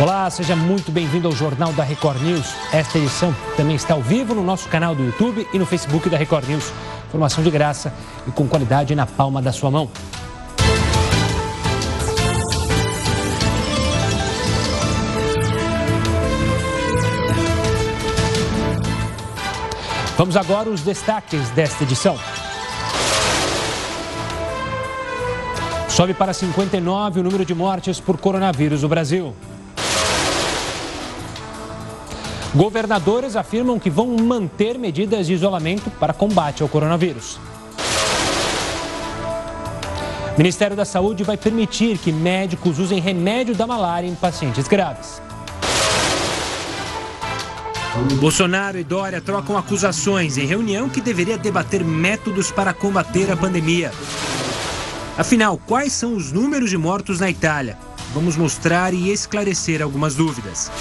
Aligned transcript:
Olá, 0.00 0.30
seja 0.30 0.54
muito 0.54 0.92
bem-vindo 0.92 1.26
ao 1.26 1.34
Jornal 1.34 1.72
da 1.72 1.82
Record 1.82 2.22
News. 2.22 2.54
Esta 2.72 2.98
edição 2.98 3.34
também 3.56 3.74
está 3.74 3.94
ao 3.94 4.00
vivo 4.00 4.32
no 4.32 4.44
nosso 4.44 4.68
canal 4.68 4.94
do 4.94 5.02
YouTube 5.02 5.44
e 5.52 5.58
no 5.58 5.66
Facebook 5.66 6.08
da 6.08 6.16
Record 6.16 6.48
News. 6.48 6.72
Informação 7.08 7.42
de 7.42 7.50
graça 7.50 7.92
e 8.24 8.30
com 8.30 8.46
qualidade 8.46 8.94
na 8.94 9.06
palma 9.06 9.42
da 9.42 9.50
sua 9.50 9.72
mão. 9.72 9.90
Vamos 20.16 20.36
agora 20.36 20.70
aos 20.70 20.82
destaques 20.82 21.50
desta 21.50 21.82
edição. 21.82 22.16
Sobe 25.88 26.14
para 26.14 26.32
59 26.32 27.18
o 27.18 27.22
número 27.24 27.44
de 27.44 27.52
mortes 27.52 27.98
por 27.98 28.16
coronavírus 28.16 28.82
no 28.82 28.88
Brasil. 28.88 29.34
Governadores 32.58 33.36
afirmam 33.36 33.78
que 33.78 33.88
vão 33.88 34.08
manter 34.16 34.76
medidas 34.80 35.28
de 35.28 35.32
isolamento 35.32 35.88
para 35.92 36.12
combate 36.12 36.60
ao 36.60 36.68
coronavírus. 36.68 37.38
O 40.34 40.38
Ministério 40.38 40.76
da 40.76 40.84
Saúde 40.84 41.22
vai 41.22 41.36
permitir 41.36 41.98
que 41.98 42.10
médicos 42.10 42.80
usem 42.80 42.98
remédio 42.98 43.54
da 43.54 43.64
malária 43.64 44.08
em 44.08 44.14
pacientes 44.16 44.66
graves. 44.66 45.22
Bolsonaro 48.18 48.76
e 48.76 48.82
Dória 48.82 49.20
trocam 49.20 49.56
acusações 49.56 50.36
em 50.36 50.44
reunião 50.44 50.88
que 50.88 51.00
deveria 51.00 51.38
debater 51.38 51.84
métodos 51.84 52.50
para 52.50 52.72
combater 52.72 53.30
a 53.30 53.36
pandemia. 53.36 53.92
Afinal, 55.16 55.60
quais 55.64 55.92
são 55.92 56.12
os 56.12 56.32
números 56.32 56.70
de 56.70 56.76
mortos 56.76 57.20
na 57.20 57.30
Itália? 57.30 57.78
Vamos 58.12 58.36
mostrar 58.36 58.92
e 58.92 59.12
esclarecer 59.12 59.80
algumas 59.80 60.16
dúvidas. 60.16 60.72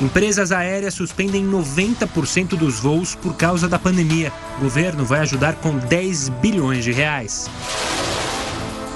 Empresas 0.00 0.52
aéreas 0.52 0.92
suspendem 0.92 1.46
90% 1.46 2.48
dos 2.48 2.78
voos 2.78 3.14
por 3.14 3.34
causa 3.34 3.66
da 3.66 3.78
pandemia. 3.78 4.30
O 4.58 4.64
governo 4.64 5.06
vai 5.06 5.20
ajudar 5.20 5.54
com 5.54 5.78
10 5.78 6.28
bilhões 6.28 6.84
de 6.84 6.92
reais. 6.92 7.48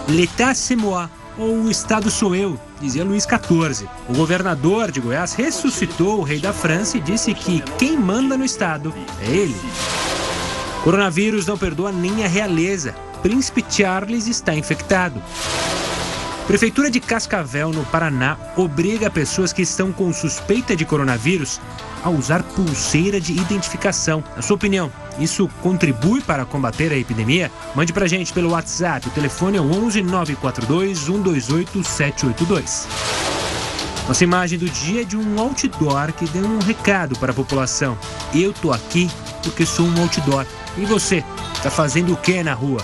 L'État 0.09 0.55
c'est 0.55 0.77
moi, 0.77 1.09
ou 1.39 1.63
o 1.63 1.71
Estado 1.71 2.11
sou 2.11 2.35
eu, 2.35 2.61
dizia 2.81 3.03
Luiz 3.03 3.25
XIV. 3.25 3.89
O 4.11 4.15
governador 4.15 4.91
de 4.91 5.01
Goiás 5.01 5.33
ressuscitou 5.33 6.19
o 6.19 6.23
rei 6.23 6.39
da 6.39 6.53
França 6.53 6.99
e 6.99 7.01
disse 7.01 7.33
que 7.33 7.63
quem 7.79 7.97
manda 7.97 8.37
no 8.37 8.45
Estado 8.45 8.93
é 9.23 9.31
ele. 9.31 9.57
Coronavírus 10.85 11.47
não 11.47 11.57
perdoa 11.57 11.93
nem 11.93 12.25
a 12.25 12.29
realeza. 12.29 12.95
Príncipe 13.23 13.65
Charles 13.71 14.27
está 14.27 14.55
infectado. 14.55 15.23
Prefeitura 16.51 16.91
de 16.91 16.99
Cascavel, 16.99 17.71
no 17.71 17.85
Paraná, 17.85 18.37
obriga 18.57 19.09
pessoas 19.09 19.53
que 19.53 19.63
estão 19.63 19.93
com 19.93 20.13
suspeita 20.13 20.75
de 20.75 20.85
coronavírus 20.85 21.61
a 22.03 22.11
usar 22.11 22.43
pulseira 22.43 23.21
de 23.21 23.35
identificação. 23.35 24.25
Na 24.35 24.43
sua 24.43 24.57
opinião, 24.57 24.91
isso 25.17 25.49
contribui 25.63 26.21
para 26.21 26.45
combater 26.45 26.91
a 26.91 26.97
epidemia? 26.97 27.53
Mande 27.73 27.93
pra 27.93 28.09
gente 28.09 28.33
pelo 28.33 28.51
WhatsApp. 28.51 29.07
O 29.07 29.13
telefone 29.13 29.59
é 29.59 29.61
11 29.61 30.03
942 30.03 30.99
128 30.99 31.85
782. 31.85 32.89
Nossa 34.09 34.25
imagem 34.25 34.59
do 34.59 34.69
dia 34.69 35.03
é 35.03 35.05
de 35.05 35.17
um 35.17 35.39
outdoor 35.39 36.13
que 36.13 36.27
deu 36.31 36.45
um 36.45 36.59
recado 36.59 37.17
para 37.21 37.31
a 37.31 37.35
população. 37.35 37.97
Eu 38.35 38.53
tô 38.53 38.73
aqui 38.73 39.09
porque 39.45 39.65
sou 39.65 39.87
um 39.87 40.01
outdoor. 40.01 40.45
E 40.77 40.85
você? 40.85 41.25
Tá 41.63 41.71
fazendo 41.71 42.13
o 42.13 42.17
que 42.17 42.43
na 42.43 42.55
rua? 42.55 42.83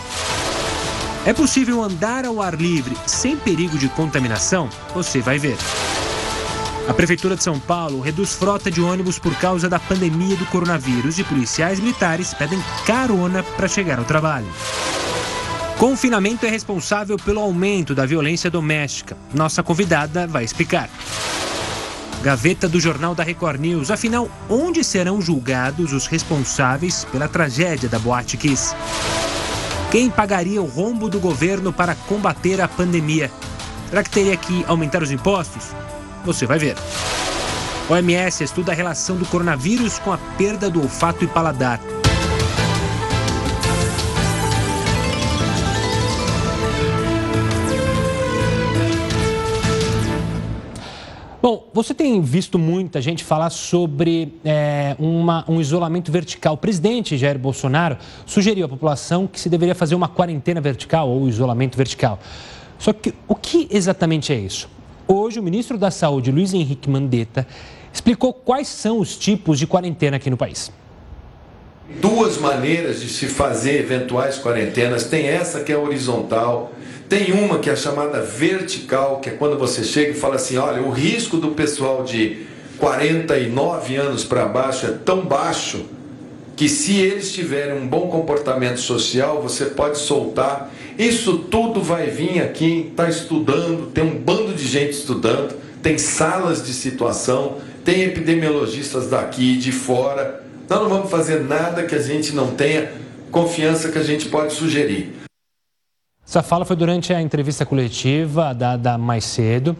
É 1.26 1.32
possível 1.32 1.82
andar 1.82 2.24
ao 2.24 2.40
ar 2.40 2.54
livre 2.54 2.96
sem 3.04 3.36
perigo 3.36 3.76
de 3.76 3.88
contaminação? 3.88 4.70
Você 4.94 5.20
vai 5.20 5.40
ver. 5.40 5.56
A 6.88 6.94
Prefeitura 6.94 7.34
de 7.34 7.42
São 7.42 7.58
Paulo 7.58 8.00
reduz 8.00 8.34
frota 8.36 8.70
de 8.70 8.80
ônibus 8.80 9.18
por 9.18 9.34
causa 9.34 9.68
da 9.68 9.80
pandemia 9.80 10.36
do 10.36 10.46
coronavírus 10.46 11.18
e 11.18 11.24
policiais 11.24 11.80
militares 11.80 12.32
pedem 12.32 12.62
carona 12.86 13.42
para 13.42 13.66
chegar 13.66 13.98
ao 13.98 14.04
trabalho. 14.04 14.46
Confinamento 15.76 16.46
é 16.46 16.48
responsável 16.48 17.16
pelo 17.16 17.40
aumento 17.40 17.92
da 17.92 18.06
violência 18.06 18.48
doméstica. 18.48 19.16
Nossa 19.34 19.64
convidada 19.64 20.28
vai 20.28 20.44
explicar. 20.44 20.88
Gaveta 22.22 22.68
do 22.68 22.78
Jornal 22.78 23.16
da 23.16 23.24
Record 23.24 23.60
News. 23.60 23.90
Afinal, 23.90 24.30
onde 24.48 24.84
serão 24.84 25.20
julgados 25.20 25.92
os 25.92 26.06
responsáveis 26.06 27.04
pela 27.10 27.26
tragédia 27.26 27.88
da 27.88 27.98
Boate 27.98 28.36
Kiss? 28.36 28.76
Quem 29.90 30.10
pagaria 30.10 30.60
o 30.60 30.66
rombo 30.66 31.08
do 31.08 31.20
governo 31.20 31.72
para 31.72 31.94
combater 31.94 32.60
a 32.60 32.66
pandemia? 32.66 33.30
Será 33.88 34.02
que 34.02 34.10
teria 34.10 34.36
que 34.36 34.64
aumentar 34.66 35.02
os 35.02 35.12
impostos? 35.12 35.74
Você 36.24 36.44
vai 36.44 36.58
ver. 36.58 36.76
OMS 37.88 38.42
estuda 38.42 38.72
a 38.72 38.74
relação 38.74 39.16
do 39.16 39.24
coronavírus 39.26 39.98
com 40.00 40.12
a 40.12 40.18
perda 40.36 40.68
do 40.68 40.82
olfato 40.82 41.24
e 41.24 41.28
paladar. 41.28 41.80
Bom, 51.46 51.70
você 51.72 51.94
tem 51.94 52.20
visto 52.20 52.58
muita 52.58 53.00
gente 53.00 53.22
falar 53.22 53.50
sobre 53.50 54.34
é, 54.44 54.96
uma, 54.98 55.44
um 55.46 55.60
isolamento 55.60 56.10
vertical. 56.10 56.54
O 56.54 56.56
presidente 56.56 57.16
Jair 57.16 57.38
Bolsonaro 57.38 57.98
sugeriu 58.26 58.66
à 58.66 58.68
população 58.68 59.28
que 59.28 59.38
se 59.38 59.48
deveria 59.48 59.72
fazer 59.72 59.94
uma 59.94 60.08
quarentena 60.08 60.60
vertical 60.60 61.08
ou 61.08 61.28
isolamento 61.28 61.78
vertical. 61.78 62.18
Só 62.80 62.92
que 62.92 63.14
o 63.28 63.36
que 63.36 63.68
exatamente 63.70 64.32
é 64.32 64.36
isso? 64.36 64.68
Hoje, 65.06 65.38
o 65.38 65.42
ministro 65.44 65.78
da 65.78 65.88
Saúde, 65.88 66.32
Luiz 66.32 66.52
Henrique 66.52 66.90
Mandetta, 66.90 67.46
explicou 67.92 68.32
quais 68.32 68.66
são 68.66 68.98
os 68.98 69.16
tipos 69.16 69.56
de 69.56 69.68
quarentena 69.68 70.16
aqui 70.16 70.28
no 70.28 70.36
país. 70.36 70.72
Duas 72.02 72.38
maneiras 72.38 73.00
de 73.00 73.08
se 73.08 73.26
fazer 73.26 73.78
eventuais 73.78 74.36
quarentenas. 74.36 75.04
Tem 75.04 75.28
essa 75.28 75.60
que 75.60 75.70
é 75.70 75.78
horizontal, 75.78 76.72
tem 77.08 77.32
uma 77.32 77.58
que 77.58 77.70
é 77.70 77.76
chamada 77.76 78.20
vertical, 78.20 79.20
que 79.20 79.30
é 79.30 79.32
quando 79.32 79.58
você 79.58 79.84
chega 79.84 80.10
e 80.10 80.14
fala 80.14 80.36
assim: 80.36 80.56
olha, 80.56 80.82
o 80.82 80.90
risco 80.90 81.36
do 81.36 81.48
pessoal 81.48 82.02
de 82.02 82.46
49 82.78 83.96
anos 83.96 84.24
para 84.24 84.44
baixo 84.46 84.86
é 84.86 84.90
tão 84.90 85.24
baixo 85.24 85.86
que 86.56 86.68
se 86.68 86.98
eles 86.98 87.32
tiverem 87.32 87.76
um 87.76 87.86
bom 87.86 88.08
comportamento 88.08 88.80
social, 88.80 89.42
você 89.42 89.66
pode 89.66 89.98
soltar. 89.98 90.72
Isso 90.98 91.38
tudo 91.38 91.82
vai 91.82 92.06
vir 92.06 92.40
aqui, 92.40 92.88
está 92.90 93.08
estudando, 93.08 93.90
tem 93.92 94.02
um 94.02 94.18
bando 94.18 94.54
de 94.54 94.66
gente 94.66 94.92
estudando, 94.92 95.54
tem 95.82 95.98
salas 95.98 96.64
de 96.64 96.72
situação, 96.72 97.58
tem 97.84 98.04
epidemiologistas 98.04 99.08
daqui 99.08 99.52
e 99.52 99.58
de 99.58 99.70
fora. 99.70 100.42
Nós 100.68 100.80
não 100.80 100.88
vamos 100.88 101.10
fazer 101.10 101.40
nada 101.40 101.82
que 101.82 101.94
a 101.94 102.00
gente 102.00 102.34
não 102.34 102.52
tenha 102.52 102.90
confiança 103.30 103.90
que 103.90 103.98
a 103.98 104.02
gente 104.02 104.26
pode 104.30 104.54
sugerir. 104.54 105.25
Essa 106.28 106.42
fala 106.42 106.64
foi 106.64 106.74
durante 106.74 107.12
a 107.12 107.22
entrevista 107.22 107.64
coletiva 107.64 108.52
dada 108.52 108.98
mais 108.98 109.24
cedo. 109.24 109.76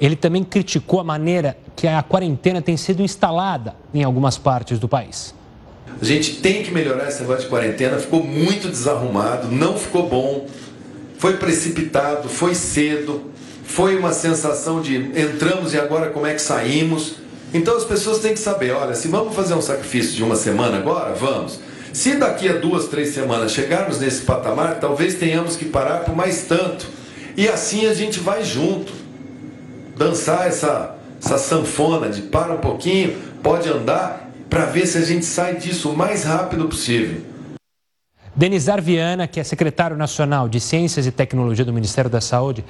Ele 0.00 0.16
também 0.16 0.42
criticou 0.42 1.00
a 1.00 1.04
maneira 1.04 1.54
que 1.76 1.86
a 1.86 2.02
quarentena 2.02 2.62
tem 2.62 2.78
sido 2.78 3.02
instalada 3.02 3.76
em 3.92 4.02
algumas 4.02 4.38
partes 4.38 4.78
do 4.78 4.88
país. 4.88 5.34
A 6.00 6.04
gente 6.04 6.36
tem 6.36 6.62
que 6.62 6.70
melhorar 6.70 7.08
esse 7.08 7.20
negócio 7.20 7.42
de 7.42 7.48
quarentena. 7.48 7.98
Ficou 7.98 8.24
muito 8.24 8.68
desarrumado, 8.68 9.48
não 9.48 9.76
ficou 9.76 10.08
bom. 10.08 10.46
Foi 11.18 11.36
precipitado, 11.36 12.26
foi 12.26 12.54
cedo. 12.54 13.30
Foi 13.62 13.98
uma 13.98 14.14
sensação 14.14 14.80
de 14.80 14.96
entramos 14.96 15.74
e 15.74 15.78
agora 15.78 16.08
como 16.10 16.26
é 16.26 16.32
que 16.32 16.40
saímos. 16.40 17.16
Então 17.52 17.76
as 17.76 17.84
pessoas 17.84 18.18
têm 18.20 18.32
que 18.32 18.40
saber: 18.40 18.70
olha, 18.72 18.94
se 18.94 19.08
vamos 19.08 19.34
fazer 19.34 19.52
um 19.54 19.60
sacrifício 19.62 20.16
de 20.16 20.24
uma 20.24 20.36
semana 20.36 20.78
agora, 20.78 21.14
vamos. 21.14 21.60
Se 21.92 22.16
daqui 22.16 22.48
a 22.48 22.54
duas, 22.54 22.86
três 22.88 23.10
semanas 23.10 23.52
chegarmos 23.52 24.00
nesse 24.00 24.22
patamar, 24.22 24.80
talvez 24.80 25.14
tenhamos 25.14 25.56
que 25.56 25.66
parar 25.66 26.00
por 26.00 26.16
mais 26.16 26.44
tanto. 26.44 26.88
E 27.36 27.48
assim 27.48 27.86
a 27.86 27.94
gente 27.94 28.18
vai 28.18 28.42
junto. 28.44 28.92
Dançar 29.96 30.46
essa, 30.46 30.96
essa 31.22 31.36
sanfona 31.36 32.08
de 32.08 32.22
para 32.22 32.54
um 32.54 32.58
pouquinho, 32.58 33.16
pode 33.42 33.68
andar, 33.68 34.30
para 34.48 34.64
ver 34.64 34.86
se 34.86 34.98
a 34.98 35.02
gente 35.02 35.24
sai 35.24 35.56
disso 35.56 35.90
o 35.90 35.96
mais 35.96 36.24
rápido 36.24 36.66
possível. 36.66 37.20
Denizar 38.34 38.80
Viana, 38.80 39.26
que 39.26 39.38
é 39.38 39.44
secretário 39.44 39.96
nacional 39.96 40.48
de 40.48 40.58
Ciências 40.58 41.06
e 41.06 41.10
Tecnologia 41.10 41.64
do 41.64 41.72
Ministério 41.72 42.10
da 42.10 42.20
Saúde, 42.20 42.64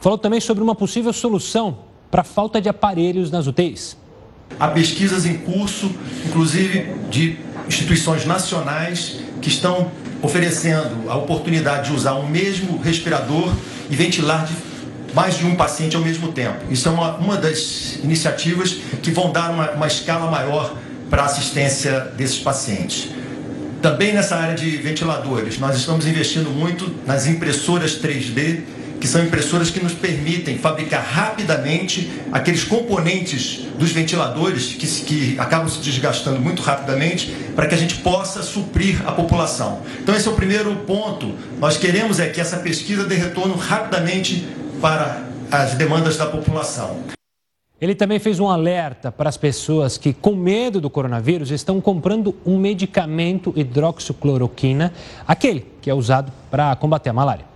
falou 0.00 0.16
também 0.16 0.40
sobre 0.40 0.62
uma 0.62 0.76
possível 0.76 1.12
solução 1.12 1.78
para 2.08 2.20
a 2.20 2.24
falta 2.24 2.60
de 2.60 2.68
aparelhos 2.68 3.28
nas 3.30 3.48
UTIs. 3.48 3.96
Há 4.58 4.68
pesquisas 4.68 5.26
em 5.26 5.36
curso, 5.38 5.90
inclusive 6.26 6.94
de 7.10 7.47
instituições 7.68 8.24
nacionais 8.24 9.16
que 9.40 9.48
estão 9.48 9.90
oferecendo 10.22 11.08
a 11.08 11.16
oportunidade 11.16 11.90
de 11.90 11.96
usar 11.96 12.14
o 12.14 12.28
mesmo 12.28 12.78
respirador 12.78 13.52
e 13.88 13.94
ventilar 13.94 14.44
de 14.46 14.54
mais 15.14 15.38
de 15.38 15.46
um 15.46 15.54
paciente 15.54 15.96
ao 15.96 16.02
mesmo 16.02 16.32
tempo. 16.32 16.58
Isso 16.70 16.88
é 16.88 16.92
uma, 16.92 17.16
uma 17.16 17.36
das 17.36 17.98
iniciativas 18.02 18.76
que 19.02 19.10
vão 19.10 19.32
dar 19.32 19.50
uma, 19.50 19.70
uma 19.72 19.86
escala 19.86 20.30
maior 20.30 20.76
para 21.08 21.22
a 21.22 21.26
assistência 21.26 22.00
desses 22.16 22.38
pacientes. 22.38 23.08
Também 23.80 24.12
nessa 24.12 24.36
área 24.36 24.54
de 24.54 24.76
ventiladores, 24.76 25.58
nós 25.58 25.76
estamos 25.76 26.06
investindo 26.06 26.50
muito 26.50 26.92
nas 27.06 27.26
impressoras 27.26 27.92
3D 28.00 28.62
que 29.00 29.06
são 29.06 29.22
impressoras 29.22 29.70
que 29.70 29.82
nos 29.82 29.92
permitem 29.92 30.58
fabricar 30.58 31.02
rapidamente 31.02 32.10
aqueles 32.32 32.64
componentes 32.64 33.66
dos 33.78 33.92
ventiladores 33.92 34.74
que, 34.74 34.86
que 35.04 35.38
acabam 35.38 35.68
se 35.68 35.78
desgastando 35.80 36.40
muito 36.40 36.62
rapidamente 36.62 37.34
para 37.54 37.66
que 37.66 37.74
a 37.74 37.78
gente 37.78 37.96
possa 37.96 38.42
suprir 38.42 39.06
a 39.06 39.12
população. 39.12 39.80
Então 40.00 40.14
esse 40.14 40.26
é 40.26 40.30
o 40.30 40.34
primeiro 40.34 40.74
ponto. 40.86 41.34
Nós 41.58 41.76
queremos 41.76 42.18
é 42.18 42.28
que 42.28 42.40
essa 42.40 42.58
pesquisa 42.58 43.04
dê 43.04 43.14
retorno 43.14 43.54
rapidamente 43.54 44.46
para 44.80 45.22
as 45.50 45.74
demandas 45.74 46.16
da 46.16 46.26
população. 46.26 46.98
Ele 47.80 47.94
também 47.94 48.18
fez 48.18 48.40
um 48.40 48.48
alerta 48.48 49.12
para 49.12 49.28
as 49.28 49.36
pessoas 49.36 49.96
que, 49.96 50.12
com 50.12 50.34
medo 50.34 50.80
do 50.80 50.90
coronavírus, 50.90 51.52
estão 51.52 51.80
comprando 51.80 52.34
um 52.44 52.58
medicamento 52.58 53.52
hidroxicloroquina, 53.54 54.92
aquele 55.24 55.64
que 55.80 55.88
é 55.88 55.94
usado 55.94 56.32
para 56.50 56.74
combater 56.74 57.10
a 57.10 57.12
malária. 57.12 57.47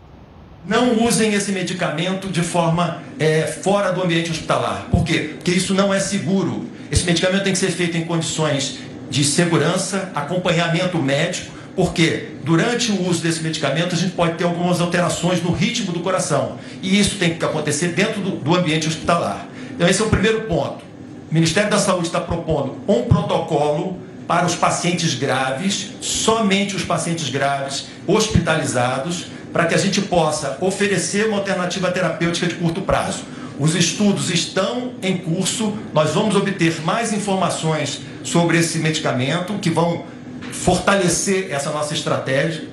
Não 0.66 1.04
usem 1.04 1.34
esse 1.34 1.50
medicamento 1.50 2.28
de 2.28 2.40
forma 2.40 3.02
é, 3.18 3.42
fora 3.42 3.90
do 3.90 4.02
ambiente 4.02 4.30
hospitalar. 4.30 4.86
Por 4.90 5.04
quê? 5.04 5.34
Porque 5.34 5.50
isso 5.50 5.74
não 5.74 5.92
é 5.92 5.98
seguro. 5.98 6.68
Esse 6.90 7.04
medicamento 7.04 7.42
tem 7.42 7.52
que 7.52 7.58
ser 7.58 7.72
feito 7.72 7.96
em 7.96 8.04
condições 8.04 8.78
de 9.10 9.24
segurança, 9.24 10.12
acompanhamento 10.14 10.98
médico, 10.98 11.50
porque 11.74 12.28
durante 12.44 12.92
o 12.92 13.08
uso 13.08 13.22
desse 13.22 13.42
medicamento 13.42 13.94
a 13.94 13.98
gente 13.98 14.12
pode 14.12 14.34
ter 14.34 14.44
algumas 14.44 14.80
alterações 14.80 15.42
no 15.42 15.50
ritmo 15.50 15.90
do 15.90 16.00
coração. 16.00 16.58
E 16.80 16.98
isso 16.98 17.16
tem 17.16 17.34
que 17.34 17.44
acontecer 17.44 17.88
dentro 17.88 18.20
do, 18.20 18.30
do 18.36 18.54
ambiente 18.54 18.86
hospitalar. 18.86 19.48
Então, 19.74 19.88
esse 19.88 20.00
é 20.00 20.04
o 20.04 20.08
primeiro 20.08 20.42
ponto. 20.42 20.84
O 21.28 21.34
Ministério 21.34 21.70
da 21.70 21.78
Saúde 21.78 22.06
está 22.06 22.20
propondo 22.20 22.76
um 22.86 23.02
protocolo 23.02 23.98
para 24.28 24.46
os 24.46 24.54
pacientes 24.54 25.14
graves, 25.14 25.90
somente 26.00 26.76
os 26.76 26.84
pacientes 26.84 27.28
graves 27.28 27.86
hospitalizados, 28.06 29.26
para 29.52 29.66
que 29.66 29.74
a 29.74 29.78
gente 29.78 30.00
possa 30.00 30.56
oferecer 30.60 31.28
uma 31.28 31.38
alternativa 31.38 31.90
terapêutica 31.90 32.46
de 32.46 32.54
curto 32.54 32.80
prazo. 32.80 33.24
Os 33.58 33.74
estudos 33.74 34.30
estão 34.30 34.92
em 35.02 35.18
curso, 35.18 35.74
nós 35.92 36.12
vamos 36.14 36.34
obter 36.34 36.80
mais 36.82 37.12
informações 37.12 38.00
sobre 38.24 38.58
esse 38.58 38.78
medicamento 38.78 39.52
que 39.54 39.70
vão 39.70 40.04
fortalecer 40.50 41.50
essa 41.50 41.70
nossa 41.70 41.92
estratégia. 41.92 42.68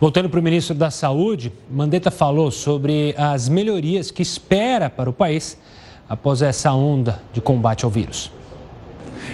Voltando 0.00 0.30
para 0.30 0.40
o 0.40 0.42
ministro 0.42 0.74
da 0.74 0.90
Saúde, 0.90 1.52
Mandetta 1.70 2.10
falou 2.10 2.50
sobre 2.50 3.14
as 3.18 3.48
melhorias 3.48 4.10
que 4.10 4.22
espera 4.22 4.88
para 4.88 5.10
o 5.10 5.12
país 5.12 5.58
após 6.08 6.40
essa 6.40 6.72
onda 6.72 7.20
de 7.32 7.40
combate 7.40 7.84
ao 7.84 7.90
vírus. 7.90 8.32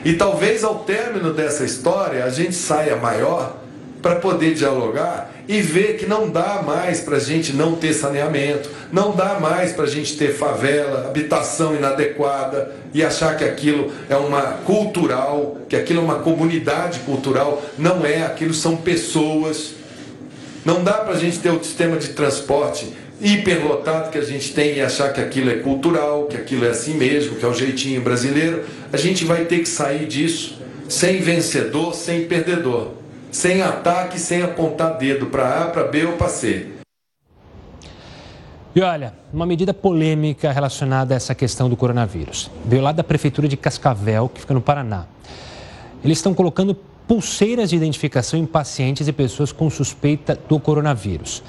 E 0.04 0.14
talvez 0.14 0.64
ao 0.64 0.80
término 0.80 1.32
dessa 1.32 1.64
história 1.64 2.24
a 2.24 2.30
gente 2.30 2.54
saia 2.54 2.96
maior 2.96 3.56
para 4.02 4.16
poder 4.16 4.54
dialogar 4.54 5.32
e 5.48 5.60
ver 5.60 5.96
que 5.96 6.06
não 6.06 6.28
dá 6.28 6.62
mais 6.64 7.00
para 7.00 7.16
a 7.16 7.20
gente 7.20 7.52
não 7.52 7.74
ter 7.76 7.92
saneamento, 7.92 8.68
não 8.92 9.14
dá 9.14 9.38
mais 9.40 9.72
para 9.72 9.84
a 9.84 9.88
gente 9.88 10.16
ter 10.16 10.34
favela, 10.34 11.06
habitação 11.06 11.74
inadequada 11.74 12.74
e 12.92 13.02
achar 13.02 13.36
que 13.36 13.44
aquilo 13.44 13.92
é 14.08 14.16
uma 14.16 14.42
cultural, 14.64 15.58
que 15.68 15.76
aquilo 15.76 16.00
é 16.00 16.02
uma 16.02 16.16
comunidade 16.16 17.00
cultural. 17.00 17.62
Não 17.78 18.04
é, 18.04 18.22
aquilo 18.24 18.54
são 18.54 18.76
pessoas 18.76 19.76
não 20.66 20.82
dá 20.82 20.94
para 20.94 21.14
a 21.14 21.16
gente 21.16 21.38
ter 21.38 21.50
o 21.50 21.62
sistema 21.62 21.96
de 21.96 22.08
transporte 22.08 22.92
hiperlotado 23.20 24.10
que 24.10 24.18
a 24.18 24.22
gente 24.22 24.52
tem 24.52 24.78
e 24.78 24.80
achar 24.80 25.12
que 25.12 25.20
aquilo 25.20 25.48
é 25.48 25.54
cultural, 25.54 26.24
que 26.24 26.36
aquilo 26.36 26.64
é 26.64 26.70
assim 26.70 26.94
mesmo, 26.94 27.36
que 27.36 27.44
é 27.44 27.48
o 27.48 27.54
jeitinho 27.54 28.00
brasileiro. 28.00 28.64
A 28.92 28.96
gente 28.96 29.24
vai 29.24 29.44
ter 29.44 29.60
que 29.60 29.68
sair 29.68 30.06
disso 30.06 30.60
sem 30.88 31.20
vencedor, 31.20 31.94
sem 31.94 32.24
perdedor, 32.24 32.94
sem 33.36 33.60
ataque, 33.60 34.18
sem 34.18 34.42
apontar 34.42 34.96
dedo 34.96 35.26
para 35.26 35.64
A, 35.64 35.66
para 35.66 35.84
B 35.84 36.06
ou 36.06 36.14
para 36.14 36.30
C. 36.30 36.68
E 38.74 38.80
olha, 38.80 39.12
uma 39.30 39.44
medida 39.44 39.74
polêmica 39.74 40.50
relacionada 40.50 41.12
a 41.12 41.16
essa 41.16 41.34
questão 41.34 41.68
do 41.68 41.76
coronavírus. 41.76 42.50
Veio 42.64 42.82
lá 42.82 42.92
da 42.92 43.04
Prefeitura 43.04 43.46
de 43.46 43.54
Cascavel, 43.54 44.30
que 44.30 44.40
fica 44.40 44.54
no 44.54 44.62
Paraná. 44.62 45.04
Eles 46.02 46.16
estão 46.16 46.32
colocando 46.32 46.74
pulseiras 47.06 47.68
de 47.68 47.76
identificação 47.76 48.40
em 48.40 48.46
pacientes 48.46 49.06
e 49.06 49.12
pessoas 49.12 49.52
com 49.52 49.68
suspeita 49.68 50.38
do 50.48 50.58
coronavírus. 50.58 51.42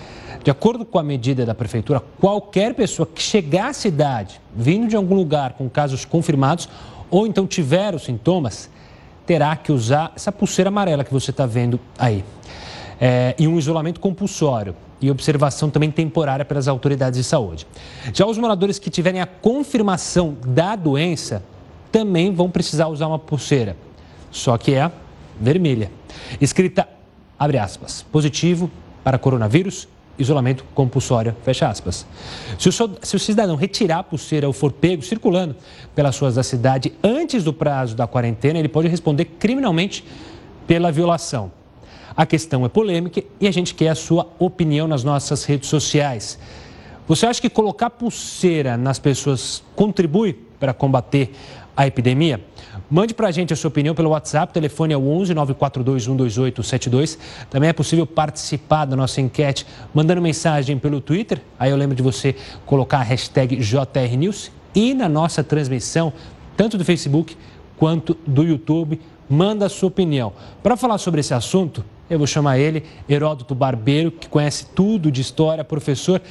De 0.43 0.51
acordo 0.51 0.83
com 0.83 0.99
a 0.99 1.03
medida 1.03 1.45
da 1.45 1.55
prefeitura, 1.55 2.03
qualquer 2.19 2.73
pessoa 2.73 3.07
que 3.07 3.21
chegar 3.21 3.69
à 3.69 3.73
cidade 3.73 4.41
vindo 4.53 4.89
de 4.89 4.97
algum 4.97 5.15
lugar 5.15 5.53
com 5.53 5.69
casos 5.69 6.03
confirmados 6.03 6.67
ou 7.09 7.25
então 7.25 7.47
tiver 7.47 7.95
os 7.95 8.03
sintomas, 8.03 8.69
terá 9.27 9.55
que 9.57 9.73
usar 9.73 10.13
essa 10.15 10.31
pulseira 10.31 10.69
amarela 10.69 11.03
que 11.03 11.13
você 11.13 11.31
está 11.31 11.45
vendo 11.45 11.79
aí. 11.99 12.23
É, 12.99 13.35
e 13.37 13.47
um 13.47 13.59
isolamento 13.59 13.99
compulsório 13.99 14.73
e 14.99 15.11
observação 15.11 15.69
também 15.69 15.91
temporária 15.91 16.43
pelas 16.43 16.67
autoridades 16.67 17.19
de 17.19 17.23
saúde. 17.23 17.67
Já 18.13 18.25
os 18.25 18.37
moradores 18.37 18.79
que 18.79 18.89
tiverem 18.89 19.21
a 19.21 19.27
confirmação 19.27 20.35
da 20.47 20.75
doença 20.75 21.43
também 21.91 22.33
vão 22.33 22.49
precisar 22.49 22.87
usar 22.87 23.07
uma 23.07 23.19
pulseira, 23.19 23.75
só 24.31 24.57
que 24.57 24.73
é 24.73 24.89
vermelha. 25.39 25.91
Escrita, 26.41 26.87
abre 27.37 27.59
aspas, 27.59 28.03
positivo 28.11 28.71
para 29.03 29.19
coronavírus, 29.19 29.87
isolamento 30.17 30.65
compulsório, 30.73 31.35
fecha 31.43 31.67
aspas. 31.67 32.05
Se 32.57 32.69
o, 32.69 32.71
se 32.71 33.15
o 33.15 33.19
cidadão 33.19 33.55
retirar 33.55 33.99
a 33.99 34.03
pulseira 34.03 34.47
ou 34.47 34.53
for 34.53 34.71
pego 34.71 35.01
circulando 35.01 35.55
pelas 35.95 36.17
ruas 36.17 36.35
da 36.35 36.43
cidade 36.43 36.93
antes 37.03 37.43
do 37.43 37.53
prazo 37.53 37.95
da 37.95 38.07
quarentena, 38.07 38.59
ele 38.59 38.69
pode 38.69 38.87
responder 38.87 39.25
criminalmente 39.25 40.03
pela 40.65 40.91
violação. 40.91 41.51
A 42.15 42.25
questão 42.25 42.65
é 42.65 42.69
polêmica 42.69 43.23
e 43.39 43.47
a 43.47 43.51
gente 43.51 43.75
quer 43.75 43.89
a 43.89 43.95
sua 43.95 44.27
opinião 44.39 44.87
nas 44.87 45.03
nossas 45.03 45.43
redes 45.43 45.69
sociais. 45.69 46.39
Você 47.07 47.25
acha 47.25 47.39
que 47.39 47.49
colocar 47.49 47.89
pulseira 47.89 48.75
nas 48.75 48.99
pessoas 48.99 49.63
contribui 49.75 50.33
para 50.59 50.73
combater 50.73 51.31
a 51.75 51.85
epidemia? 51.85 52.43
Mande 52.89 53.13
para 53.13 53.27
a 53.27 53.31
gente 53.31 53.51
a 53.51 53.55
sua 53.55 53.67
opinião 53.67 53.93
pelo 53.93 54.11
WhatsApp, 54.11 54.53
telefone 54.53 54.93
é 54.93 54.97
o 54.97 55.09
11 55.09 55.33
942 55.33 56.03
128 56.03 56.63
72. 56.63 57.19
Também 57.49 57.69
é 57.69 57.73
possível 57.73 58.07
participar 58.07 58.85
da 58.85 58.95
nossa 58.95 59.19
enquete 59.19 59.67
mandando 59.93 60.21
mensagem 60.21 60.79
pelo 60.79 61.01
Twitter. 61.01 61.41
Aí 61.59 61.69
eu 61.69 61.75
lembro 61.75 61.97
de 61.97 62.01
você 62.01 62.33
colocar 62.65 62.99
a 62.99 63.03
hashtag 63.03 63.57
JRNews 63.57 64.51
e 64.73 64.93
na 64.93 65.09
nossa 65.09 65.43
transmissão, 65.43 66.13
tanto 66.55 66.77
do 66.77 66.85
Facebook 66.85 67.35
quanto 67.75 68.17
do 68.25 68.43
YouTube, 68.43 69.01
manda 69.29 69.65
a 69.65 69.69
sua 69.69 69.89
opinião. 69.89 70.31
Para 70.63 70.77
falar 70.77 70.97
sobre 70.97 71.19
esse 71.19 71.33
assunto, 71.33 71.83
eu 72.09 72.17
vou 72.17 72.25
chamar 72.25 72.57
ele, 72.57 72.85
Heródoto 73.09 73.53
Barbeiro, 73.53 74.11
que 74.11 74.29
conhece 74.29 74.65
tudo 74.73 75.11
de 75.11 75.19
história, 75.19 75.61
professor. 75.61 76.21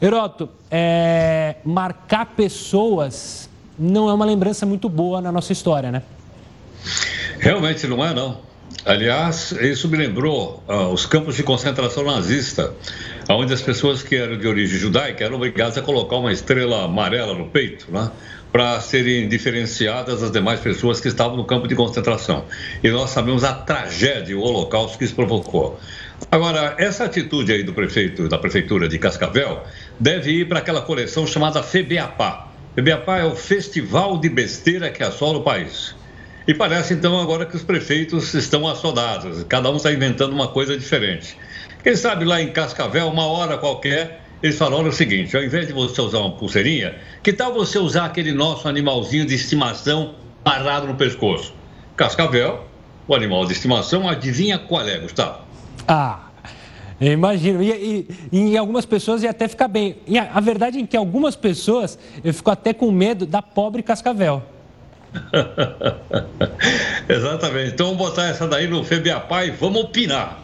Heródoto, 0.00 0.48
é, 0.70 1.56
marcar 1.64 2.26
pessoas 2.26 3.49
não 3.80 4.10
é 4.10 4.14
uma 4.14 4.26
lembrança 4.26 4.66
muito 4.66 4.88
boa 4.88 5.22
na 5.22 5.32
nossa 5.32 5.52
história, 5.52 5.90
né? 5.90 6.02
Realmente 7.38 7.86
não 7.86 8.04
é, 8.04 8.12
não. 8.12 8.38
Aliás, 8.84 9.52
isso 9.52 9.88
me 9.88 9.96
lembrou 9.96 10.62
uh, 10.68 10.88
os 10.92 11.04
campos 11.06 11.36
de 11.36 11.42
concentração 11.42 12.04
nazista, 12.04 12.72
onde 13.28 13.52
as 13.52 13.60
pessoas 13.60 14.02
que 14.02 14.14
eram 14.14 14.38
de 14.38 14.46
origem 14.46 14.78
judaica 14.78 15.24
eram 15.24 15.36
obrigadas 15.36 15.76
a 15.76 15.82
colocar 15.82 16.16
uma 16.16 16.32
estrela 16.32 16.84
amarela 16.84 17.34
no 17.34 17.46
peito, 17.46 17.90
né? 17.90 18.10
para 18.52 18.80
serem 18.80 19.28
diferenciadas 19.28 20.20
das 20.20 20.30
demais 20.30 20.60
pessoas 20.60 21.00
que 21.00 21.08
estavam 21.08 21.36
no 21.36 21.44
campo 21.44 21.68
de 21.68 21.74
concentração. 21.74 22.44
E 22.82 22.90
nós 22.90 23.10
sabemos 23.10 23.44
a 23.44 23.52
tragédia, 23.52 24.36
o 24.36 24.40
holocausto 24.40 24.98
que 24.98 25.04
isso 25.04 25.14
provocou. 25.14 25.78
Agora, 26.30 26.74
essa 26.78 27.04
atitude 27.04 27.52
aí 27.52 27.62
do 27.62 27.72
prefeito, 27.72 28.28
da 28.28 28.38
prefeitura 28.38 28.88
de 28.88 28.98
Cascavel, 28.98 29.62
deve 29.98 30.32
ir 30.32 30.48
para 30.48 30.58
aquela 30.58 30.82
coleção 30.82 31.26
chamada 31.26 31.62
FEBEAPA, 31.62 32.49
Bebiapá 32.74 33.18
é 33.18 33.24
o 33.24 33.34
festival 33.34 34.18
de 34.18 34.28
besteira 34.28 34.90
que 34.90 35.02
assola 35.02 35.38
o 35.38 35.42
país. 35.42 35.94
E 36.46 36.54
parece 36.54 36.94
então 36.94 37.20
agora 37.20 37.44
que 37.44 37.56
os 37.56 37.62
prefeitos 37.62 38.32
estão 38.32 38.66
assodados, 38.66 39.44
cada 39.44 39.70
um 39.70 39.76
está 39.76 39.92
inventando 39.92 40.32
uma 40.32 40.48
coisa 40.48 40.76
diferente. 40.78 41.36
Quem 41.82 41.96
sabe 41.96 42.24
lá 42.24 42.40
em 42.40 42.52
Cascavel, 42.52 43.08
uma 43.08 43.26
hora 43.26 43.58
qualquer, 43.58 44.22
eles 44.42 44.56
falaram 44.56 44.88
o 44.88 44.92
seguinte: 44.92 45.36
ao 45.36 45.42
invés 45.42 45.66
de 45.66 45.72
você 45.72 46.00
usar 46.00 46.18
uma 46.18 46.32
pulseirinha, 46.32 46.94
que 47.22 47.32
tal 47.32 47.52
você 47.52 47.78
usar 47.78 48.06
aquele 48.06 48.32
nosso 48.32 48.68
animalzinho 48.68 49.26
de 49.26 49.34
estimação 49.34 50.14
parado 50.44 50.86
no 50.86 50.94
pescoço? 50.94 51.52
Cascavel, 51.96 52.64
o 53.06 53.14
animal 53.14 53.44
de 53.46 53.52
estimação, 53.52 54.08
adivinha 54.08 54.58
qual 54.58 54.88
é, 54.88 54.98
Gustavo? 54.98 55.40
Ah, 55.86 56.29
imagino. 57.00 57.62
E, 57.62 58.06
e, 58.30 58.38
em 58.38 58.56
algumas 58.56 58.84
pessoas 58.84 59.22
ia 59.22 59.30
até 59.30 59.48
ficar 59.48 59.68
bem. 59.68 59.96
E 60.06 60.18
a, 60.18 60.30
a, 60.34 60.40
verdade 60.40 60.78
é 60.78 60.86
que 60.86 60.96
algumas 60.96 61.34
pessoas 61.34 61.98
eu 62.22 62.34
fico 62.34 62.50
até 62.50 62.72
com 62.74 62.90
medo 62.90 63.24
da 63.24 63.40
pobre 63.40 63.82
Cascavel. 63.82 64.42
Exatamente. 67.08 67.72
Então 67.72 67.86
vamos 67.86 68.02
botar 68.02 68.26
essa 68.26 68.46
daí 68.46 68.68
no 68.68 68.84
Febiapá 68.84 69.44
e 69.44 69.50
vamos 69.50 69.82
opinar. 69.82 70.40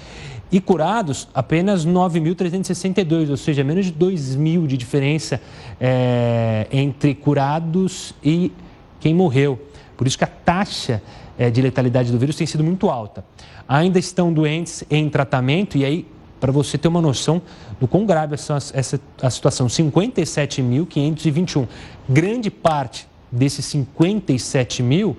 e 0.51 0.62
curados 0.62 1.27
apenas 1.34 1.86
9.362, 1.86 3.30
ou 3.30 3.38
seja, 3.38 3.63
menos 3.63 3.86
de 3.86 3.92
2 3.92 4.36
mil 4.36 4.66
de 4.66 4.77
diferença 4.77 5.42
é, 5.80 6.68
entre 6.72 7.13
curados 7.13 8.13
e 8.24 8.51
quem 9.00 9.13
morreu. 9.13 9.60
Por 9.96 10.08
isso 10.08 10.18
que 10.18 10.24
a 10.24 10.27
taxa 10.27 11.01
é, 11.38 11.50
de 11.50 11.62
letalidade 11.62 12.12
do 12.12 12.18
vírus 12.18 12.36
tem 12.36 12.48
sido 12.48 12.63
muito 12.63 12.89
alta. 12.89 13.24
Ainda 13.68 14.00
estão 14.00 14.32
doentes 14.32 14.84
em 14.89 15.10
tratamento, 15.10 15.77
e 15.77 15.84
aí, 15.84 16.08
para 16.39 16.51
você 16.51 16.77
ter 16.77 16.88
uma 16.88 17.01
noção 17.01 17.42
do 17.80 17.88
quão 17.88 18.06
grave 18.06 18.34
é 18.34 18.36
essa, 18.36 18.58
essa 18.74 19.00
a 19.22 19.30
situação, 19.30 19.68
57.521. 19.68 21.68
Grande 22.08 22.50
parte 22.50 23.08
desses 23.32 23.66
57 23.66 24.82
mil 24.82 25.18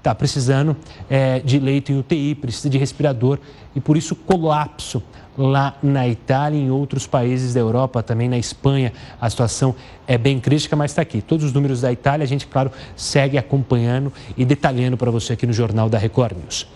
está 0.00 0.14
precisando 0.14 0.76
é, 1.08 1.40
de 1.40 1.58
leito 1.58 1.92
em 1.92 1.98
UTI, 1.98 2.34
precisa 2.34 2.68
de 2.68 2.78
respirador 2.78 3.38
e 3.76 3.80
por 3.80 3.96
isso 3.96 4.16
colapso 4.16 5.02
lá 5.36 5.76
na 5.82 6.08
Itália 6.08 6.58
e 6.58 6.62
em 6.62 6.70
outros 6.70 7.06
países 7.06 7.54
da 7.54 7.60
Europa, 7.60 8.02
também 8.02 8.28
na 8.28 8.38
Espanha. 8.38 8.92
A 9.20 9.28
situação 9.30 9.74
é 10.06 10.18
bem 10.18 10.40
crítica, 10.40 10.74
mas 10.74 10.90
está 10.90 11.02
aqui. 11.02 11.22
Todos 11.22 11.44
os 11.46 11.52
números 11.52 11.82
da 11.82 11.92
Itália, 11.92 12.24
a 12.24 12.26
gente, 12.26 12.46
claro, 12.46 12.70
segue 12.96 13.38
acompanhando 13.38 14.12
e 14.36 14.44
detalhando 14.44 14.96
para 14.96 15.10
você 15.10 15.34
aqui 15.34 15.46
no 15.46 15.52
Jornal 15.52 15.88
da 15.88 15.98
Record 15.98 16.36
News. 16.36 16.66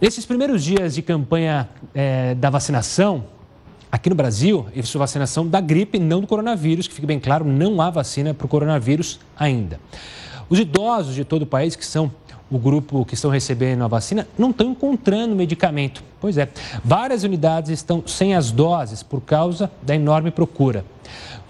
Nesses 0.00 0.24
primeiros 0.24 0.64
dias 0.64 0.94
de 0.94 1.02
campanha 1.02 1.68
é, 1.94 2.34
da 2.34 2.48
vacinação, 2.48 3.24
aqui 3.92 4.08
no 4.08 4.16
Brasil, 4.16 4.66
isso 4.74 4.96
é 4.96 4.98
vacinação 4.98 5.46
da 5.46 5.60
gripe, 5.60 5.98
não 5.98 6.20
do 6.20 6.26
coronavírus, 6.26 6.88
que 6.88 6.94
fique 6.94 7.06
bem 7.06 7.20
claro, 7.20 7.44
não 7.44 7.80
há 7.80 7.90
vacina 7.90 8.32
para 8.32 8.46
o 8.46 8.48
coronavírus 8.48 9.20
ainda. 9.36 9.78
Os 10.50 10.58
idosos 10.58 11.14
de 11.14 11.24
todo 11.24 11.42
o 11.42 11.46
país, 11.46 11.76
que 11.76 11.86
são 11.86 12.10
o 12.50 12.58
grupo 12.58 13.04
que 13.04 13.14
estão 13.14 13.30
recebendo 13.30 13.84
a 13.84 13.86
vacina, 13.86 14.26
não 14.36 14.50
estão 14.50 14.72
encontrando 14.72 15.36
medicamento. 15.36 16.02
Pois 16.20 16.36
é, 16.36 16.48
várias 16.84 17.22
unidades 17.22 17.70
estão 17.70 18.02
sem 18.04 18.34
as 18.34 18.50
doses 18.50 19.00
por 19.00 19.20
causa 19.20 19.70
da 19.80 19.94
enorme 19.94 20.32
procura. 20.32 20.84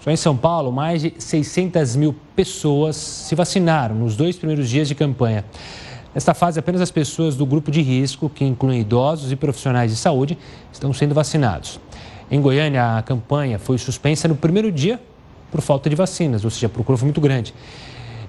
Só 0.01 0.11
em 0.11 0.15
São 0.15 0.37
Paulo, 0.37 0.71
mais 0.71 1.01
de 1.01 1.15
600 1.17 1.95
mil 1.95 2.15
pessoas 2.35 2.95
se 2.95 3.33
vacinaram 3.33 3.95
nos 3.95 4.15
dois 4.15 4.37
primeiros 4.37 4.69
dias 4.69 4.87
de 4.87 4.93
campanha. 4.93 5.43
Nesta 6.13 6.35
fase, 6.35 6.59
apenas 6.59 6.79
as 6.79 6.91
pessoas 6.91 7.35
do 7.35 7.45
grupo 7.45 7.71
de 7.71 7.81
risco, 7.81 8.29
que 8.29 8.45
incluem 8.45 8.81
idosos 8.81 9.31
e 9.31 9.35
profissionais 9.35 9.89
de 9.89 9.97
saúde, 9.97 10.37
estão 10.71 10.93
sendo 10.93 11.15
vacinados. 11.15 11.79
Em 12.29 12.39
Goiânia, 12.39 12.97
a 12.97 13.01
campanha 13.01 13.57
foi 13.57 13.79
suspensa 13.79 14.27
no 14.27 14.35
primeiro 14.35 14.71
dia 14.71 15.01
por 15.51 15.59
falta 15.59 15.89
de 15.89 15.95
vacinas, 15.95 16.43
ou 16.43 16.51
seja, 16.51 16.67
a 16.67 16.69
procura 16.69 16.97
foi 16.97 17.05
muito 17.05 17.19
grande. 17.19 17.53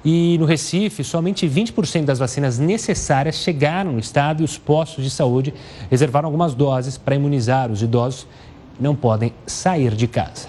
E 0.05 0.37
no 0.39 0.47
Recife, 0.47 1.05
somente 1.05 1.49
20% 1.49 2.05
das 2.05 2.19
vacinas 2.19 2.59
necessárias 2.59 3.37
chegaram 3.37 3.93
no 3.93 3.99
estado 4.01 4.43
e 4.43 4.45
os 4.45 4.59
postos 4.59 5.05
de 5.05 5.11
saúde 5.11 5.55
reservaram 5.91 6.27
algumas 6.27 6.55
doses 6.55 6.99
para 6.99 7.15
imunizar 7.15 7.71
os 7.71 7.83
idosos 7.83 8.27
que 8.77 8.83
não 8.83 8.97
podem 8.97 9.33
sair 9.47 9.95
de 9.95 10.09
casa. 10.09 10.49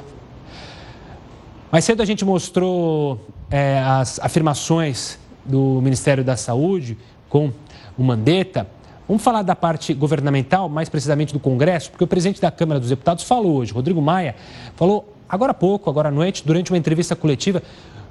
Mais 1.71 1.85
cedo 1.85 2.01
a 2.01 2.05
gente 2.05 2.25
mostrou 2.25 3.19
é, 3.49 3.79
as 3.79 4.19
afirmações 4.19 5.19
do 5.45 5.79
Ministério 5.81 6.23
da 6.23 6.35
Saúde 6.35 6.97
com 7.29 7.51
o 7.97 8.03
Mandetta. 8.03 8.67
Vamos 9.07 9.21
falar 9.21 9.43
da 9.43 9.55
parte 9.55 9.93
governamental, 9.93 10.69
mais 10.69 10.89
precisamente 10.89 11.33
do 11.33 11.39
Congresso, 11.39 11.91
porque 11.91 12.03
o 12.03 12.07
presidente 12.07 12.41
da 12.41 12.49
Câmara 12.49 12.79
dos 12.79 12.89
Deputados 12.89 13.23
falou 13.23 13.57
hoje, 13.57 13.73
Rodrigo 13.73 14.01
Maia, 14.01 14.35
falou 14.75 15.13
agora 15.27 15.51
há 15.51 15.55
pouco, 15.55 15.89
agora 15.89 16.09
à 16.09 16.11
noite, 16.11 16.43
durante 16.45 16.71
uma 16.71 16.77
entrevista 16.77 17.15
coletiva, 17.15 17.61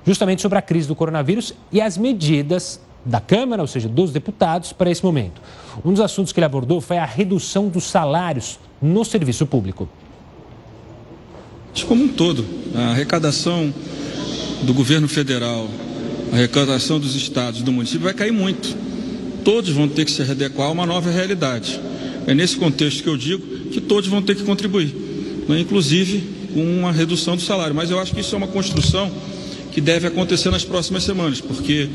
justamente 0.07 0.43
sobre 0.43 0.59
a 0.59 0.63
crise 0.63 0.89
do 0.89 0.95
coronavírus 0.95 1.55
e 1.71 1.81
as 1.81 1.97
medidas 1.97 2.81
da 3.05 3.21
Câmara, 3.21 3.63
ou 3.63 3.69
seja, 3.69 3.89
dos 3.89 4.13
deputados, 4.13 4.73
para 4.73 4.91
esse 4.91 5.05
momento. 5.05 5.41
Um 5.85 5.91
dos 5.91 6.01
assuntos 6.01 6.33
que 6.33 6.39
ele 6.39 6.47
abordou 6.47 6.81
foi 6.81 6.99
a 6.99 7.05
redução 7.05 7.69
dos 7.69 7.85
salários 7.85 8.59
no 8.81 9.05
serviço 9.05 9.47
público. 9.47 9.89
Como 11.87 12.05
um 12.05 12.09
todo, 12.09 12.45
a 12.75 12.91
arrecadação 12.91 13.73
do 14.63 14.73
governo 14.73 15.09
federal, 15.09 15.69
a 16.33 16.37
arrecadação 16.37 17.01
dos 17.01 17.17
estados 17.17 17.63
do 17.63 17.73
município 17.73 18.03
vai 18.03 18.15
cair 18.15 18.33
muito. 18.33 18.77
Todos 19.45 19.71
vão 19.71 19.89
ter 19.89 20.05
que 20.05 20.11
se 20.11 20.23
adequar 20.23 20.69
a 20.69 20.71
uma 20.71 20.87
nova 20.87 21.11
realidade. 21.11 21.81
É 22.27 22.35
nesse 22.35 22.57
contexto 22.57 23.03
que 23.03 23.09
eu 23.09 23.17
digo 23.17 23.43
que 23.71 23.81
todos 23.81 24.09
vão 24.09 24.23
ter 24.23 24.37
que 24.37 24.45
contribuir, 24.45 24.95
né? 25.49 25.59
inclusive 25.59 26.23
com 26.55 26.63
uma 26.63 26.93
redução 26.93 27.35
do 27.35 27.43
salário. 27.43 27.75
Mas 27.75 27.91
eu 27.91 27.99
acho 27.99 28.15
que 28.15 28.21
isso 28.21 28.35
é 28.35 28.39
uma 28.39 28.47
construção 28.47 29.11
que 29.73 29.81
deve 29.81 30.07
acontecer 30.07 30.51
nas 30.51 30.65
próximas 30.65 31.03
semanas, 31.03 31.41
porque 31.41 31.89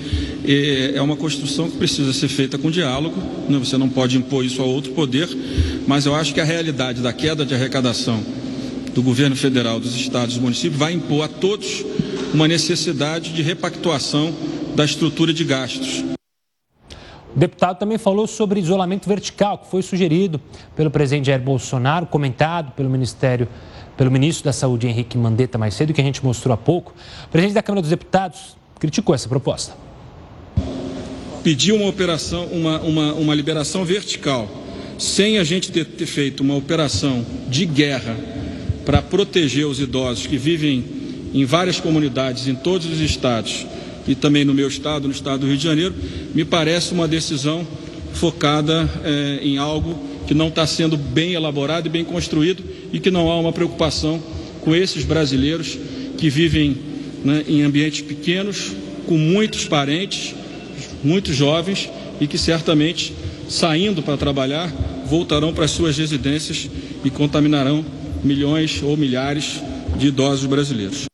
é, 0.44 0.94
é 0.96 1.02
uma 1.02 1.16
construção 1.16 1.70
que 1.70 1.78
precisa 1.78 2.12
ser 2.12 2.28
feita 2.28 2.58
com 2.58 2.72
diálogo, 2.72 3.16
né? 3.48 3.58
você 3.60 3.78
não 3.78 3.88
pode 3.88 4.18
impor 4.18 4.44
isso 4.44 4.62
a 4.62 4.66
outro 4.66 4.92
poder, 4.94 5.30
mas 5.88 6.06
eu 6.06 6.16
acho 6.16 6.34
que 6.34 6.42
a 6.42 6.44
realidade 6.44 7.02
da 7.02 7.14
queda 7.14 7.46
de 7.46 7.54
arrecadação 7.54 8.22
do 8.96 9.04
governo 9.04 9.36
federal, 9.36 9.80
dos 9.80 9.96
estados 9.96 10.34
e 10.34 10.38
dos 10.38 10.44
municípios 10.44 10.80
vai 10.80 10.92
impor 10.92 11.24
a 11.24 11.28
todos 11.28 11.86
uma 12.34 12.48
necessidade 12.48 13.32
de 13.32 13.44
repactuação 13.44 14.34
da 14.76 14.84
estrutura 14.84 15.32
de 15.32 15.44
gastos. 15.44 16.04
O 17.36 17.40
deputado 17.40 17.78
também 17.78 18.00
falou 18.00 18.26
sobre 18.26 18.60
isolamento 18.60 19.08
vertical, 19.08 19.60
que 19.60 19.70
foi 19.70 19.84
sugerido 19.84 20.42
pelo 20.76 20.90
presidente 20.90 21.28
Jair 21.28 21.40
Bolsonaro, 21.40 22.08
comentado 22.08 22.72
pelo 22.72 22.90
Ministério 22.90 23.48
pelo 23.98 24.12
ministro 24.12 24.46
da 24.46 24.54
Saúde, 24.54 24.88
Henrique 24.88 25.18
Mandetta, 25.18 25.58
mais 25.58 25.74
cedo, 25.74 25.92
que 25.92 26.00
a 26.00 26.04
gente 26.04 26.24
mostrou 26.24 26.54
há 26.54 26.58
pouco, 26.58 26.94
o 27.26 27.30
presidente 27.30 27.56
da 27.56 27.64
Câmara 27.64 27.82
dos 27.82 27.90
Deputados 27.90 28.56
criticou 28.80 29.16
essa 29.16 29.28
proposta. 29.28 29.76
Pediu 31.44 31.76
uma 31.76 31.88
operação, 31.88 32.46
uma, 32.46 32.80
uma, 32.82 33.14
uma 33.14 33.36
liberação 33.36 33.84
vertical, 33.84 34.48
sem 35.00 35.40
a 35.40 35.44
gente 35.44 35.72
ter, 35.72 35.86
ter 35.86 36.06
feito 36.06 36.42
uma 36.42 36.56
operação 36.56 37.26
de 37.50 37.66
guerra 37.66 38.16
para 38.86 39.02
proteger 39.02 39.66
os 39.66 39.80
idosos 39.80 40.28
que 40.28 40.38
vivem 40.38 40.86
em 41.34 41.44
várias 41.44 41.80
comunidades, 41.80 42.48
em 42.48 42.56
todos 42.56 42.88
os 42.88 43.00
estados, 43.00 43.66
e 44.08 44.16
também 44.16 44.46
no 44.46 44.54
meu 44.54 44.68
estado, 44.68 45.08
no 45.08 45.14
estado 45.14 45.42
do 45.42 45.48
Rio 45.48 45.58
de 45.58 45.64
Janeiro, 45.64 45.94
me 46.34 46.46
parece 46.46 46.94
uma 46.94 47.08
decisão 47.08 47.66
focada 48.14 48.90
é, 49.04 49.40
em 49.42 49.58
algo 49.58 50.17
que 50.28 50.34
não 50.34 50.50
está 50.50 50.68
sendo 50.68 50.98
bem 50.98 51.34
elaborado 51.34 51.88
e 51.88 51.90
bem 51.90 52.04
construído 52.04 52.64
e 52.92 53.00
que 53.00 53.10
não 53.10 53.32
há 53.32 53.40
uma 53.40 53.54
preocupação 53.54 54.22
com 54.62 54.76
esses 54.76 55.06
brasileiros 55.06 55.78
que 56.18 56.30
vivem 56.30 56.78
né, 57.24 57.46
em 57.48 57.64
ambientes 57.64 58.02
pequenos, 58.02 58.74
com 59.08 59.18
muitos 59.18 59.66
parentes, 59.66 60.36
muitos 61.04 61.36
jovens 61.36 61.90
e 62.20 62.28
que 62.28 62.38
certamente, 62.38 63.14
saindo 63.48 64.04
para 64.04 64.18
trabalhar, 64.18 64.68
voltarão 65.06 65.54
para 65.54 65.68
suas 65.68 65.98
residências 65.98 66.70
e 67.06 67.10
contaminarão 67.10 67.86
milhões 68.24 68.82
ou 68.84 68.98
milhares 68.98 69.62
de 69.98 70.08
idosos 70.08 70.46
brasileiros. 70.46 71.06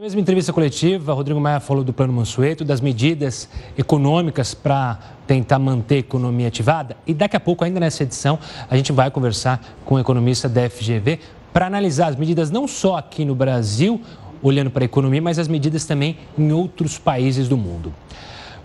Na 0.00 0.04
mesma 0.04 0.18
entrevista 0.18 0.50
coletiva, 0.50 1.12
Rodrigo 1.12 1.38
Maia 1.38 1.60
falou 1.60 1.84
do 1.84 1.92
Plano 1.92 2.10
Mansueto, 2.10 2.64
das 2.64 2.80
medidas 2.80 3.50
econômicas 3.76 4.54
para 4.54 4.98
tentar 5.26 5.58
manter 5.58 5.96
a 5.96 5.98
economia 5.98 6.48
ativada. 6.48 6.96
E 7.06 7.12
daqui 7.12 7.36
a 7.36 7.40
pouco, 7.40 7.66
ainda 7.66 7.78
nessa 7.78 8.04
edição, 8.04 8.38
a 8.70 8.74
gente 8.78 8.92
vai 8.92 9.10
conversar 9.10 9.62
com 9.84 9.96
o 9.96 9.98
economista 9.98 10.48
da 10.48 10.70
FGV 10.70 11.20
para 11.52 11.66
analisar 11.66 12.06
as 12.06 12.16
medidas 12.16 12.50
não 12.50 12.66
só 12.66 12.96
aqui 12.96 13.26
no 13.26 13.34
Brasil, 13.34 14.00
olhando 14.42 14.70
para 14.70 14.84
a 14.84 14.86
economia, 14.86 15.20
mas 15.20 15.38
as 15.38 15.48
medidas 15.48 15.84
também 15.84 16.16
em 16.38 16.50
outros 16.50 16.96
países 16.96 17.46
do 17.46 17.58
mundo. 17.58 17.92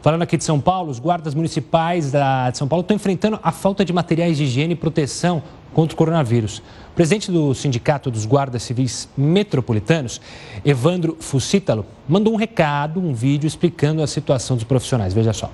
Falando 0.02 0.22
aqui 0.22 0.38
de 0.38 0.44
São 0.46 0.62
Paulo, 0.62 0.90
os 0.90 1.00
guardas 1.00 1.36
municipais 1.36 2.14
da, 2.14 2.50
de 2.50 2.58
São 2.58 2.66
Paulo 2.66 2.80
estão 2.80 2.96
enfrentando 2.96 3.42
a 3.44 3.52
falta 3.52 3.84
de 3.84 3.92
materiais 3.92 4.38
de 4.38 4.46
higiene 4.46 4.72
e 4.72 4.78
proteção 4.78 5.44
contra 5.74 5.94
o 5.94 5.98
coronavírus. 5.98 6.64
Presidente 6.96 7.30
do 7.30 7.54
Sindicato 7.54 8.10
dos 8.10 8.26
Guardas 8.26 8.64
Civis 8.64 9.10
Metropolitanos, 9.18 10.22
Evandro 10.64 11.18
Fucítalo, 11.20 11.86
mandou 12.08 12.34
um 12.34 12.38
recado, 12.38 13.02
um 13.02 13.14
vídeo 13.14 13.46
explicando 13.46 14.02
a 14.02 14.08
situação 14.08 14.56
dos 14.56 14.64
profissionais. 14.64 15.14
Veja 15.14 15.34
só. 15.34 15.52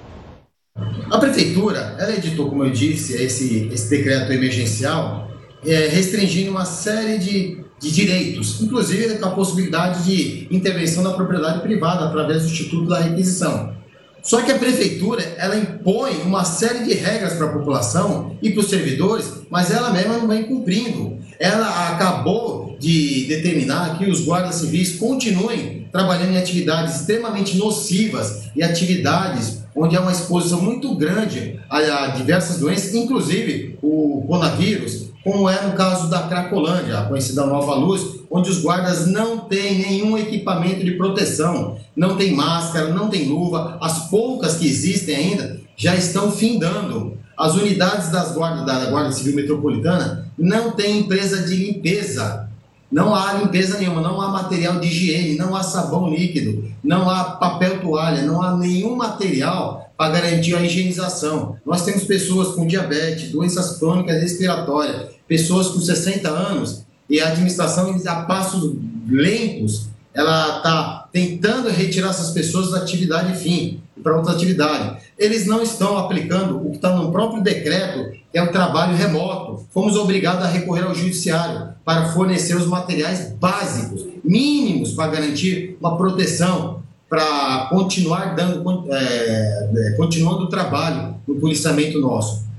A 1.10 1.18
prefeitura, 1.18 1.96
ela 2.00 2.16
editou, 2.16 2.48
como 2.48 2.64
eu 2.64 2.70
disse, 2.70 3.20
esse, 3.22 3.70
esse 3.74 3.90
decreto 3.90 4.32
emergencial, 4.32 5.32
é, 5.66 5.88
restringindo 5.88 6.52
uma 6.52 6.64
série 6.64 7.18
de, 7.18 7.66
de 7.80 7.92
direitos, 7.92 8.62
inclusive 8.62 9.18
com 9.18 9.26
a 9.26 9.32
possibilidade 9.32 10.06
de 10.06 10.48
intervenção 10.52 11.04
da 11.04 11.12
propriedade 11.14 11.62
privada 11.62 12.06
através 12.06 12.44
do 12.44 12.50
Instituto 12.50 12.88
da 12.88 13.00
Requisição. 13.00 13.81
Só 14.24 14.42
que 14.42 14.52
a 14.52 14.60
prefeitura, 14.60 15.24
ela 15.38 15.58
impõe 15.58 16.22
uma 16.22 16.44
série 16.44 16.84
de 16.86 16.94
regras 16.94 17.34
para 17.34 17.48
a 17.48 17.54
população 17.54 18.36
e 18.42 18.52
para 18.52 18.62
os 18.62 18.70
servidores, 18.70 19.26
mas 19.50 19.72
ela 19.72 19.92
mesma 19.92 20.18
não 20.18 20.28
vem 20.28 20.44
cumprindo. 20.44 21.18
Ela 21.40 21.90
acabou 21.90 22.78
de 22.80 23.26
determinar 23.28 23.98
que 23.98 24.10
os 24.10 24.24
guardas 24.24 24.56
civis 24.56 24.98
continuem 24.98 25.88
trabalhando 25.92 26.34
em 26.34 26.38
atividades 26.38 27.02
extremamente 27.02 27.58
nocivas 27.58 28.44
e 28.56 28.64
atividades 28.64 29.62
onde 29.76 29.96
há 29.96 30.02
uma 30.02 30.12
exposição 30.12 30.62
muito 30.62 30.96
grande 30.96 31.60
a, 31.70 32.08
diversas 32.08 32.58
doenças, 32.58 32.94
inclusive 32.94 33.78
o 33.82 34.24
coronavírus, 34.28 35.11
como 35.24 35.50
é 35.50 35.62
no 35.62 35.74
caso 35.74 36.10
da 36.10 36.24
Cracolândia, 36.24 37.00
a 37.00 37.06
conhecida 37.06 37.46
Nova 37.46 37.76
Luz, 37.76 38.22
onde 38.30 38.50
os 38.50 38.62
guardas 38.62 39.08
não 39.08 39.40
têm 39.40 39.80
nenhum 39.80 40.18
equipamento 40.18 40.84
de 40.84 40.92
proteção, 40.92 41.78
não 41.96 42.18
tem 42.18 42.34
máscara, 42.34 42.88
não 42.90 43.10
tem 43.10 43.28
luva, 43.28 43.78
as 43.82 44.10
poucas 44.10 44.56
que 44.56 44.68
existem 44.68 45.16
ainda 45.16 45.60
já 45.76 45.96
estão 45.96 46.32
findando. 46.32 47.18
As 47.38 47.56
unidades 47.56 48.10
das 48.10 48.34
guardas, 48.34 48.66
da 48.66 48.90
Guarda 48.90 49.12
Civil 49.12 49.36
Metropolitana 49.36 50.28
não 50.38 50.72
têm 50.72 51.00
empresa 51.00 51.42
de 51.44 51.56
limpeza, 51.56 52.48
não 52.92 53.16
há 53.16 53.34
limpeza 53.34 53.80
nenhuma, 53.80 54.02
não 54.02 54.22
há 54.22 54.28
material 54.28 54.80
de 54.80 54.88
higiene, 54.88 55.38
não 55.38 55.56
há 55.56 55.64
sabão 55.64 56.10
líquido, 56.10 56.72
não 56.84 57.10
há 57.10 57.24
papel 57.24 57.80
toalha, 57.80 58.24
não 58.24 58.42
há 58.42 58.56
nenhum 58.58 58.96
material 58.96 59.91
para 60.02 60.20
garantir 60.20 60.56
a 60.56 60.64
higienização. 60.64 61.58
Nós 61.64 61.86
temos 61.86 62.06
pessoas 62.06 62.56
com 62.56 62.66
diabetes, 62.66 63.32
doenças 63.32 63.78
crônicas 63.78 64.20
respiratórias, 64.20 65.12
pessoas 65.28 65.68
com 65.68 65.80
60 65.80 66.28
anos 66.28 66.82
e 67.08 67.22
a 67.22 67.28
administração, 67.28 67.96
a 68.08 68.16
passos 68.24 68.74
lentos, 69.08 69.90
ela 70.12 70.58
está 70.58 71.08
tentando 71.14 71.70
retirar 71.70 72.10
essas 72.10 72.32
pessoas 72.32 72.72
da 72.72 72.80
atividade 72.80 73.38
fim 73.38 73.80
para 74.02 74.18
outra 74.18 74.34
atividade. 74.34 75.04
Eles 75.20 75.46
não 75.46 75.62
estão 75.62 75.96
aplicando 76.00 76.58
o 76.58 76.72
que 76.72 76.78
está 76.78 76.96
no 76.96 77.12
próprio 77.12 77.44
decreto, 77.44 78.10
que 78.32 78.40
é 78.40 78.42
o 78.42 78.52
trabalho 78.52 78.98
remoto. 78.98 79.68
Fomos 79.72 79.96
obrigados 79.96 80.44
a 80.44 80.48
recorrer 80.48 80.82
ao 80.82 80.96
judiciário 80.96 81.76
para 81.86 82.12
fornecer 82.12 82.56
os 82.56 82.66
materiais 82.66 83.34
básicos, 83.40 84.04
mínimos, 84.24 84.94
para 84.94 85.12
garantir 85.12 85.78
uma 85.80 85.96
proteção 85.96 86.81
para 87.12 87.68
continuar 87.70 88.36
dando, 88.36 88.86
é, 88.90 89.70
é, 89.76 89.92
continuando 89.98 90.46
o 90.46 90.48
trabalho 90.48 91.16
no 91.28 91.42
policiamento 91.42 92.00
nosso. 92.00 92.50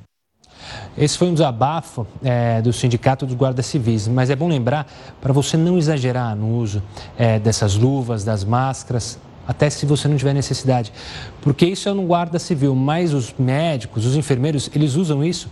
Esse 0.97 1.17
foi 1.17 1.29
um 1.29 1.33
desabafo 1.33 2.07
é, 2.23 2.61
do 2.61 2.71
Sindicato 2.71 3.25
dos 3.25 3.35
Guardas 3.35 3.65
Civis, 3.65 4.07
mas 4.07 4.29
é 4.29 4.37
bom 4.37 4.49
lembrar 4.49 4.87
para 5.23 5.33
você 5.33 5.57
não 5.57 5.79
exagerar 5.79 6.37
no 6.37 6.59
uso 6.59 6.83
é, 7.17 7.39
dessas 7.39 7.77
luvas, 7.77 8.25
das 8.25 8.45
máscaras, 8.45 9.19
até 9.49 9.71
se 9.71 9.87
você 9.87 10.07
não 10.07 10.19
tiver 10.19 10.35
necessidade, 10.35 10.93
porque 11.41 11.65
isso 11.65 11.88
é 11.88 11.95
no 11.95 12.03
guarda 12.03 12.38
civil, 12.38 12.75
mas 12.75 13.15
os 13.15 13.35
médicos, 13.38 14.05
os 14.05 14.15
enfermeiros, 14.17 14.69
eles 14.75 14.97
usam 14.97 15.25
isso 15.25 15.49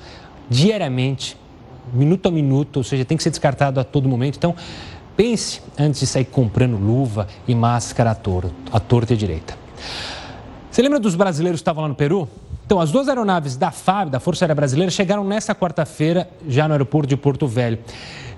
diariamente, 0.50 1.38
minuto 1.90 2.28
a 2.28 2.30
minuto, 2.30 2.76
ou 2.76 2.84
seja, 2.84 3.02
tem 3.06 3.16
que 3.16 3.22
ser 3.22 3.30
descartado 3.30 3.80
a 3.80 3.84
todo 3.84 4.06
momento. 4.10 4.36
Então, 4.36 4.54
Pense 5.16 5.60
antes 5.78 6.00
de 6.00 6.06
sair 6.06 6.24
comprando 6.24 6.76
luva 6.76 7.26
e 7.46 7.54
máscara 7.54 8.12
à 8.12 8.14
torta, 8.14 8.50
à 8.72 8.80
torta 8.80 9.14
e 9.14 9.16
direita. 9.16 9.54
Você 10.70 10.82
lembra 10.82 11.00
dos 11.00 11.14
brasileiros 11.14 11.60
que 11.60 11.62
estavam 11.62 11.82
lá 11.82 11.88
no 11.88 11.94
Peru? 11.94 12.28
Então, 12.64 12.80
as 12.80 12.92
duas 12.92 13.08
aeronaves 13.08 13.56
da 13.56 13.72
FAB, 13.72 14.10
da 14.10 14.20
Força 14.20 14.44
Aérea 14.44 14.54
Brasileira, 14.54 14.92
chegaram 14.92 15.24
nesta 15.24 15.54
quarta-feira 15.54 16.30
já 16.48 16.68
no 16.68 16.74
aeroporto 16.74 17.08
de 17.08 17.16
Porto 17.16 17.46
Velho. 17.48 17.80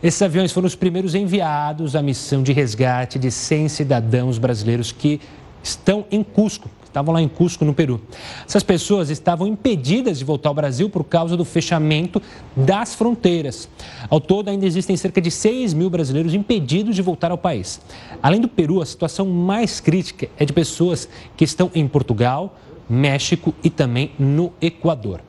Esses 0.02 0.22
aviões 0.22 0.50
foram 0.50 0.66
os 0.66 0.74
primeiros 0.74 1.14
enviados 1.14 1.94
à 1.94 2.00
missão 2.00 2.42
de 2.42 2.52
resgate 2.52 3.18
de 3.18 3.30
100 3.30 3.68
cidadãos 3.68 4.38
brasileiros 4.38 4.90
que 4.90 5.20
estão 5.62 6.06
em 6.11 6.22
Cusco, 6.22 6.70
estavam 6.92 7.14
lá 7.14 7.22
em 7.22 7.28
Cusco, 7.28 7.64
no 7.64 7.72
Peru. 7.72 8.00
Essas 8.46 8.62
pessoas 8.62 9.09
estavam 9.09 9.46
impedidas 9.46 10.18
de 10.18 10.24
voltar 10.24 10.50
ao 10.50 10.55
Brasil 10.55 10.90
por 10.90 11.02
causa 11.05 11.37
do 11.37 11.44
fechamento 11.44 12.20
das 12.55 12.94
fronteiras. 12.94 13.68
Ao 14.11 14.20
todo, 14.20 14.48
ainda 14.48 14.66
existem 14.66 14.96
cerca 14.96 15.20
de 15.20 15.31
6 15.31 15.72
mil 15.72 15.88
brasileiros 15.88 16.35
impedidos 16.35 16.94
de 16.94 17.02
voltar 17.02 17.31
ao 17.31 17.38
país. 17.38 17.81
Além 18.22 18.40
do 18.40 18.48
Peru, 18.48 18.83
a 18.83 18.87
situação 18.87 19.26
mais 19.26 19.81
crítica 19.81 20.28
é 20.38 20.44
de 20.44 20.52
pessoas 20.52 21.09
que 21.37 21.44
estão 21.44 21.70
em 21.74 21.88
Portugal, 21.88 22.57
México 22.88 23.55
e 23.64 23.70
também 23.70 24.12
no 24.18 24.52
Equador. 24.61 25.20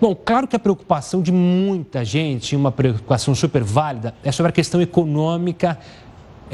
Bom, 0.00 0.14
claro 0.14 0.46
que 0.46 0.54
a 0.54 0.58
preocupação 0.58 1.22
de 1.22 1.32
muita 1.32 2.04
gente, 2.04 2.54
uma 2.54 2.70
preocupação 2.70 3.34
super 3.34 3.64
válida, 3.64 4.14
é 4.22 4.30
sobre 4.30 4.50
a 4.50 4.52
questão 4.52 4.82
econômica 4.82 5.78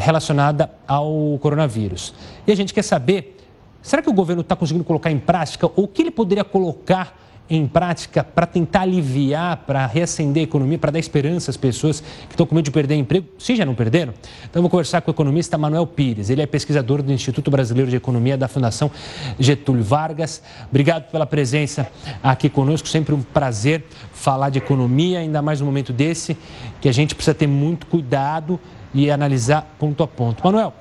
relacionada 0.00 0.70
ao 0.86 1.38
coronavírus. 1.40 2.14
E 2.46 2.52
a 2.52 2.56
gente 2.56 2.74
quer 2.74 2.82
saber, 2.82 3.36
será 3.82 4.02
que 4.02 4.10
o 4.10 4.12
governo 4.12 4.42
está 4.42 4.56
conseguindo 4.56 4.84
colocar 4.84 5.10
em 5.10 5.18
prática, 5.18 5.66
ou 5.66 5.84
o 5.84 5.88
que 5.88 6.02
ele 6.02 6.10
poderia 6.10 6.44
colocar 6.44 7.16
em 7.50 7.66
prática 7.66 8.22
para 8.22 8.46
tentar 8.46 8.82
aliviar, 8.82 9.64
para 9.66 9.84
reacender 9.84 10.42
a 10.42 10.44
economia, 10.44 10.78
para 10.78 10.92
dar 10.92 11.00
esperança 11.00 11.50
às 11.50 11.56
pessoas 11.56 12.00
que 12.00 12.30
estão 12.30 12.46
com 12.46 12.54
medo 12.54 12.66
de 12.66 12.70
perder 12.70 12.94
emprego, 12.94 13.26
se 13.38 13.56
já 13.56 13.66
não 13.66 13.74
perderam? 13.74 14.14
Então, 14.48 14.62
vou 14.62 14.70
conversar 14.70 15.00
com 15.00 15.10
o 15.10 15.14
economista 15.14 15.58
Manuel 15.58 15.84
Pires. 15.84 16.30
Ele 16.30 16.42
é 16.42 16.46
pesquisador 16.46 17.02
do 17.02 17.12
Instituto 17.12 17.50
Brasileiro 17.50 17.90
de 17.90 17.96
Economia 17.96 18.38
da 18.38 18.46
Fundação 18.46 18.88
Getúlio 19.36 19.82
Vargas. 19.82 20.40
Obrigado 20.68 21.10
pela 21.10 21.26
presença 21.26 21.90
aqui 22.22 22.48
conosco. 22.48 22.86
Sempre 22.86 23.16
um 23.16 23.20
prazer 23.20 23.84
falar 24.12 24.50
de 24.50 24.58
economia, 24.58 25.18
ainda 25.18 25.42
mais 25.42 25.58
no 25.58 25.66
momento 25.66 25.92
desse, 25.92 26.38
que 26.80 26.88
a 26.88 26.92
gente 26.92 27.16
precisa 27.16 27.34
ter 27.34 27.48
muito 27.48 27.84
cuidado 27.86 28.60
e 28.94 29.10
analisar 29.10 29.74
ponto 29.78 30.02
a 30.02 30.06
ponto. 30.06 30.42
Manuel, 30.44 30.74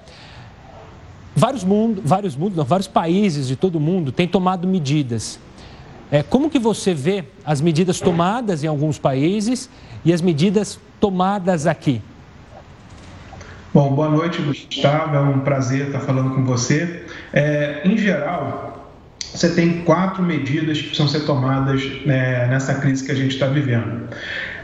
vários 1.35 1.63
mundos, 1.63 2.03
vários 2.05 2.35
mundos, 2.35 2.57
não, 2.57 2.65
vários 2.65 2.87
países 2.87 3.47
de 3.47 3.55
todo 3.55 3.75
o 3.75 3.79
mundo 3.79 4.11
têm 4.11 4.27
tomado 4.27 4.67
medidas. 4.67 5.39
É, 6.11 6.23
como 6.23 6.49
que 6.49 6.57
você 6.57 6.93
vê 6.93 7.23
as 7.45 7.61
medidas 7.61 7.99
tomadas 7.99 8.63
em 8.63 8.67
alguns 8.67 8.97
países 8.97 9.69
e 10.03 10.11
as 10.11 10.21
medidas 10.21 10.79
tomadas 10.99 11.67
aqui? 11.67 12.01
Bom, 13.71 13.93
boa 13.93 14.09
noite, 14.09 14.41
Gustavo. 14.41 15.15
É 15.15 15.19
um 15.19 15.41
prazer 15.41 15.87
estar 15.87 15.99
falando 15.99 16.33
com 16.33 16.43
você. 16.43 17.05
É, 17.31 17.81
em 17.85 17.95
geral, 17.95 18.69
você 19.19 19.53
tem 19.53 19.83
quatro 19.83 20.23
medidas 20.23 20.79
que 20.79 20.87
precisam 20.87 21.07
ser 21.07 21.25
tomadas 21.25 21.83
né, 22.03 22.47
nessa 22.47 22.73
crise 22.73 23.05
que 23.05 23.11
a 23.11 23.15
gente 23.15 23.33
está 23.33 23.45
vivendo. 23.45 24.09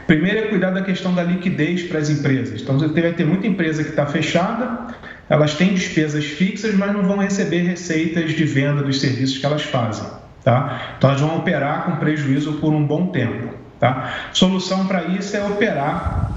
Primeiro 0.06 0.38
é 0.38 0.42
cuidar 0.42 0.70
da 0.70 0.82
questão 0.82 1.14
da 1.14 1.22
liquidez 1.22 1.82
para 1.82 1.98
as 1.98 2.08
empresas. 2.08 2.62
Então, 2.62 2.78
você 2.78 3.00
vai 3.00 3.12
ter 3.12 3.26
muita 3.26 3.46
empresa 3.46 3.82
que 3.82 3.90
está 3.90 4.06
fechada, 4.06 4.94
elas 5.28 5.54
têm 5.54 5.74
despesas 5.74 6.24
fixas, 6.24 6.74
mas 6.74 6.92
não 6.92 7.02
vão 7.02 7.18
receber 7.18 7.62
receitas 7.62 8.32
de 8.32 8.44
venda 8.44 8.82
dos 8.82 9.00
serviços 9.00 9.38
que 9.38 9.44
elas 9.44 9.62
fazem. 9.62 10.06
Tá? 10.44 10.94
Então, 10.96 11.10
elas 11.10 11.20
vão 11.20 11.36
operar 11.36 11.84
com 11.84 11.96
prejuízo 11.96 12.54
por 12.54 12.72
um 12.72 12.86
bom 12.86 13.08
tempo. 13.08 13.54
Tá? 13.80 14.28
Solução 14.32 14.86
para 14.86 15.02
isso 15.06 15.36
é 15.36 15.44
operar, 15.44 16.30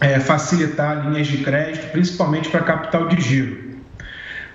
é, 0.00 0.20
facilitar 0.20 1.08
linhas 1.08 1.26
de 1.26 1.38
crédito, 1.38 1.90
principalmente 1.90 2.48
para 2.48 2.60
capital 2.60 3.08
de 3.08 3.20
giro. 3.20 3.65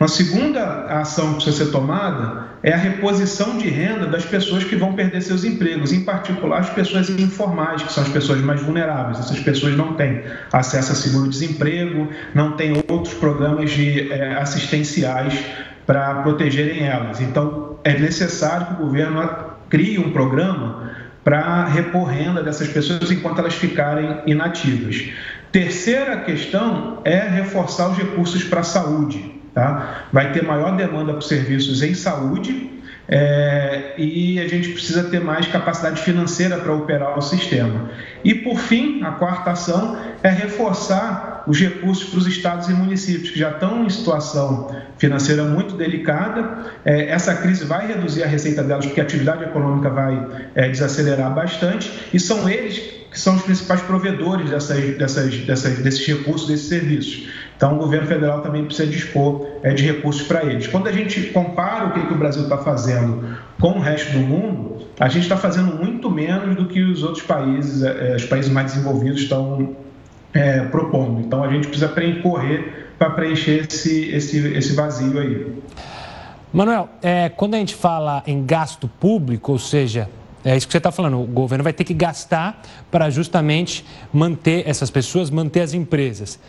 Uma 0.01 0.07
segunda 0.07 0.85
ação 0.87 1.27
que 1.27 1.43
precisa 1.43 1.65
ser 1.65 1.71
tomada 1.71 2.47
é 2.63 2.73
a 2.73 2.75
reposição 2.75 3.59
de 3.59 3.69
renda 3.69 4.07
das 4.07 4.25
pessoas 4.25 4.63
que 4.63 4.75
vão 4.75 4.93
perder 4.93 5.21
seus 5.21 5.43
empregos, 5.43 5.93
em 5.93 6.03
particular 6.03 6.61
as 6.61 6.71
pessoas 6.71 7.07
informais, 7.07 7.83
que 7.83 7.93
são 7.93 8.01
as 8.01 8.09
pessoas 8.09 8.41
mais 8.41 8.63
vulneráveis. 8.63 9.19
Essas 9.19 9.39
pessoas 9.41 9.77
não 9.77 9.93
têm 9.93 10.23
acesso 10.51 10.91
a 10.91 10.95
seguro-desemprego, 10.95 12.09
não 12.33 12.53
têm 12.53 12.83
outros 12.89 13.13
programas 13.13 13.69
de, 13.69 14.11
é, 14.11 14.33
assistenciais 14.37 15.39
para 15.85 16.23
protegerem 16.23 16.87
elas. 16.87 17.21
Então, 17.21 17.77
é 17.83 17.93
necessário 17.93 18.65
que 18.65 18.73
o 18.81 18.85
governo 18.87 19.21
crie 19.69 19.99
um 19.99 20.11
programa 20.11 20.93
para 21.23 21.65
repor 21.65 22.05
renda 22.05 22.41
dessas 22.41 22.69
pessoas 22.69 23.11
enquanto 23.11 23.37
elas 23.37 23.53
ficarem 23.53 24.17
inativas. 24.25 25.09
Terceira 25.51 26.17
questão 26.21 27.01
é 27.05 27.19
reforçar 27.19 27.89
os 27.89 27.97
recursos 27.99 28.43
para 28.43 28.61
a 28.61 28.63
saúde. 28.63 29.40
Tá? 29.53 30.05
Vai 30.13 30.31
ter 30.31 30.43
maior 30.43 30.77
demanda 30.77 31.13
por 31.13 31.23
serviços 31.23 31.83
em 31.83 31.93
saúde 31.93 32.71
é, 33.13 33.93
e 33.97 34.39
a 34.39 34.47
gente 34.47 34.69
precisa 34.69 35.03
ter 35.03 35.19
mais 35.19 35.45
capacidade 35.47 36.01
financeira 36.01 36.57
para 36.57 36.73
operar 36.73 37.17
o 37.17 37.21
sistema. 37.21 37.89
E, 38.23 38.33
por 38.33 38.57
fim, 38.57 39.03
a 39.03 39.11
quarta 39.11 39.51
ação 39.51 39.97
é 40.23 40.29
reforçar 40.29 41.43
os 41.45 41.59
recursos 41.59 42.09
para 42.09 42.19
os 42.19 42.27
estados 42.27 42.69
e 42.69 42.73
municípios, 42.73 43.31
que 43.31 43.39
já 43.39 43.49
estão 43.49 43.83
em 43.83 43.89
situação 43.89 44.73
financeira 44.97 45.43
muito 45.43 45.75
delicada. 45.75 46.71
É, 46.85 47.09
essa 47.09 47.35
crise 47.35 47.65
vai 47.65 47.87
reduzir 47.87 48.23
a 48.23 48.27
receita 48.27 48.63
delas, 48.63 48.85
porque 48.85 49.01
a 49.01 49.03
atividade 49.03 49.43
econômica 49.43 49.89
vai 49.89 50.27
é, 50.55 50.69
desacelerar 50.69 51.33
bastante, 51.33 51.91
e 52.13 52.19
são 52.19 52.49
eles 52.49 53.01
que 53.11 53.19
são 53.19 53.35
os 53.35 53.41
principais 53.41 53.81
provedores 53.81 54.49
dessas, 54.49 54.97
dessas, 54.97 55.35
dessas, 55.39 55.79
desses 55.79 56.07
recursos, 56.07 56.47
desses 56.47 56.69
serviços. 56.69 57.27
Então, 57.61 57.75
o 57.75 57.77
governo 57.77 58.07
federal 58.07 58.41
também 58.41 58.65
precisa 58.65 58.89
dispor 58.89 59.45
é, 59.61 59.71
de 59.71 59.83
recursos 59.83 60.23
para 60.23 60.43
eles. 60.43 60.65
Quando 60.65 60.87
a 60.87 60.91
gente 60.91 61.27
compara 61.27 61.85
o 61.85 61.93
que, 61.93 62.07
que 62.07 62.11
o 62.11 62.17
Brasil 62.17 62.41
está 62.41 62.57
fazendo 62.57 63.37
com 63.59 63.73
o 63.73 63.79
resto 63.79 64.13
do 64.13 64.19
mundo, 64.19 64.87
a 64.99 65.07
gente 65.07 65.21
está 65.21 65.37
fazendo 65.37 65.75
muito 65.75 66.09
menos 66.09 66.55
do 66.55 66.65
que 66.65 66.81
os 66.81 67.03
outros 67.03 67.23
países, 67.23 67.83
é, 67.83 68.15
os 68.15 68.25
países 68.25 68.51
mais 68.51 68.73
desenvolvidos 68.73 69.21
estão 69.21 69.75
é, 70.33 70.61
propondo. 70.61 71.21
Então, 71.21 71.43
a 71.43 71.49
gente 71.49 71.67
precisa 71.67 71.93
correr 72.23 72.95
para 72.97 73.11
preencher 73.11 73.67
esse, 73.71 74.09
esse, 74.09 74.39
esse 74.57 74.73
vazio 74.73 75.19
aí. 75.19 75.55
Manuel, 76.51 76.89
é, 77.03 77.29
quando 77.29 77.53
a 77.53 77.57
gente 77.59 77.75
fala 77.75 78.23
em 78.25 78.43
gasto 78.43 78.87
público, 78.87 79.51
ou 79.51 79.59
seja, 79.59 80.09
é 80.43 80.57
isso 80.57 80.65
que 80.65 80.71
você 80.71 80.79
está 80.79 80.91
falando, 80.91 81.21
o 81.21 81.27
governo 81.27 81.63
vai 81.63 81.73
ter 81.73 81.83
que 81.83 81.93
gastar 81.93 82.59
para 82.89 83.11
justamente 83.11 83.85
manter 84.11 84.67
essas 84.67 84.89
pessoas, 84.89 85.29
manter 85.29 85.61
as 85.61 85.75
empresas. 85.75 86.39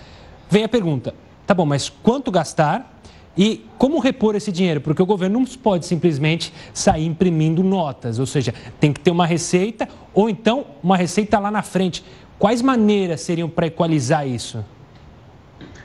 Vem 0.52 0.64
a 0.64 0.68
pergunta: 0.68 1.14
tá 1.46 1.54
bom, 1.54 1.64
mas 1.64 1.88
quanto 1.88 2.30
gastar 2.30 3.00
e 3.34 3.64
como 3.78 3.98
repor 3.98 4.36
esse 4.36 4.52
dinheiro? 4.52 4.82
Porque 4.82 5.02
o 5.02 5.06
governo 5.06 5.38
não 5.38 5.46
pode 5.46 5.86
simplesmente 5.86 6.52
sair 6.74 7.06
imprimindo 7.06 7.64
notas, 7.64 8.18
ou 8.18 8.26
seja, 8.26 8.52
tem 8.78 8.92
que 8.92 9.00
ter 9.00 9.10
uma 9.10 9.24
receita 9.24 9.88
ou 10.12 10.28
então 10.28 10.66
uma 10.82 10.94
receita 10.94 11.38
lá 11.38 11.50
na 11.50 11.62
frente. 11.62 12.04
Quais 12.38 12.60
maneiras 12.60 13.22
seriam 13.22 13.48
para 13.48 13.68
equalizar 13.68 14.28
isso? 14.28 14.62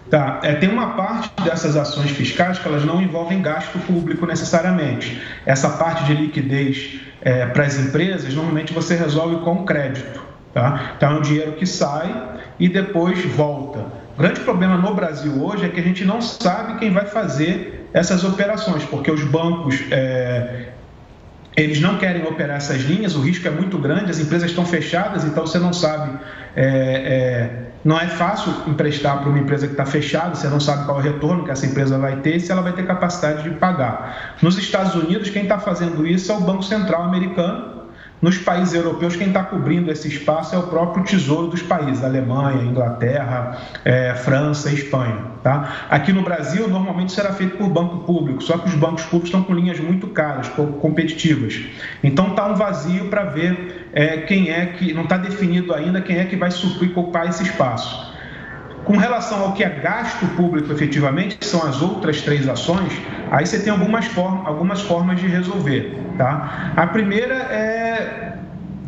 Tá, 0.10 0.41
é, 0.43 0.56
tem 0.56 0.67
uma 0.67 0.97
parte 0.97 1.41
dessas 1.43 1.77
ações 1.77 2.12
fiscais 2.12 2.60
que 2.60 2.67
elas 2.67 2.84
não 2.84 3.01
envolvem 3.01 3.41
gasto 3.41 3.80
público 3.80 4.25
necessariamente. 4.25 5.21
Essa 5.45 5.69
parte 5.69 6.03
de 6.03 6.13
liquidez 6.13 6.99
é, 7.21 7.45
para 7.45 7.63
as 7.63 7.80
empresas, 7.80 8.34
normalmente 8.34 8.73
você 8.73 8.97
resolve 8.97 9.38
com 9.45 9.63
crédito. 9.63 10.21
Tá? 10.53 10.93
Então 10.97 11.12
é 11.12 11.19
um 11.19 11.21
dinheiro 11.21 11.53
que 11.53 11.65
sai 11.65 12.41
e 12.60 12.67
depois 12.67 13.23
volta. 13.23 14.07
O 14.17 14.19
grande 14.19 14.39
problema 14.39 14.75
no 14.77 14.95
Brasil 14.95 15.43
hoje 15.43 15.63
é 15.63 15.69
que 15.69 15.80
a 15.80 15.84
gente 15.84 16.03
não 16.03 16.19
sabe 16.21 16.80
quem 16.80 16.91
vai 16.91 17.06
fazer 17.06 17.88
essas 17.93 18.23
operações, 18.23 18.84
porque 18.84 19.12
os 19.12 19.23
bancos 19.23 19.80
é, 19.91 20.69
eles 21.56 21.80
não 21.80 21.99
querem 21.99 22.25
operar 22.25 22.58
essas 22.58 22.82
linhas, 22.82 23.15
o 23.15 23.21
risco 23.21 23.47
é 23.47 23.51
muito 23.51 23.77
grande, 23.77 24.10
as 24.10 24.19
empresas 24.19 24.49
estão 24.49 24.65
fechadas, 24.65 25.23
então 25.23 25.45
você 25.45 25.60
não 25.60 25.71
sabe. 25.71 26.17
É, 26.56 26.65
é, 26.65 27.67
não 27.86 27.99
é 27.99 28.08
fácil 28.08 28.51
emprestar 28.65 29.19
para 29.19 29.30
uma 29.30 29.38
empresa 29.38 29.67
que 29.67 29.73
está 29.73 29.86
fechada, 29.86 30.34
você 30.34 30.47
não 30.47 30.60
sabe 30.60 30.86
qual 30.86 30.97
é 30.97 30.99
o 30.99 31.03
retorno 31.03 31.45
que 31.45 31.51
essa 31.51 31.67
empresa 31.67 31.99
vai 31.99 32.15
ter 32.17 32.38
e 32.38 32.39
se 32.39 32.51
ela 32.51 32.63
vai 32.63 32.73
ter 32.73 32.88
capacidade 32.88 33.43
de 33.43 33.51
pagar. 33.51 34.36
Nos 34.41 34.58
Estados 34.58 34.95
Unidos, 34.95 35.30
quem 35.30 35.43
está 35.43 35.60
fazendo 35.60 36.08
isso 36.08 36.32
é 36.32 36.36
o 36.36 36.41
Banco 36.41 36.63
Central 36.63 37.03
americano, 37.03 37.77
nos 38.21 38.38
países 38.38 38.73
europeus, 38.73 39.15
quem 39.15 39.27
está 39.27 39.43
cobrindo 39.43 39.91
esse 39.91 40.08
espaço 40.08 40.56
é 40.56 40.58
o 40.58 40.63
próprio 40.63 41.03
tesouro 41.03 41.47
dos 41.47 41.62
países, 41.62 42.03
Alemanha, 42.03 42.63
Inglaterra, 42.63 43.60
é, 43.86 44.15
França, 44.15 44.71
Espanha. 44.71 45.38
Tá? 45.43 45.86
Aqui 45.89 46.12
no 46.12 46.23
Brasil, 46.23 46.67
normalmente 46.67 47.12
será 47.12 47.32
feito 47.32 47.58
por 47.58 47.69
banco 47.69 47.99
público, 47.99 48.41
só 48.43 48.58
que 48.58 48.67
os 48.67 48.75
bancos 48.75 49.03
públicos 49.03 49.30
estão 49.30 49.43
com 49.43 49.53
linhas 49.53 49.80
muito 49.80 50.08
caras, 50.08 50.49
pouco 50.49 50.73
competitivas. 50.80 51.62
Então 52.03 52.30
está 52.30 52.47
um 52.47 52.56
vazio 52.56 53.06
para 53.06 53.23
ver 53.23 53.89
é, 53.93 54.17
quem 54.17 54.49
é 54.49 54.65
que, 54.65 54.93
não 54.93 55.03
está 55.03 55.17
definido 55.17 55.73
ainda 55.73 56.01
quem 56.01 56.17
é 56.17 56.25
que 56.25 56.36
vai 56.36 56.51
suprir 56.51 56.91
ocupar 56.91 57.30
esse 57.30 57.43
espaço. 57.43 58.16
Com 58.88 58.95
relação 58.95 59.41
ao 59.43 59.52
que 59.52 59.65
é 59.65 59.69
gasto 59.69 60.26
público 60.38 60.71
efetivamente, 60.71 61.36
que 61.36 61.45
são 61.45 61.62
as 61.62 61.82
outras 61.82 62.21
três 62.21 62.47
ações, 62.47 62.93
aí 63.30 63.45
você 63.45 63.60
tem 63.60 63.69
algumas, 63.69 64.06
form 64.06 64.47
algumas 64.47 64.80
formas 64.80 65.19
de 65.19 65.28
resolver. 65.28 66.00
Tá? 66.17 66.71
A 66.73 66.88
primeira 66.88 67.36
é 67.36 68.38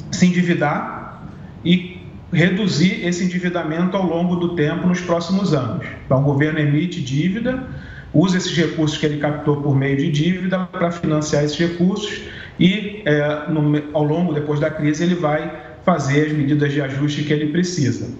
se 0.09 0.25
endividar 0.25 1.21
e 1.65 2.01
reduzir 2.31 3.05
esse 3.05 3.25
endividamento 3.25 3.97
ao 3.97 4.05
longo 4.05 4.37
do 4.37 4.55
tempo 4.55 4.87
nos 4.87 5.01
próximos 5.01 5.53
anos. 5.53 5.85
Então, 6.05 6.21
o 6.21 6.23
governo 6.23 6.59
emite 6.59 7.01
dívida, 7.01 7.67
usa 8.13 8.37
esses 8.37 8.55
recursos 8.55 8.97
que 8.97 9.05
ele 9.05 9.17
captou 9.17 9.61
por 9.61 9.75
meio 9.75 9.97
de 9.97 10.09
dívida 10.09 10.59
para 10.59 10.91
financiar 10.91 11.43
esses 11.43 11.59
recursos 11.59 12.21
e, 12.57 13.01
é, 13.03 13.49
no, 13.49 13.83
ao 13.91 14.03
longo, 14.05 14.33
depois 14.33 14.61
da 14.61 14.69
crise, 14.69 15.03
ele 15.03 15.15
vai 15.15 15.51
fazer 15.83 16.27
as 16.27 16.31
medidas 16.31 16.71
de 16.71 16.81
ajuste 16.81 17.23
que 17.23 17.33
ele 17.33 17.47
precisa. 17.47 18.15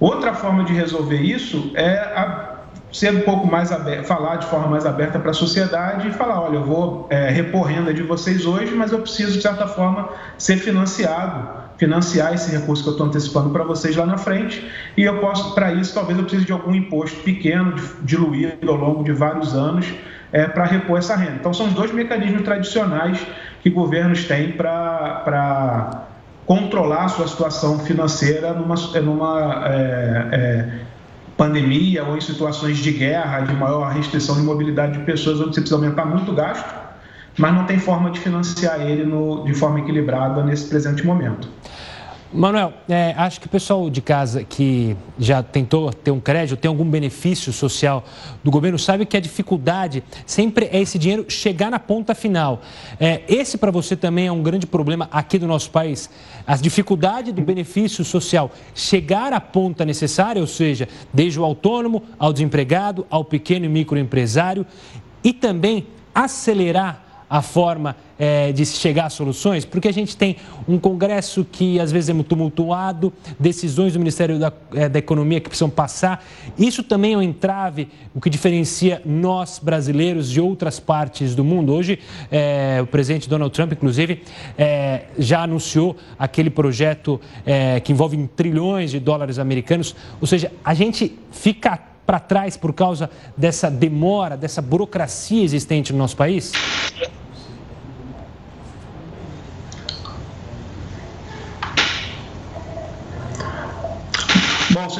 Outra 0.00 0.34
forma 0.34 0.64
de 0.64 0.72
resolver 0.72 1.20
isso 1.20 1.70
é 1.74 1.96
a, 1.96 2.54
ser 2.94 3.12
um 3.12 3.20
pouco 3.22 3.46
mais 3.46 3.72
aberto, 3.72 4.06
falar 4.06 4.36
de 4.36 4.46
forma 4.46 4.68
mais 4.68 4.86
aberta 4.86 5.18
para 5.18 5.32
a 5.32 5.34
sociedade 5.34 6.08
e 6.08 6.12
falar, 6.12 6.40
olha, 6.40 6.56
eu 6.56 6.64
vou 6.64 7.08
é, 7.10 7.28
repor 7.28 7.64
renda 7.66 7.92
de 7.92 8.02
vocês 8.02 8.46
hoje, 8.46 8.72
mas 8.72 8.92
eu 8.92 9.00
preciso, 9.00 9.32
de 9.32 9.42
certa 9.42 9.66
forma, 9.66 10.08
ser 10.38 10.58
financiado, 10.58 11.48
financiar 11.76 12.32
esse 12.32 12.52
recurso 12.52 12.84
que 12.84 12.88
eu 12.88 12.92
estou 12.92 13.08
antecipando 13.08 13.50
para 13.50 13.64
vocês 13.64 13.96
lá 13.96 14.06
na 14.06 14.16
frente, 14.16 14.70
e 14.96 15.02
eu 15.02 15.18
posso, 15.18 15.56
para 15.56 15.72
isso, 15.72 15.92
talvez 15.92 16.16
eu 16.16 16.24
precise 16.24 16.46
de 16.46 16.52
algum 16.52 16.72
imposto 16.72 17.18
pequeno, 17.22 17.74
diluído 18.02 18.70
ao 18.70 18.76
longo 18.76 19.02
de 19.02 19.12
vários 19.12 19.54
anos, 19.54 19.92
é, 20.32 20.46
para 20.46 20.64
repor 20.64 20.98
essa 20.98 21.16
renda. 21.16 21.38
Então, 21.40 21.52
são 21.52 21.66
os 21.66 21.72
dois 21.72 21.92
mecanismos 21.92 22.42
tradicionais 22.42 23.24
que 23.60 23.70
governos 23.70 24.24
têm 24.24 24.52
para 24.52 26.06
controlar 26.46 27.04
a 27.04 27.08
sua 27.08 27.26
situação 27.26 27.78
financeira 27.78 28.52
numa, 28.52 28.74
numa 29.00 29.64
é, 29.66 30.28
é, 30.32 30.78
pandemia 31.36 32.04
ou 32.04 32.16
em 32.16 32.20
situações 32.20 32.78
de 32.78 32.92
guerra, 32.92 33.40
de 33.40 33.54
maior 33.54 33.92
restrição 33.92 34.36
de 34.36 34.42
mobilidade 34.42 34.98
de 34.98 35.04
pessoas, 35.04 35.40
onde 35.40 35.54
você 35.54 35.60
precisa 35.60 35.76
aumentar 35.76 36.04
muito 36.04 36.32
o 36.32 36.34
gasto, 36.34 36.72
mas 37.38 37.52
não 37.52 37.64
tem 37.64 37.78
forma 37.78 38.10
de 38.10 38.20
financiar 38.20 38.80
ele 38.80 39.04
no, 39.04 39.44
de 39.44 39.54
forma 39.54 39.80
equilibrada 39.80 40.42
nesse 40.42 40.68
presente 40.68 41.04
momento. 41.04 41.48
Manuel, 42.36 42.72
é, 42.88 43.14
acho 43.16 43.40
que 43.40 43.46
o 43.46 43.48
pessoal 43.48 43.88
de 43.88 44.02
casa 44.02 44.42
que 44.42 44.96
já 45.16 45.40
tentou 45.40 45.92
ter 45.92 46.10
um 46.10 46.18
crédito, 46.18 46.58
tem 46.58 46.68
algum 46.68 46.84
benefício 46.84 47.52
social 47.52 48.04
do 48.42 48.50
governo, 48.50 48.76
sabe 48.76 49.06
que 49.06 49.16
a 49.16 49.20
dificuldade 49.20 50.02
sempre 50.26 50.68
é 50.72 50.80
esse 50.80 50.98
dinheiro 50.98 51.26
chegar 51.28 51.70
na 51.70 51.78
ponta 51.78 52.12
final. 52.12 52.60
É, 52.98 53.22
esse 53.28 53.56
para 53.56 53.70
você 53.70 53.94
também 53.94 54.26
é 54.26 54.32
um 54.32 54.42
grande 54.42 54.66
problema 54.66 55.08
aqui 55.12 55.38
do 55.38 55.46
nosso 55.46 55.70
país. 55.70 56.10
A 56.44 56.56
dificuldade 56.56 57.30
do 57.30 57.40
benefício 57.40 58.04
social 58.04 58.50
chegar 58.74 59.32
à 59.32 59.40
ponta 59.40 59.84
necessária, 59.84 60.40
ou 60.40 60.48
seja, 60.48 60.88
desde 61.12 61.38
o 61.38 61.44
autônomo 61.44 62.02
ao 62.18 62.32
desempregado, 62.32 63.06
ao 63.08 63.24
pequeno 63.24 63.66
e 63.66 63.68
microempresário, 63.68 64.66
e 65.22 65.32
também 65.32 65.86
acelerar 66.12 67.03
a 67.34 67.42
forma 67.42 67.96
é, 68.16 68.52
de 68.52 68.64
se 68.64 68.76
chegar 68.76 69.06
a 69.06 69.10
soluções? 69.10 69.64
Porque 69.64 69.88
a 69.88 69.92
gente 69.92 70.16
tem 70.16 70.36
um 70.68 70.78
Congresso 70.78 71.44
que 71.44 71.80
às 71.80 71.90
vezes 71.90 72.08
é 72.08 72.12
muito 72.12 72.28
tumultuado, 72.28 73.12
decisões 73.40 73.92
do 73.92 73.98
Ministério 73.98 74.38
da, 74.38 74.52
é, 74.72 74.88
da 74.88 75.00
Economia 75.00 75.40
que 75.40 75.48
precisam 75.48 75.68
passar. 75.68 76.24
Isso 76.56 76.84
também 76.84 77.14
é 77.14 77.18
um 77.18 77.22
entrave, 77.22 77.88
o 78.14 78.20
que 78.20 78.30
diferencia 78.30 79.02
nós 79.04 79.58
brasileiros 79.58 80.30
de 80.30 80.40
outras 80.40 80.78
partes 80.78 81.34
do 81.34 81.42
mundo. 81.42 81.74
Hoje, 81.74 81.98
é, 82.30 82.78
o 82.80 82.86
presidente 82.86 83.28
Donald 83.28 83.52
Trump, 83.52 83.72
inclusive, 83.72 84.22
é, 84.56 85.06
já 85.18 85.42
anunciou 85.42 85.96
aquele 86.16 86.50
projeto 86.50 87.20
é, 87.44 87.80
que 87.80 87.90
envolve 87.90 88.16
trilhões 88.28 88.92
de 88.92 89.00
dólares 89.00 89.40
americanos. 89.40 89.96
Ou 90.20 90.26
seja, 90.28 90.52
a 90.64 90.72
gente 90.72 91.18
fica 91.32 91.80
para 92.06 92.20
trás 92.20 92.56
por 92.56 92.72
causa 92.72 93.10
dessa 93.36 93.70
demora, 93.70 94.36
dessa 94.36 94.60
burocracia 94.62 95.42
existente 95.42 95.92
no 95.92 95.98
nosso 95.98 96.16
país? 96.16 96.52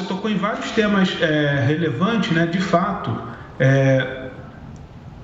Tocou 0.05 0.31
em 0.31 0.37
vários 0.37 0.71
temas 0.71 1.17
é, 1.21 1.65
relevantes, 1.67 2.31
né? 2.31 2.47
De 2.47 2.61
fato, 2.61 3.11
é, 3.59 4.29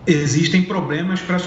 existem 0.07 0.63
problemas 0.63 1.21
para 1.21 1.39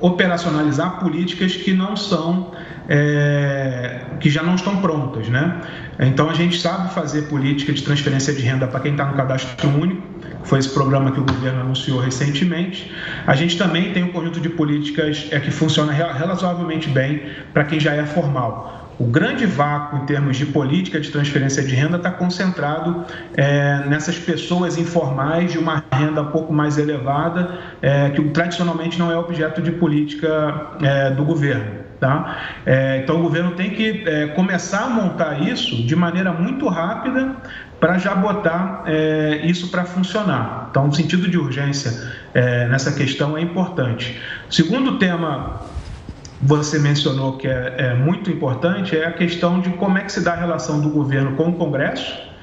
operacionalizar 0.00 0.98
políticas 1.00 1.56
que 1.56 1.72
não 1.72 1.96
são, 1.96 2.52
é, 2.88 4.00
que 4.20 4.28
já 4.28 4.42
não 4.42 4.54
estão 4.54 4.76
prontas, 4.76 5.28
né? 5.28 5.60
Então 5.98 6.28
a 6.28 6.34
gente 6.34 6.60
sabe 6.60 6.92
fazer 6.92 7.22
política 7.22 7.72
de 7.72 7.82
transferência 7.82 8.34
de 8.34 8.42
renda 8.42 8.66
para 8.66 8.80
quem 8.80 8.92
está 8.92 9.04
no 9.06 9.14
cadastro 9.14 9.68
único, 9.68 10.02
que 10.42 10.48
foi 10.48 10.58
esse 10.58 10.68
programa 10.68 11.12
que 11.12 11.20
o 11.20 11.24
governo 11.24 11.60
anunciou 11.60 12.00
recentemente. 12.00 12.92
A 13.26 13.34
gente 13.34 13.56
também 13.56 13.92
tem 13.92 14.02
um 14.02 14.12
conjunto 14.12 14.40
de 14.40 14.48
políticas 14.48 15.28
é, 15.30 15.38
que 15.40 15.50
funciona 15.50 15.92
razoavelmente 15.92 16.88
bem 16.88 17.22
para 17.52 17.64
quem 17.64 17.78
já 17.78 17.94
é 17.94 18.04
formal 18.04 18.83
o 18.98 19.04
grande 19.04 19.44
vácuo 19.44 19.98
em 19.98 20.06
termos 20.06 20.36
de 20.36 20.46
política 20.46 21.00
de 21.00 21.10
transferência 21.10 21.62
de 21.62 21.74
renda 21.74 21.96
está 21.96 22.10
concentrado 22.10 23.04
é, 23.36 23.84
nessas 23.86 24.18
pessoas 24.18 24.78
informais 24.78 25.52
de 25.52 25.58
uma 25.58 25.82
renda 25.92 26.22
um 26.22 26.30
pouco 26.30 26.52
mais 26.52 26.78
elevada, 26.78 27.58
é, 27.82 28.10
que 28.10 28.22
tradicionalmente 28.30 28.98
não 28.98 29.10
é 29.10 29.16
objeto 29.16 29.60
de 29.60 29.72
política 29.72 30.70
é, 30.80 31.10
do 31.10 31.24
governo. 31.24 31.84
Tá? 31.98 32.36
É, 32.66 32.98
então, 33.02 33.18
o 33.18 33.22
governo 33.22 33.52
tem 33.52 33.70
que 33.70 34.04
é, 34.06 34.26
começar 34.28 34.84
a 34.84 34.88
montar 34.88 35.40
isso 35.40 35.82
de 35.84 35.96
maneira 35.96 36.32
muito 36.32 36.68
rápida 36.68 37.34
para 37.80 37.98
já 37.98 38.14
botar 38.14 38.82
é, 38.86 39.40
isso 39.44 39.70
para 39.70 39.84
funcionar. 39.84 40.68
Então, 40.70 40.88
o 40.88 40.94
sentido 40.94 41.28
de 41.28 41.38
urgência 41.38 42.12
nessa 42.68 42.92
questão 42.92 43.38
é 43.38 43.40
importante. 43.40 44.20
Segundo 44.50 44.98
tema 44.98 45.60
você 46.42 46.78
mencionou 46.78 47.36
que 47.36 47.46
é, 47.46 47.74
é, 47.78 47.94
muito 47.94 48.30
importante 48.30 48.96
é 48.96 49.06
a 49.06 49.12
questão 49.12 49.60
de 49.60 49.70
como 49.70 49.98
é 49.98 50.02
que 50.02 50.12
se 50.12 50.20
dá 50.20 50.32
a 50.32 50.36
relação 50.36 50.80
do 50.80 50.88
governo 50.90 51.36
com 51.36 51.48
o 51.48 51.52
Congresso 51.54 52.34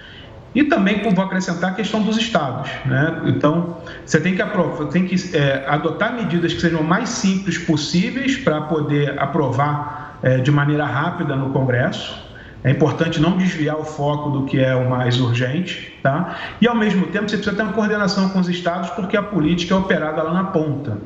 e 0.53 0.65
também, 0.65 1.01
vou 1.01 1.23
acrescentar, 1.23 1.71
a 1.71 1.73
questão 1.73 2.01
dos 2.01 2.17
estados. 2.17 2.69
Né? 2.85 3.21
Então, 3.27 3.77
você 4.05 4.19
tem 4.19 4.35
que, 4.35 4.41
aprovar, 4.41 4.87
tem 4.89 5.05
que 5.05 5.35
é, 5.35 5.63
adotar 5.67 6.13
medidas 6.13 6.53
que 6.53 6.59
sejam 6.59 6.83
mais 6.83 7.09
simples 7.09 7.57
possíveis 7.57 8.37
para 8.37 8.61
poder 8.61 9.17
aprovar 9.17 10.19
é, 10.21 10.37
de 10.37 10.51
maneira 10.51 10.85
rápida 10.85 11.35
no 11.35 11.51
Congresso. 11.51 12.29
É 12.63 12.69
importante 12.69 13.19
não 13.19 13.37
desviar 13.37 13.77
o 13.77 13.83
foco 13.83 14.29
do 14.29 14.45
que 14.45 14.59
é 14.59 14.75
o 14.75 14.87
mais 14.87 15.19
urgente, 15.19 15.97
tá? 16.03 16.37
E 16.59 16.67
ao 16.67 16.75
mesmo 16.75 17.07
tempo 17.07 17.27
você 17.27 17.37
precisa 17.37 17.55
ter 17.55 17.63
uma 17.63 17.73
coordenação 17.73 18.29
com 18.29 18.39
os 18.39 18.47
estados, 18.47 18.91
porque 18.91 19.17
a 19.17 19.23
política 19.23 19.73
é 19.73 19.77
operada 19.77 20.21
lá 20.21 20.31
na 20.31 20.43
ponta. 20.43 20.97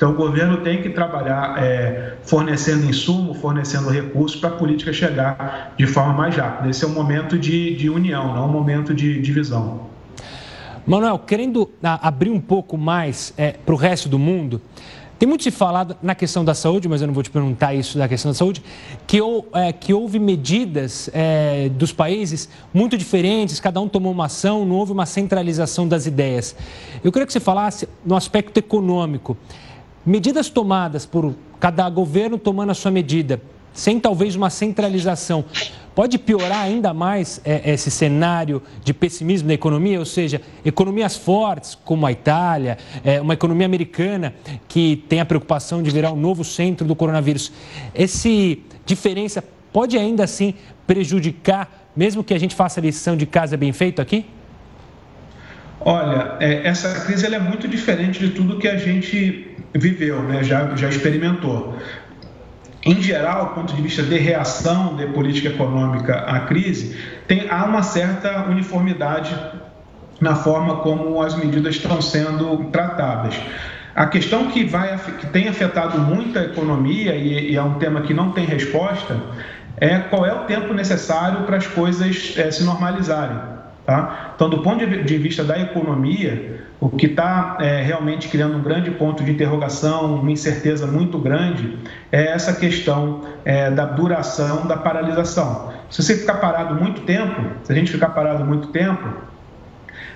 Então, 0.00 0.12
o 0.12 0.14
governo 0.14 0.56
tem 0.62 0.80
que 0.80 0.88
trabalhar 0.88 1.62
é, 1.62 2.14
fornecendo 2.22 2.86
insumo, 2.86 3.34
fornecendo 3.34 3.90
recursos 3.90 4.40
para 4.40 4.48
a 4.48 4.52
política 4.52 4.94
chegar 4.94 5.74
de 5.76 5.86
forma 5.86 6.14
mais 6.14 6.34
rápida. 6.34 6.70
Esse 6.70 6.86
é 6.86 6.88
um 6.88 6.94
momento 6.94 7.38
de, 7.38 7.76
de 7.76 7.90
união, 7.90 8.32
não 8.32 8.46
um 8.46 8.50
momento 8.50 8.94
de 8.94 9.20
divisão. 9.20 9.90
Manuel, 10.86 11.18
querendo 11.18 11.70
ah, 11.82 12.00
abrir 12.08 12.30
um 12.30 12.40
pouco 12.40 12.78
mais 12.78 13.34
é, 13.36 13.52
para 13.52 13.74
o 13.74 13.76
resto 13.76 14.08
do 14.08 14.18
mundo, 14.18 14.62
tem 15.18 15.28
muito 15.28 15.44
se 15.44 15.50
falado 15.50 15.94
na 16.02 16.14
questão 16.14 16.42
da 16.42 16.54
saúde, 16.54 16.88
mas 16.88 17.02
eu 17.02 17.06
não 17.06 17.12
vou 17.12 17.22
te 17.22 17.28
perguntar 17.28 17.74
isso 17.74 17.98
da 17.98 18.08
questão 18.08 18.30
da 18.30 18.34
saúde, 18.34 18.62
que, 19.06 19.18
é, 19.52 19.70
que 19.70 19.92
houve 19.92 20.18
medidas 20.18 21.10
é, 21.12 21.68
dos 21.68 21.92
países 21.92 22.48
muito 22.72 22.96
diferentes, 22.96 23.60
cada 23.60 23.78
um 23.78 23.86
tomou 23.86 24.12
uma 24.12 24.24
ação, 24.24 24.64
não 24.64 24.76
houve 24.76 24.92
uma 24.92 25.04
centralização 25.04 25.86
das 25.86 26.06
ideias. 26.06 26.56
Eu 27.04 27.12
queria 27.12 27.26
que 27.26 27.34
você 27.34 27.38
falasse 27.38 27.86
no 28.02 28.16
aspecto 28.16 28.56
econômico 28.56 29.36
medidas 30.04 30.48
tomadas 30.48 31.04
por 31.06 31.34
cada 31.58 31.88
governo 31.90 32.38
tomando 32.38 32.70
a 32.70 32.74
sua 32.74 32.90
medida, 32.90 33.40
sem 33.72 34.00
talvez 34.00 34.34
uma 34.34 34.50
centralização, 34.50 35.44
pode 35.94 36.18
piorar 36.18 36.62
ainda 36.62 36.94
mais 36.94 37.40
é, 37.44 37.72
esse 37.72 37.90
cenário 37.90 38.62
de 38.82 38.92
pessimismo 38.92 39.48
da 39.48 39.54
economia? 39.54 39.98
Ou 39.98 40.04
seja, 40.04 40.40
economias 40.64 41.16
fortes 41.16 41.76
como 41.84 42.06
a 42.06 42.12
Itália, 42.12 42.78
é, 43.04 43.20
uma 43.20 43.34
economia 43.34 43.66
americana 43.66 44.34
que 44.66 45.04
tem 45.08 45.20
a 45.20 45.24
preocupação 45.24 45.82
de 45.82 45.90
virar 45.90 46.10
o 46.10 46.14
um 46.14 46.20
novo 46.20 46.44
centro 46.44 46.86
do 46.86 46.96
coronavírus. 46.96 47.52
Essa 47.94 48.28
diferença 48.84 49.44
pode 49.72 49.96
ainda 49.96 50.24
assim 50.24 50.54
prejudicar, 50.86 51.90
mesmo 51.94 52.24
que 52.24 52.34
a 52.34 52.38
gente 52.38 52.54
faça 52.54 52.80
a 52.80 52.82
lição 52.82 53.16
de 53.16 53.26
casa 53.26 53.56
bem 53.56 53.72
feito 53.72 54.00
aqui? 54.00 54.24
Olha, 55.80 56.36
é, 56.40 56.66
essa 56.66 56.92
crise 57.06 57.32
é 57.34 57.38
muito 57.38 57.66
diferente 57.66 58.20
de 58.20 58.30
tudo 58.30 58.58
que 58.58 58.68
a 58.68 58.76
gente 58.76 59.56
viveu, 59.74 60.22
né? 60.22 60.42
já, 60.42 60.74
já 60.76 60.88
experimentou. 60.88 61.76
Em 62.84 63.00
geral, 63.00 63.46
do 63.46 63.54
ponto 63.54 63.74
de 63.74 63.82
vista 63.82 64.02
de 64.02 64.18
reação 64.18 64.96
de 64.96 65.06
política 65.06 65.48
econômica 65.48 66.14
à 66.14 66.40
crise, 66.40 66.96
tem, 67.26 67.48
há 67.50 67.64
uma 67.64 67.82
certa 67.82 68.46
uniformidade 68.48 69.36
na 70.20 70.34
forma 70.34 70.76
como 70.76 71.20
as 71.22 71.34
medidas 71.34 71.76
estão 71.76 72.00
sendo 72.00 72.70
tratadas. 72.70 73.34
A 73.94 74.06
questão 74.06 74.48
que, 74.48 74.64
vai, 74.64 74.96
que 75.18 75.26
tem 75.26 75.48
afetado 75.48 75.98
muito 75.98 76.38
a 76.38 76.42
economia, 76.42 77.14
e, 77.14 77.52
e 77.52 77.56
é 77.56 77.62
um 77.62 77.74
tema 77.74 78.02
que 78.02 78.14
não 78.14 78.32
tem 78.32 78.44
resposta, 78.44 79.16
é 79.76 79.98
qual 79.98 80.26
é 80.26 80.32
o 80.32 80.44
tempo 80.44 80.72
necessário 80.74 81.42
para 81.44 81.56
as 81.56 81.66
coisas 81.66 82.34
é, 82.36 82.50
se 82.50 82.64
normalizarem. 82.64 83.49
Tá? 83.90 84.34
Então, 84.36 84.48
do 84.48 84.58
ponto 84.58 84.86
de 84.86 85.18
vista 85.18 85.42
da 85.42 85.58
economia, 85.58 86.62
o 86.78 86.88
que 86.88 87.06
está 87.06 87.56
é, 87.58 87.82
realmente 87.82 88.28
criando 88.28 88.56
um 88.56 88.62
grande 88.62 88.88
ponto 88.92 89.24
de 89.24 89.32
interrogação, 89.32 90.14
uma 90.14 90.30
incerteza 90.30 90.86
muito 90.86 91.18
grande, 91.18 91.76
é 92.12 92.28
essa 92.28 92.52
questão 92.52 93.22
é, 93.44 93.68
da 93.68 93.86
duração 93.86 94.64
da 94.64 94.76
paralisação. 94.76 95.72
Se 95.90 96.04
você 96.04 96.16
ficar 96.18 96.34
parado 96.34 96.76
muito 96.76 97.00
tempo, 97.00 97.42
se 97.64 97.72
a 97.72 97.74
gente 97.74 97.90
ficar 97.90 98.10
parado 98.10 98.44
muito 98.44 98.68
tempo, 98.68 99.08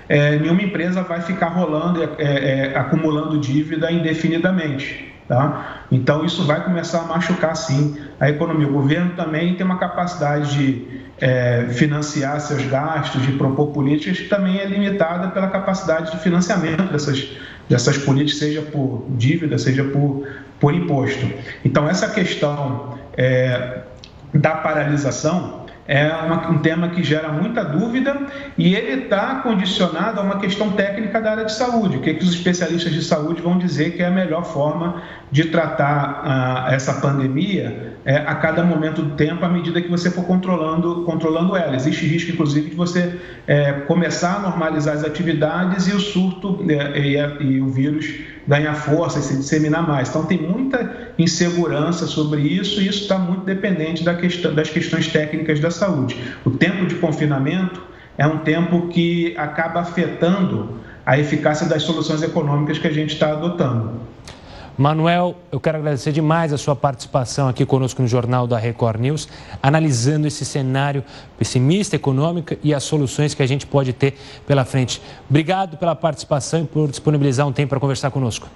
é, 0.08 0.38
nenhuma 0.38 0.62
empresa 0.62 1.02
vai 1.02 1.20
ficar 1.22 1.48
rolando, 1.48 2.00
é, 2.00 2.10
é, 2.18 2.78
acumulando 2.78 3.40
dívida 3.40 3.90
indefinidamente. 3.90 5.12
Tá? 5.26 5.86
Então, 5.90 6.24
isso 6.24 6.44
vai 6.44 6.62
começar 6.62 7.00
a 7.00 7.06
machucar, 7.06 7.56
sim, 7.56 7.96
a 8.18 8.30
economia. 8.30 8.68
O 8.68 8.72
governo 8.72 9.10
também 9.16 9.54
tem 9.54 9.64
uma 9.64 9.78
capacidade 9.78 10.54
de 10.54 11.04
é, 11.20 11.66
financiar 11.70 12.40
seus 12.40 12.64
gastos, 12.66 13.22
de 13.22 13.32
propor 13.32 13.68
políticas, 13.68 14.18
que 14.18 14.28
também 14.28 14.58
é 14.58 14.66
limitada 14.66 15.28
pela 15.28 15.48
capacidade 15.48 16.10
de 16.12 16.18
financiamento 16.18 16.92
dessas, 16.92 17.28
dessas 17.68 17.98
políticas, 17.98 18.38
seja 18.38 18.62
por 18.62 19.06
dívida, 19.10 19.58
seja 19.58 19.84
por, 19.84 20.26
por 20.60 20.74
imposto. 20.74 21.26
Então, 21.64 21.88
essa 21.88 22.08
questão 22.08 22.98
é, 23.16 23.80
da 24.32 24.50
paralisação 24.50 25.63
é 25.86 26.06
uma, 26.08 26.50
um 26.50 26.58
tema 26.58 26.88
que 26.88 27.02
gera 27.02 27.28
muita 27.28 27.62
dúvida 27.62 28.26
e 28.56 28.74
ele 28.74 29.04
está 29.04 29.36
condicionado 29.36 30.18
a 30.18 30.22
uma 30.22 30.38
questão 30.38 30.70
técnica 30.70 31.20
da 31.20 31.32
área 31.32 31.44
de 31.44 31.52
saúde. 31.52 31.98
O 31.98 32.00
que, 32.00 32.10
é 32.10 32.14
que 32.14 32.24
os 32.24 32.32
especialistas 32.32 32.92
de 32.92 33.02
saúde 33.02 33.42
vão 33.42 33.58
dizer 33.58 33.96
que 33.96 34.02
é 34.02 34.06
a 34.06 34.10
melhor 34.10 34.44
forma 34.44 35.02
de 35.30 35.44
tratar 35.46 36.22
ah, 36.24 36.66
essa 36.72 36.94
pandemia 37.00 37.94
é, 38.04 38.16
a 38.16 38.34
cada 38.34 38.62
momento 38.62 39.02
do 39.02 39.16
tempo, 39.16 39.44
à 39.44 39.48
medida 39.48 39.80
que 39.80 39.88
você 39.88 40.10
for 40.10 40.24
controlando, 40.24 41.04
controlando 41.04 41.56
ela. 41.56 41.74
Existe 41.74 42.06
risco, 42.06 42.30
inclusive, 42.30 42.70
de 42.70 42.76
você 42.76 43.18
é, 43.46 43.72
começar 43.72 44.36
a 44.36 44.38
normalizar 44.40 44.94
as 44.94 45.04
atividades 45.04 45.88
e 45.88 45.92
o 45.92 46.00
surto 46.00 46.64
é, 46.68 46.98
e, 46.98 47.44
e 47.44 47.60
o 47.60 47.68
vírus 47.68 48.06
ganhar 48.46 48.74
força 48.74 49.18
e 49.18 49.22
se 49.22 49.36
disseminar 49.36 49.86
mais. 49.86 50.08
Então, 50.08 50.24
tem 50.24 50.38
muita 50.38 51.03
insegurança 51.18 52.06
sobre 52.06 52.42
isso 52.42 52.80
e 52.80 52.88
isso 52.88 53.02
está 53.02 53.18
muito 53.18 53.44
dependente 53.44 54.02
da 54.02 54.14
questão, 54.14 54.54
das 54.54 54.70
questões 54.70 55.08
técnicas 55.08 55.60
da 55.60 55.70
saúde. 55.70 56.16
O 56.44 56.50
tempo 56.50 56.86
de 56.86 56.96
confinamento 56.96 57.82
é 58.16 58.26
um 58.26 58.38
tempo 58.38 58.88
que 58.88 59.34
acaba 59.36 59.80
afetando 59.80 60.80
a 61.04 61.18
eficácia 61.18 61.66
das 61.66 61.82
soluções 61.82 62.22
econômicas 62.22 62.78
que 62.78 62.86
a 62.86 62.92
gente 62.92 63.14
está 63.14 63.32
adotando. 63.32 64.00
Manuel, 64.76 65.36
eu 65.52 65.60
quero 65.60 65.78
agradecer 65.78 66.10
demais 66.10 66.52
a 66.52 66.58
sua 66.58 66.74
participação 66.74 67.46
aqui 67.46 67.64
conosco 67.64 68.02
no 68.02 68.08
Jornal 68.08 68.44
da 68.44 68.58
Record 68.58 69.00
News, 69.00 69.28
analisando 69.62 70.26
esse 70.26 70.44
cenário 70.44 71.04
pessimista 71.38 71.94
econômico 71.94 72.56
e 72.60 72.74
as 72.74 72.82
soluções 72.82 73.34
que 73.34 73.42
a 73.42 73.46
gente 73.46 73.68
pode 73.68 73.92
ter 73.92 74.14
pela 74.48 74.64
frente. 74.64 75.00
Obrigado 75.30 75.76
pela 75.76 75.94
participação 75.94 76.62
e 76.62 76.66
por 76.66 76.90
disponibilizar 76.90 77.46
um 77.46 77.52
tempo 77.52 77.70
para 77.70 77.78
conversar 77.78 78.10
conosco. 78.10 78.48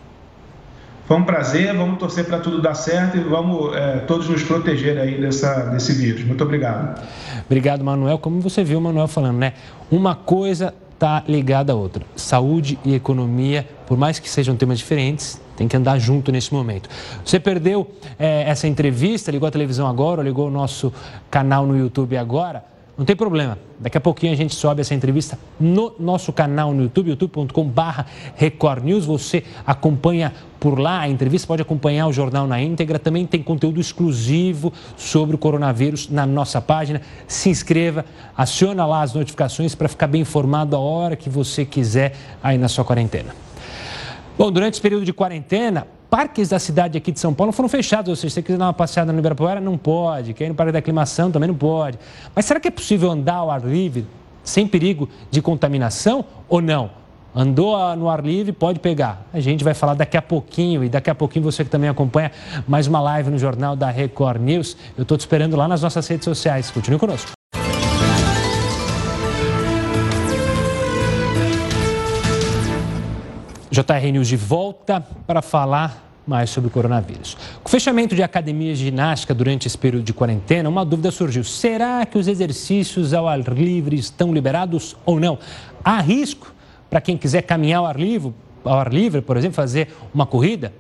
Foi 1.09 1.17
um 1.17 1.25
prazer, 1.25 1.75
vamos 1.75 1.99
torcer 1.99 2.27
para 2.27 2.39
tudo 2.39 2.61
dar 2.61 2.75
certo 2.75 3.17
e 3.17 3.21
vamos 3.21 3.75
é, 3.75 4.01
todos 4.01 4.29
nos 4.29 4.43
proteger 4.43 4.99
aí 4.99 5.19
dessa, 5.19 5.71
desse 5.71 5.95
vírus. 5.95 6.23
Muito 6.23 6.45
obrigado. 6.45 7.03
Obrigado, 7.47 7.83
Manuel. 7.83 8.19
Como 8.19 8.43
você 8.43 8.63
viu 8.63 8.79
o 8.79 8.83
Manuel 8.83 9.09
falando, 9.09 9.39
né? 9.39 9.55
Uma 9.91 10.15
coisa 10.15 10.75
está 10.93 11.25
ligada 11.27 11.73
à 11.73 11.75
outra. 11.75 12.05
Saúde 12.15 12.79
e 12.85 12.95
economia, 12.95 13.67
por 13.87 13.97
mais 13.97 14.19
que 14.19 14.29
sejam 14.29 14.55
temas 14.55 14.79
diferentes, 14.81 15.41
tem 15.57 15.67
que 15.67 15.75
andar 15.75 15.99
junto 15.99 16.31
nesse 16.31 16.53
momento. 16.53 16.91
Você 17.25 17.41
perdeu 17.41 17.91
é, 18.19 18.43
essa 18.43 18.69
entrevista, 18.69 19.31
ligou 19.31 19.49
a 19.49 19.51
televisão 19.51 19.87
agora, 19.89 20.21
ou 20.21 20.27
ligou 20.27 20.49
o 20.49 20.51
nosso 20.51 20.93
canal 21.31 21.65
no 21.65 21.75
YouTube 21.75 22.19
agora? 22.19 22.63
Não 22.99 23.05
tem 23.05 23.15
problema. 23.15 23.57
Daqui 23.79 23.97
a 23.97 24.01
pouquinho 24.01 24.33
a 24.33 24.35
gente 24.35 24.57
sobe 24.57 24.81
essa 24.81 24.93
entrevista 24.93 25.39
no 25.61 25.95
nosso 26.01 26.33
canal 26.33 26.75
no 26.75 26.83
YouTube, 26.83 27.11
youtube.com.br 27.11 28.03
Record 28.35 28.85
News. 28.85 29.07
Você 29.07 29.45
acompanha 29.65 30.35
por 30.59 30.81
lá 30.81 30.99
a 30.99 31.09
entrevista, 31.09 31.47
pode 31.47 31.63
acompanhar 31.63 32.09
o 32.09 32.13
jornal 32.13 32.49
na 32.49 32.61
íntegra. 32.61 32.99
Também 32.99 33.25
tem 33.25 33.41
conteúdo 33.41 33.81
exclusivo 33.81 34.73
sobre 34.97 35.37
o 35.37 35.39
coronavírus 35.39 36.09
na 36.09 36.27
nossa 36.27 36.61
página. 36.61 37.01
Se 37.29 37.49
inscreva, 37.49 38.05
aciona 38.37 38.85
lá 38.85 39.03
as 39.03 39.15
notificações 39.15 39.77
para 39.77 39.89
ficar 39.89 40.09
bem 40.09 40.23
informado 40.23 40.75
a 40.75 40.81
hora 40.81 41.15
que 41.15 41.31
você 41.31 41.65
quiser 41.65 42.17
aí 42.43 42.59
na 42.59 42.67
sua 42.67 42.85
quarentena. 42.85 43.33
Bom, 44.37 44.51
durante 44.51 44.75
esse 44.75 44.83
período 44.83 45.05
de 45.05 45.13
quarentena, 45.13 45.87
parques 46.11 46.49
da 46.49 46.59
cidade 46.59 46.97
aqui 46.99 47.13
de 47.13 47.21
São 47.21 47.35
Paulo 47.35 47.53
foram 47.53 47.69
fechados. 47.69 48.09
Ou 48.09 48.17
seja, 48.17 48.31
se 48.31 48.35
você 48.35 48.43
quiser 48.43 48.59
dar 48.59 48.67
uma 48.67 48.73
passeada 48.73 49.13
no 49.13 49.19
Ibirapuera, 49.19 49.61
não 49.61 49.77
pode. 49.79 50.35
Quer 50.35 50.47
ir 50.47 50.49
no 50.49 50.55
Parque 50.55 50.73
da 50.73 50.79
Aclimação, 50.79 51.31
também 51.31 51.49
não 51.49 51.57
pode. 51.57 51.99
Mas 52.35 52.45
será 52.45 52.59
que 52.61 52.69
é 52.69 52.71
possível 52.71 53.11
andar 53.11 53.37
ao 53.37 53.51
ar 53.51 53.65
livre, 53.65 54.07
sem 54.43 54.67
perigo 54.67 55.09
de 55.31 55.43
contaminação 55.43 56.25
ou 56.49 56.61
não? 56.61 56.99
andou 57.35 57.77
no 57.95 58.09
ar 58.09 58.25
livre, 58.25 58.53
pode 58.53 58.81
pegar. 58.81 59.27
A 59.33 59.39
gente 59.39 59.63
vai 59.63 59.75
falar 59.75 59.95
daqui 59.95 60.17
a 60.17 60.23
pouquinho 60.23 60.83
e 60.83 60.89
daqui 60.89 61.09
a 61.09 61.15
pouquinho 61.15 61.45
você 61.45 61.65
que 61.65 61.71
também 61.71 61.89
acompanha 61.89 62.33
mais 62.67 62.89
uma 62.89 63.01
live 63.01 63.31
no 63.31 63.39
jornal 63.39 63.77
da 63.77 63.91
Record 63.91 64.41
News. 64.41 64.77
Eu 64.97 65.03
estou 65.03 65.17
te 65.17 65.21
esperando 65.21 65.57
lá 65.57 65.69
nas 65.69 65.83
nossas 65.83 66.07
redes 66.09 66.25
sociais. 66.25 66.71
Continue 66.71 66.99
conosco. 66.99 67.38
JR 73.79 74.11
News 74.13 74.27
de 74.27 74.37
volta 74.37 75.01
para 75.25 75.41
falar 75.41 76.05
mais 76.27 76.51
sobre 76.51 76.67
o 76.67 76.71
coronavírus. 76.71 77.37
Com 77.63 77.69
o 77.69 77.71
fechamento 77.71 78.15
de 78.15 78.25
academias 78.25 78.77
de 78.77 78.87
ginástica 78.87 79.33
durante 79.33 79.69
esse 79.69 79.79
período 79.79 80.05
de 80.05 80.13
quarentena, 80.13 80.69
uma 80.69 80.85
dúvida 80.85 81.13
surgiu: 81.13 81.45
será 81.45 82.05
que 82.05 82.19
os 82.19 82.27
exercícios 82.27 83.15
ao 83.15 83.29
ar 83.29 83.39
livre 83.39 83.97
estão 83.97 84.35
liberados 84.35 84.97
ou 85.07 85.21
não? 85.21 85.39
Há 85.85 86.01
risco 86.01 86.53
para 86.91 87.01
quem 87.01 87.17
quiser 87.17 87.43
caminhar 87.43 87.79
ao 87.79 87.87
ar 87.87 87.99
livre, 88.01 88.35
ao 88.65 88.81
ar 88.81 88.93
livre, 88.93 89.23
por 89.23 89.37
exemplo, 89.37 89.55
fazer 89.55 89.95
uma 90.13 90.27
corrida? 90.27 90.73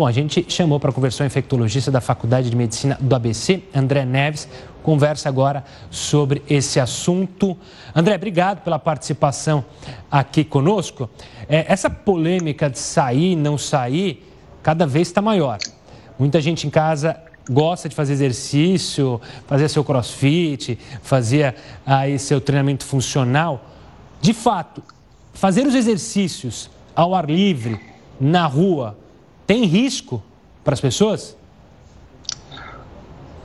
Bom, 0.00 0.06
a 0.06 0.12
gente 0.12 0.46
chamou 0.48 0.80
para 0.80 0.92
conversar 0.92 1.24
o 1.24 1.26
infectologista 1.26 1.90
da 1.90 2.00
Faculdade 2.00 2.48
de 2.48 2.56
Medicina 2.56 2.96
do 2.98 3.14
ABC, 3.14 3.62
André 3.74 4.02
Neves, 4.06 4.48
conversa 4.82 5.28
agora 5.28 5.62
sobre 5.90 6.42
esse 6.48 6.80
assunto. 6.80 7.54
André, 7.94 8.14
obrigado 8.14 8.62
pela 8.64 8.78
participação 8.78 9.62
aqui 10.10 10.42
conosco. 10.42 11.10
É, 11.46 11.70
essa 11.70 11.90
polêmica 11.90 12.70
de 12.70 12.78
sair, 12.78 13.36
não 13.36 13.58
sair, 13.58 14.26
cada 14.62 14.86
vez 14.86 15.08
está 15.08 15.20
maior. 15.20 15.58
Muita 16.18 16.40
gente 16.40 16.66
em 16.66 16.70
casa 16.70 17.20
gosta 17.50 17.86
de 17.86 17.94
fazer 17.94 18.14
exercício, 18.14 19.20
fazer 19.46 19.68
seu 19.68 19.84
crossfit, 19.84 20.78
fazer 21.02 21.56
aí 21.84 22.18
seu 22.18 22.40
treinamento 22.40 22.86
funcional. 22.86 23.66
De 24.18 24.32
fato, 24.32 24.82
fazer 25.34 25.66
os 25.66 25.74
exercícios 25.74 26.70
ao 26.96 27.14
ar 27.14 27.28
livre, 27.28 27.78
na 28.18 28.46
rua, 28.46 28.96
tem 29.50 29.64
risco 29.64 30.22
para 30.62 30.74
as 30.74 30.80
pessoas? 30.80 31.36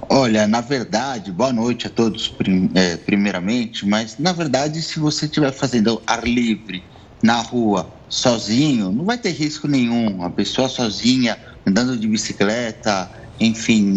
Olha, 0.08 0.48
na 0.48 0.62
verdade, 0.62 1.32
boa 1.32 1.52
noite 1.52 1.88
a 1.88 1.90
todos, 1.90 2.32
é, 2.76 2.96
primeiramente, 2.96 3.88
mas 3.88 4.20
na 4.20 4.32
verdade, 4.32 4.84
se 4.84 5.00
você 5.00 5.26
estiver 5.26 5.52
fazendo 5.52 6.00
ar 6.06 6.24
livre 6.24 6.84
na 7.24 7.42
rua, 7.42 7.90
sozinho, 8.08 8.92
não 8.92 9.04
vai 9.04 9.18
ter 9.18 9.32
risco 9.32 9.68
nenhum. 9.68 10.24
A 10.24 10.30
pessoa 10.30 10.70
sozinha, 10.70 11.40
andando 11.66 11.98
de 11.98 12.08
bicicleta, 12.08 13.10
enfim, 13.40 13.96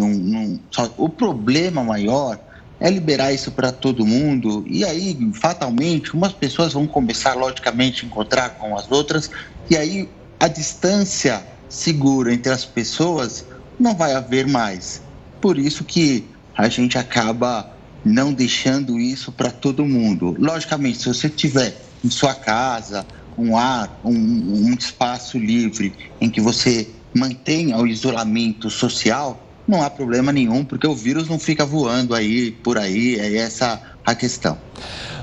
o 0.96 1.10
problema 1.10 1.84
maior 1.84 2.40
é 2.80 2.88
liberar 2.88 3.34
isso 3.34 3.52
para 3.52 3.70
todo 3.70 4.06
mundo 4.06 4.64
e 4.66 4.82
aí, 4.82 5.14
fatalmente, 5.34 6.14
umas 6.14 6.32
pessoas 6.32 6.72
vão 6.72 6.86
começar, 6.86 7.34
logicamente, 7.34 8.06
a 8.06 8.08
encontrar 8.08 8.48
com 8.54 8.74
as 8.78 8.90
outras 8.90 9.30
e 9.68 9.76
aí 9.76 10.08
a 10.40 10.48
distância 10.48 11.57
segura 11.68 12.32
entre 12.32 12.52
as 12.52 12.64
pessoas 12.64 13.46
não 13.78 13.94
vai 13.94 14.14
haver 14.14 14.46
mais. 14.46 15.02
Por 15.40 15.58
isso 15.58 15.84
que 15.84 16.24
a 16.56 16.68
gente 16.68 16.98
acaba 16.98 17.70
não 18.04 18.32
deixando 18.32 18.98
isso 18.98 19.30
para 19.30 19.50
todo 19.50 19.84
mundo. 19.84 20.34
Logicamente, 20.38 20.98
se 20.98 21.08
você 21.08 21.28
tiver 21.28 21.76
em 22.04 22.10
sua 22.10 22.34
casa 22.34 23.06
um 23.36 23.56
ar, 23.56 24.00
um, 24.04 24.12
um 24.12 24.74
espaço 24.74 25.38
livre 25.38 25.92
em 26.20 26.28
que 26.28 26.40
você 26.40 26.88
mantenha 27.14 27.76
o 27.78 27.86
isolamento 27.86 28.68
social, 28.68 29.40
não 29.66 29.82
há 29.82 29.90
problema 29.90 30.32
nenhum, 30.32 30.64
porque 30.64 30.86
o 30.86 30.94
vírus 30.94 31.28
não 31.28 31.38
fica 31.38 31.64
voando 31.64 32.14
aí 32.14 32.50
por 32.50 32.78
aí, 32.78 33.16
é 33.16 33.36
essa 33.36 33.80
a 34.04 34.14
questão. 34.14 34.58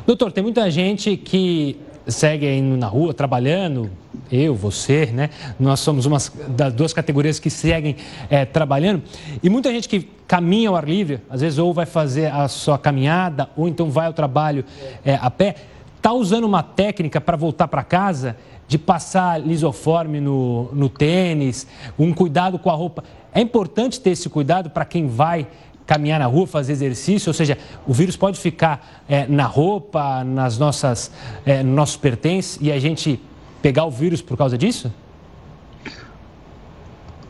Doutor, 0.06 0.32
tem 0.32 0.44
muita 0.44 0.70
gente 0.70 1.18
que 1.18 1.78
segue 2.08 2.46
aí 2.46 2.62
na 2.62 2.88
rua 2.88 3.14
trabalhando, 3.14 3.90
eu, 4.32 4.56
você, 4.56 5.08
né? 5.08 5.30
Nós 5.60 5.80
somos 5.80 6.06
uma 6.06 6.18
das 6.48 6.74
duas 6.74 6.94
categorias 6.94 7.40
que 7.40 7.50
seguem 7.50 7.96
é, 8.30 8.46
trabalhando. 8.46 9.04
E 9.42 9.50
muita 9.50 9.72
gente 9.72 9.88
que 9.88 10.10
caminha 10.28 10.70
ao 10.70 10.76
ar 10.76 10.88
livre, 10.88 11.22
às 11.30 11.42
vezes 11.42 11.60
ou 11.60 11.74
vai 11.74 11.86
fazer 11.86 12.32
a 12.32 12.48
sua 12.48 12.78
caminhada, 12.78 13.50
ou 13.56 13.68
então 13.68 13.90
vai 13.90 14.08
ao 14.08 14.14
trabalho 14.14 14.66
é, 15.04 15.16
a 15.16 15.30
pé, 15.30 15.56
está 15.98 16.14
usando 16.14 16.44
uma 16.44 16.62
técnica 16.62 17.20
para 17.20 17.36
voltar 17.36 17.68
para 17.68 17.84
casa 17.84 18.36
de 18.68 18.78
passar 18.78 19.40
lisoforme 19.40 20.20
no, 20.20 20.70
no 20.74 20.90
tênis, 20.90 21.68
um 21.98 22.14
cuidado 22.14 22.58
com 22.58 22.70
a 22.70 22.74
roupa. 22.74 23.04
É 23.34 23.42
importante 23.42 24.00
ter 24.00 24.12
esse 24.12 24.30
cuidado 24.30 24.70
para 24.70 24.86
quem 24.86 25.08
vai 25.08 25.48
caminhar 25.86 26.20
na 26.20 26.26
rua, 26.26 26.48
fazer 26.48 26.74
exercício, 26.74 27.30
ou 27.30 27.34
seja, 27.34 27.58
o 27.86 27.94
vírus 27.94 28.18
pode 28.18 28.40
ficar 28.40 29.04
é, 29.08 29.28
na 29.28 29.46
roupa, 29.46 30.24
nas 30.24 30.58
nossas, 30.58 31.12
é, 31.46 31.62
nossos 31.62 31.98
pertences 31.98 32.58
e 32.60 32.72
a 32.72 32.80
gente 32.80 33.20
pegar 33.66 33.84
o 33.84 33.90
vírus 33.90 34.22
por 34.22 34.38
causa 34.38 34.56
disso? 34.56 34.94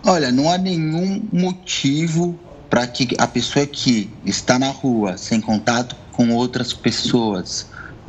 Olha, 0.06 0.34
não 0.34 0.52
há 0.52 0.58
nenhum 0.58 1.24
motivo 1.32 2.38
para 2.70 2.86
que 2.88 3.16
a 3.18 3.26
pessoa 3.26 3.66
que 3.66 4.12
está 4.26 4.60
na 4.60 4.68
rua, 4.68 5.16
sem 5.16 5.40
contato 5.40 5.96
com 6.12 6.34
outras 6.34 6.74
pessoas, 6.74 7.68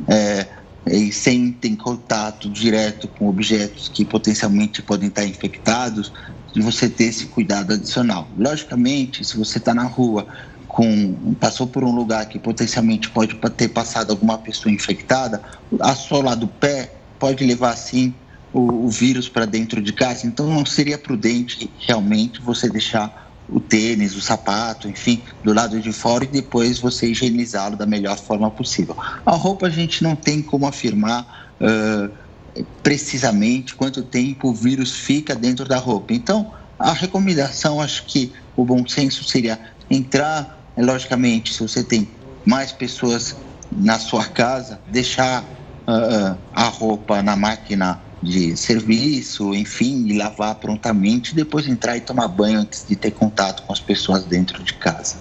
é, 0.09 0.45
e 0.87 1.09
sem 1.09 1.53
ter 1.53 1.73
contato 1.77 2.49
direto 2.49 3.07
com 3.07 3.29
objetos 3.29 3.87
que 3.87 4.03
potencialmente 4.03 4.81
podem 4.81 5.07
estar 5.07 5.23
infectados, 5.23 6.11
você 6.53 6.89
ter 6.89 7.05
esse 7.05 7.27
cuidado 7.27 7.75
adicional. 7.75 8.27
Logicamente, 8.37 9.23
se 9.23 9.37
você 9.37 9.57
está 9.57 9.73
na 9.73 9.83
rua, 9.83 10.27
com, 10.67 11.33
passou 11.39 11.65
por 11.65 11.81
um 11.81 11.95
lugar 11.95 12.25
que 12.25 12.37
potencialmente 12.37 13.09
pode 13.09 13.35
ter 13.55 13.69
passado 13.69 14.11
alguma 14.11 14.37
pessoa 14.37 14.73
infectada, 14.73 15.41
a 15.79 15.95
sola 15.95 16.35
do 16.35 16.47
pé 16.47 16.96
pode 17.19 17.43
levar 17.43 17.75
sim 17.75 18.13
o, 18.51 18.85
o 18.85 18.89
vírus 18.89 19.29
para 19.29 19.45
dentro 19.45 19.81
de 19.81 19.93
casa. 19.93 20.25
Então 20.25 20.47
não 20.47 20.65
seria 20.65 20.97
prudente 20.97 21.73
realmente 21.79 22.41
você 22.41 22.69
deixar 22.69 23.27
o 23.47 23.61
tênis, 23.61 24.15
o 24.15 24.21
sapato, 24.21 24.89
enfim, 24.89 25.23
do 25.43 25.53
lado 25.53 25.79
de 25.79 25.93
fora 25.93 26.25
e 26.25 26.27
depois 26.27 26.79
você 26.79 27.07
higienizá-lo 27.07 27.77
da 27.77 27.85
melhor 27.85 28.17
forma 28.17 28.51
possível. 28.51 28.95
A 29.25 29.31
roupa 29.31 29.67
a 29.67 29.69
gente 29.69 30.03
não 30.03 30.15
tem 30.15 30.41
como 30.41 30.67
afirmar 30.67 31.53
uh, 31.61 32.63
precisamente 32.83 33.73
quanto 33.73 34.03
tempo 34.03 34.49
o 34.49 34.53
vírus 34.53 34.91
fica 34.91 35.33
dentro 35.33 35.65
da 35.65 35.77
roupa. 35.77 36.13
Então, 36.13 36.53
a 36.77 36.91
recomendação, 36.91 37.81
acho 37.81 38.05
que 38.07 38.33
o 38.55 38.65
bom 38.65 38.85
senso 38.87 39.23
seria 39.23 39.59
entrar, 39.89 40.65
logicamente, 40.77 41.53
se 41.53 41.61
você 41.61 41.83
tem 41.83 42.17
mais 42.45 42.71
pessoas 42.71 43.37
na 43.71 43.97
sua 43.97 44.25
casa, 44.25 44.81
deixar 44.87 45.56
uh, 45.87 46.37
a 46.53 46.63
roupa 46.65 47.23
na 47.23 47.35
máquina 47.35 47.99
de 48.21 48.57
serviço, 48.57 49.53
enfim, 49.53 50.17
lavar 50.17 50.55
prontamente, 50.55 51.35
depois 51.35 51.67
entrar 51.67 51.97
e 51.97 52.01
tomar 52.01 52.27
banho 52.27 52.59
antes 52.59 52.85
de 52.87 52.95
ter 52.95 53.11
contato 53.11 53.63
com 53.63 53.71
as 53.71 53.79
pessoas 53.79 54.23
dentro 54.25 54.61
de 54.63 54.73
casa. 54.73 55.17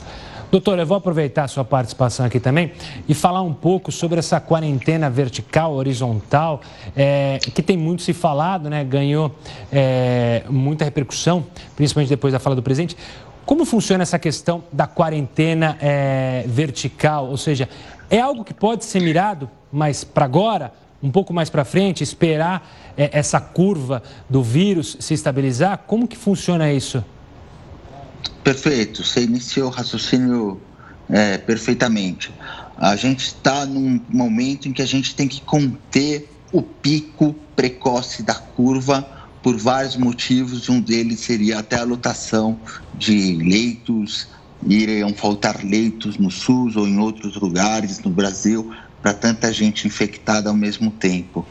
Doutor, 0.50 0.78
eu 0.78 0.86
vou 0.86 0.96
aproveitar 0.96 1.44
a 1.44 1.48
sua 1.48 1.64
participação 1.64 2.24
aqui 2.24 2.38
também 2.38 2.72
e 3.08 3.14
falar 3.14 3.42
um 3.42 3.52
pouco 3.52 3.90
sobre 3.90 4.18
essa 4.18 4.40
quarentena 4.40 5.10
vertical, 5.10 5.74
horizontal, 5.74 6.60
é, 6.96 7.38
que 7.40 7.60
tem 7.62 7.76
muito 7.76 8.02
se 8.02 8.12
falado, 8.12 8.70
né? 8.70 8.84
ganhou 8.84 9.34
é, 9.72 10.44
muita 10.48 10.84
repercussão, 10.84 11.44
principalmente 11.74 12.08
depois 12.08 12.32
da 12.32 12.38
fala 12.38 12.54
do 12.54 12.62
presidente. 12.62 12.96
Como 13.44 13.64
funciona 13.64 14.02
essa 14.02 14.18
questão 14.18 14.64
da 14.72 14.86
quarentena 14.86 15.76
é, 15.80 16.44
vertical? 16.46 17.28
Ou 17.28 17.36
seja, 17.36 17.68
é 18.08 18.20
algo 18.20 18.44
que 18.44 18.54
pode 18.54 18.84
ser 18.84 19.00
mirado, 19.00 19.50
mas 19.72 20.04
para 20.04 20.24
agora, 20.24 20.72
um 21.02 21.10
pouco 21.10 21.32
mais 21.32 21.50
para 21.50 21.64
frente, 21.64 22.02
esperar 22.02 22.94
é, 22.96 23.10
essa 23.12 23.40
curva 23.40 24.02
do 24.28 24.42
vírus 24.42 24.96
se 25.00 25.14
estabilizar? 25.14 25.84
Como 25.86 26.08
que 26.08 26.16
funciona 26.16 26.72
isso? 26.72 27.04
Perfeito, 28.42 29.04
você 29.04 29.24
iniciou 29.24 29.68
o 29.68 29.70
raciocínio 29.70 30.60
é, 31.08 31.38
perfeitamente. 31.38 32.32
A 32.76 32.94
gente 32.96 33.26
está 33.26 33.64
num 33.64 34.00
momento 34.08 34.68
em 34.68 34.72
que 34.72 34.82
a 34.82 34.86
gente 34.86 35.14
tem 35.14 35.26
que 35.26 35.40
conter 35.40 36.30
o 36.52 36.62
pico 36.62 37.34
precoce 37.54 38.22
da 38.22 38.34
curva 38.34 39.06
por 39.42 39.56
vários 39.56 39.96
motivos. 39.96 40.68
Um 40.68 40.80
deles 40.80 41.20
seria 41.20 41.58
até 41.58 41.76
a 41.76 41.84
lotação 41.84 42.58
de 42.94 43.36
leitos, 43.36 44.28
iriam 44.66 45.12
faltar 45.14 45.64
leitos 45.64 46.18
no 46.18 46.30
SUS 46.30 46.76
ou 46.76 46.86
em 46.86 46.98
outros 46.98 47.36
lugares 47.36 48.00
no 48.00 48.10
Brasil 48.10 48.72
para 49.06 49.14
tanta 49.14 49.52
gente 49.52 49.86
infectada 49.86 50.50
ao 50.50 50.56
mesmo 50.56 50.90
tempo. 50.90 51.46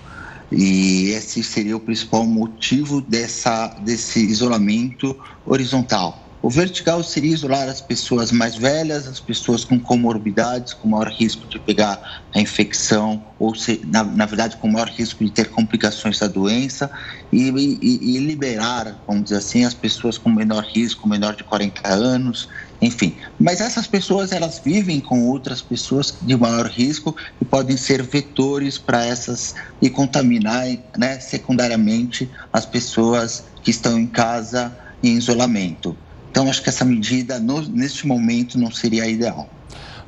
E 0.52 1.12
esse 1.12 1.41
seria 1.41 1.78
o 1.78 1.80
principal 1.80 2.26
motivo 2.26 3.00
dessa, 3.00 3.68
desse 3.80 4.20
isolamento 4.20 5.18
horizontal. 5.46 6.25
O 6.45 6.49
vertical 6.51 7.03
seria 7.03 7.34
isolar 7.34 7.67
as 7.67 7.81
pessoas 7.81 8.31
mais 8.31 8.55
velhas, 8.55 9.08
as 9.08 9.19
pessoas 9.19 9.65
com 9.65 9.79
comorbidades, 9.79 10.75
com 10.75 10.87
maior 10.87 11.08
risco 11.08 11.50
de 11.50 11.58
pegar 11.58 12.00
a 12.35 12.39
infecção, 12.39 13.25
ou 13.39 13.56
se, 13.56 13.81
na, 13.87 14.04
na 14.04 14.27
verdade 14.27 14.56
com 14.58 14.67
maior 14.67 14.87
risco 14.87 15.25
de 15.25 15.31
ter 15.31 15.50
complicações 15.50 16.19
da 16.19 16.27
doença, 16.27 16.91
e, 17.33 17.50
e, 17.50 18.15
e 18.15 18.19
liberar, 18.19 19.04
vamos 19.08 19.23
dizer 19.23 19.37
assim, 19.37 19.65
as 19.65 19.73
pessoas 19.73 20.19
com 20.19 20.29
menor 20.29 20.63
risco, 20.65 21.10
menor 21.10 21.35
de 21.35 21.43
40 21.43 21.81
anos, 21.91 22.48
enfim. 22.79 23.17
Mas 23.39 23.60
essas 23.60 23.87
pessoas 23.87 24.31
elas 24.31 24.62
vivem 24.63 25.02
com 25.02 25.27
outras 25.27 25.63
pessoas 25.63 26.15
de 26.21 26.37
maior 26.37 26.67
risco 26.67 27.15
e 27.41 27.46
podem 27.46 27.75
ser 27.75 28.04
vetores 28.04 28.77
para 28.77 29.04
essas 29.04 29.56
e 29.81 29.89
contaminar, 29.89 30.67
né, 30.96 31.19
secundariamente 31.19 32.31
as 32.54 32.67
pessoas 32.67 33.46
que 33.63 33.71
estão 33.71 33.98
em 33.98 34.06
casa 34.06 34.77
em 35.02 35.17
isolamento. 35.17 36.04
Então, 36.36 36.50
acho 36.50 36.62
que 36.62 36.67
essa 36.67 36.83
medida, 36.83 37.40
no, 37.40 37.62
neste 37.62 38.06
momento, 38.06 38.60
não 38.60 38.69
seria 38.69 39.08
ideal. 39.08 39.48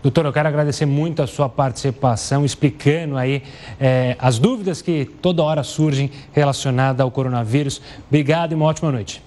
Doutor, 0.04 0.26
eu 0.26 0.34
quero 0.34 0.50
agradecer 0.50 0.86
muito 0.86 1.22
a 1.22 1.28
sua 1.28 1.48
participação, 1.48 2.44
explicando 2.44 3.16
aí 3.16 3.42
é, 3.80 4.14
as 4.20 4.38
dúvidas 4.38 4.82
que 4.82 5.10
toda 5.22 5.42
hora 5.42 5.64
surgem 5.64 6.12
relacionadas 6.34 7.00
ao 7.00 7.10
coronavírus. 7.10 7.82
Obrigado 8.10 8.52
e 8.52 8.56
uma 8.56 8.66
ótima 8.66 8.92
noite. 8.92 9.24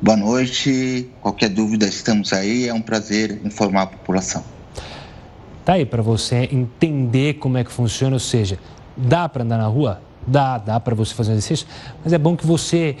Boa 0.00 0.16
noite. 0.16 1.10
Qualquer 1.20 1.48
dúvida, 1.48 1.84
estamos 1.84 2.32
aí. 2.32 2.68
É 2.68 2.72
um 2.72 2.80
prazer 2.80 3.40
informar 3.44 3.82
a 3.82 3.86
população. 3.86 4.44
Tá 5.64 5.72
aí 5.72 5.84
para 5.84 6.00
você 6.00 6.48
entender 6.52 7.34
como 7.34 7.58
é 7.58 7.64
que 7.64 7.72
funciona, 7.72 8.14
ou 8.14 8.20
seja, 8.20 8.56
dá 8.96 9.28
para 9.28 9.42
andar 9.42 9.58
na 9.58 9.66
rua? 9.66 10.00
Dá, 10.24 10.58
dá 10.58 10.78
para 10.78 10.94
você 10.94 11.12
fazer 11.12 11.30
um 11.30 11.34
exercício, 11.34 11.66
mas 12.04 12.12
é 12.12 12.18
bom 12.18 12.36
que 12.36 12.46
você 12.46 12.96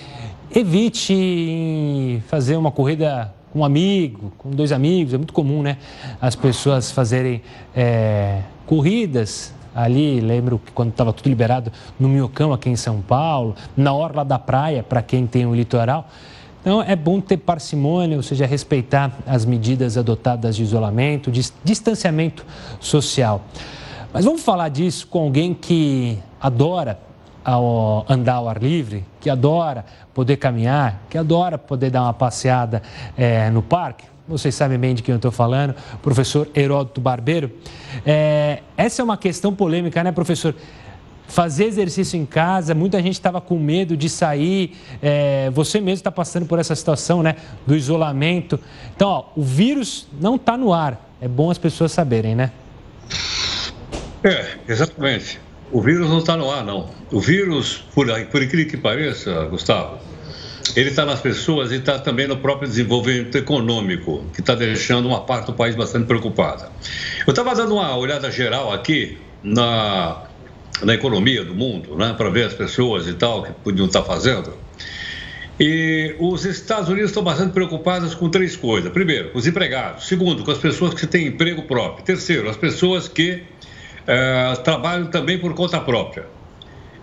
evite 0.54 2.22
fazer 2.28 2.56
uma 2.56 2.70
corrida 2.70 3.32
com 3.52 3.60
um 3.60 3.64
amigo, 3.64 4.32
com 4.38 4.50
dois 4.50 4.72
amigos, 4.72 5.12
é 5.14 5.18
muito 5.18 5.32
comum, 5.32 5.62
né? 5.62 5.78
As 6.20 6.34
pessoas 6.34 6.90
fazerem 6.90 7.42
é, 7.74 8.40
corridas 8.66 9.54
ali, 9.74 10.20
lembro 10.20 10.58
que 10.58 10.72
quando 10.72 10.90
estava 10.90 11.12
tudo 11.12 11.28
liberado 11.28 11.72
no 11.98 12.08
Minhocão, 12.08 12.52
aqui 12.52 12.68
em 12.68 12.76
São 12.76 13.00
Paulo, 13.00 13.54
na 13.76 13.92
orla 13.92 14.24
da 14.24 14.38
praia, 14.38 14.82
para 14.82 15.02
quem 15.02 15.26
tem 15.26 15.46
o 15.46 15.54
litoral. 15.54 16.08
Então, 16.60 16.80
é 16.80 16.94
bom 16.94 17.20
ter 17.20 17.38
parcimônia, 17.38 18.16
ou 18.16 18.22
seja, 18.22 18.46
respeitar 18.46 19.18
as 19.26 19.44
medidas 19.44 19.98
adotadas 19.98 20.54
de 20.54 20.62
isolamento, 20.62 21.30
de 21.30 21.42
distanciamento 21.64 22.46
social. 22.78 23.42
Mas 24.12 24.24
vamos 24.24 24.42
falar 24.42 24.68
disso 24.68 25.06
com 25.08 25.20
alguém 25.20 25.54
que 25.54 26.18
adora 26.40 26.98
ao 27.44 28.04
andar 28.08 28.34
ao 28.34 28.48
ar 28.48 28.62
livre, 28.62 29.04
que 29.20 29.28
adora 29.30 29.84
poder 30.14 30.36
caminhar, 30.36 31.02
que 31.08 31.18
adora 31.18 31.58
poder 31.58 31.90
dar 31.90 32.02
uma 32.02 32.14
passeada 32.14 32.82
é, 33.16 33.50
no 33.50 33.62
parque, 33.62 34.04
vocês 34.26 34.54
sabem 34.54 34.78
bem 34.78 34.94
de 34.94 35.02
quem 35.02 35.12
eu 35.12 35.16
estou 35.16 35.32
falando, 35.32 35.74
professor 36.00 36.48
Heródoto 36.54 37.00
Barbeiro. 37.00 37.50
É, 38.06 38.62
essa 38.76 39.02
é 39.02 39.04
uma 39.04 39.16
questão 39.16 39.54
polêmica, 39.54 40.02
né, 40.02 40.12
professor? 40.12 40.54
Fazer 41.26 41.64
exercício 41.64 42.18
em 42.18 42.24
casa, 42.24 42.74
muita 42.74 43.02
gente 43.02 43.14
estava 43.14 43.40
com 43.40 43.58
medo 43.58 43.96
de 43.96 44.08
sair. 44.08 44.76
É, 45.02 45.50
você 45.50 45.80
mesmo 45.80 45.94
está 45.94 46.10
passando 46.10 46.46
por 46.46 46.58
essa 46.58 46.74
situação, 46.74 47.22
né? 47.22 47.36
Do 47.66 47.74
isolamento. 47.74 48.60
Então, 48.94 49.08
ó, 49.08 49.24
o 49.34 49.42
vírus 49.42 50.06
não 50.20 50.36
está 50.36 50.56
no 50.56 50.72
ar. 50.72 51.10
É 51.20 51.26
bom 51.26 51.50
as 51.50 51.58
pessoas 51.58 51.90
saberem, 51.90 52.34
né? 52.34 52.52
É, 54.22 54.58
exatamente. 54.68 55.40
O 55.72 55.80
vírus 55.80 56.08
não 56.08 56.18
está 56.18 56.36
no 56.36 56.50
ar, 56.50 56.62
não. 56.62 56.90
O 57.10 57.18
vírus, 57.18 57.82
por, 57.94 58.06
por 58.26 58.42
incrível 58.42 58.70
que 58.70 58.76
pareça, 58.76 59.46
Gustavo, 59.46 59.98
ele 60.76 60.90
está 60.90 61.06
nas 61.06 61.20
pessoas 61.20 61.72
e 61.72 61.76
está 61.76 61.98
também 61.98 62.26
no 62.26 62.36
próprio 62.36 62.68
desenvolvimento 62.68 63.36
econômico, 63.36 64.22
que 64.34 64.40
está 64.40 64.54
deixando 64.54 65.08
uma 65.08 65.22
parte 65.22 65.46
do 65.46 65.54
país 65.54 65.74
bastante 65.74 66.06
preocupada. 66.06 66.70
Eu 67.26 67.30
estava 67.30 67.54
dando 67.54 67.74
uma 67.74 67.96
olhada 67.96 68.30
geral 68.30 68.70
aqui 68.70 69.16
na, 69.42 70.24
na 70.82 70.92
economia 70.92 71.42
do 71.42 71.54
mundo, 71.54 71.96
né, 71.96 72.14
para 72.16 72.28
ver 72.28 72.46
as 72.46 72.54
pessoas 72.54 73.08
e 73.08 73.14
tal 73.14 73.42
que 73.42 73.52
podiam 73.64 73.86
estar 73.86 74.02
tá 74.02 74.06
fazendo. 74.06 74.52
E 75.58 76.16
os 76.18 76.44
Estados 76.44 76.90
Unidos 76.90 77.10
estão 77.10 77.22
bastante 77.22 77.52
preocupados 77.52 78.14
com 78.14 78.28
três 78.28 78.56
coisas. 78.56 78.92
Primeiro, 78.92 79.30
os 79.32 79.46
empregados. 79.46 80.06
Segundo, 80.06 80.44
com 80.44 80.50
as 80.50 80.58
pessoas 80.58 80.92
que 80.92 81.06
têm 81.06 81.28
emprego 81.28 81.62
próprio. 81.62 82.04
Terceiro, 82.04 82.50
as 82.50 82.56
pessoas 82.56 83.08
que 83.08 83.42
é, 84.06 84.54
trabalham 84.64 85.06
também 85.06 85.38
por 85.38 85.54
conta 85.54 85.80
própria. 85.80 86.26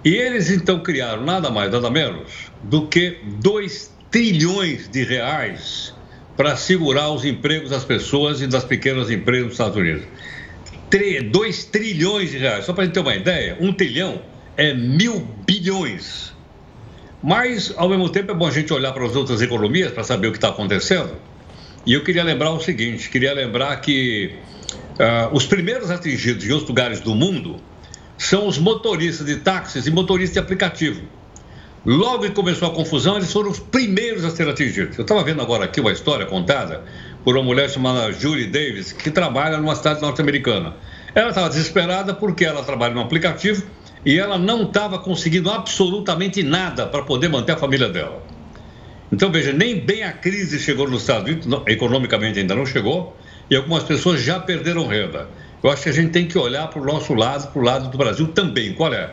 E 0.04 0.16
eles 0.16 0.50
então 0.50 0.80
criaram 0.80 1.26
nada 1.26 1.50
mais, 1.50 1.72
nada 1.72 1.90
menos 1.90 2.50
do 2.64 2.88
que 2.88 3.18
2 3.42 3.94
trilhões 4.10 4.88
de 4.88 5.04
reais 5.04 5.94
para 6.38 6.56
segurar 6.56 7.12
os 7.12 7.26
empregos 7.26 7.70
das 7.70 7.84
pessoas 7.84 8.42
e 8.42 8.48
das 8.48 8.64
pequenas 8.64 9.12
empresas 9.12 9.46
dos 9.46 9.54
Estados 9.54 9.76
Unidos. 9.76 10.06
2 11.32 11.66
trilhões 11.66 12.32
de 12.32 12.38
reais. 12.38 12.66
Só 12.66 12.74
para 12.74 12.84
a 12.84 12.86
gente 12.86 12.94
ter 12.94 13.02
uma 13.02 13.16
ideia, 13.16 13.58
um 13.60 13.74
trilhão 13.74 14.22
é 14.56 14.74
mil 14.74 15.20
bilhões. 15.46 16.34
Mas, 17.22 17.74
ao 17.76 17.90
mesmo 17.90 18.10
tempo, 18.10 18.32
é 18.32 18.34
bom 18.34 18.48
a 18.48 18.52
gente 18.52 18.72
olhar 18.74 18.94
para 18.94 19.06
as 19.06 19.16
outras 19.16 19.42
economias 19.42 19.92
para 19.92 20.04
saber 20.04 20.28
o 20.28 20.32
que 20.32 20.38
está 20.38 20.50
acontecendo. 20.50 21.12
E 21.86 21.94
eu 21.94 22.04
queria 22.04 22.24
lembrar 22.24 22.52
o 22.52 22.60
seguinte: 22.60 23.10
queria 23.10 23.34
lembrar 23.34 23.76
que 23.82 24.36
Uh, 25.00 25.34
os 25.34 25.46
primeiros 25.46 25.90
atingidos 25.90 26.46
em 26.46 26.52
outros 26.52 26.68
lugares 26.68 27.00
do 27.00 27.16
mundo 27.16 27.56
são 28.18 28.46
os 28.46 28.58
motoristas 28.58 29.26
de 29.26 29.38
táxis 29.38 29.88
e 29.88 29.92
motoristas 29.92 30.34
de 30.34 30.40
aplicativo. 30.40 31.02
Logo 31.86 32.24
que 32.24 32.32
começou 32.32 32.68
a 32.68 32.72
confusão, 32.74 33.16
eles 33.16 33.32
foram 33.32 33.50
os 33.50 33.60
primeiros 33.60 34.26
a 34.26 34.30
ser 34.30 34.50
atingidos. 34.50 34.98
Eu 34.98 35.04
estava 35.04 35.24
vendo 35.24 35.42
agora 35.42 35.64
aqui 35.64 35.80
uma 35.80 35.94
história 35.94 36.26
contada 36.26 36.84
por 37.24 37.38
uma 37.38 37.46
mulher 37.46 37.70
chamada 37.70 38.12
Julie 38.12 38.48
Davis, 38.48 38.92
que 38.92 39.10
trabalha 39.10 39.58
numa 39.58 39.74
cidade 39.74 40.02
norte-americana. 40.02 40.76
Ela 41.16 41.30
estava 41.30 41.48
desesperada 41.48 42.14
porque 42.14 42.44
ela 42.44 42.62
trabalha 42.64 42.94
no 42.94 43.00
aplicativo 43.00 43.64
e 44.06 44.20
ela 44.20 44.38
não 44.38 44.64
estava 44.64 45.00
conseguindo 45.00 45.50
absolutamente 45.50 46.44
nada 46.44 46.86
para 46.86 47.04
poder 47.04 47.30
manter 47.30 47.54
a 47.54 47.58
família 47.58 47.88
dela. 47.88 48.22
Então, 49.12 49.32
veja, 49.32 49.54
nem 49.54 49.80
bem 49.80 50.04
a 50.04 50.12
crise 50.12 50.60
chegou 50.60 50.90
nos 50.90 51.02
Estados 51.02 51.24
Unidos, 51.24 51.62
economicamente 51.68 52.40
ainda 52.40 52.54
não 52.54 52.66
chegou, 52.66 53.18
e 53.50 53.56
algumas 53.56 53.84
pessoas 53.84 54.22
já 54.22 54.40
perderam 54.40 54.88
renda. 54.88 55.28
Eu 55.62 55.70
acho 55.70 55.84
que 55.84 55.90
a 55.90 55.94
gente 55.94 56.12
tem 56.12 56.28
que 56.28 56.38
olhar 56.38 56.68
para 56.68 56.82
o 56.82 56.86
nosso 56.86 57.14
lado, 57.14 57.52
para 57.52 57.60
o 57.62 57.64
lado 57.64 57.90
do 57.90 57.98
Brasil 57.98 58.28
também. 58.28 58.74
Qual 58.74 58.94
é? 58.94 59.12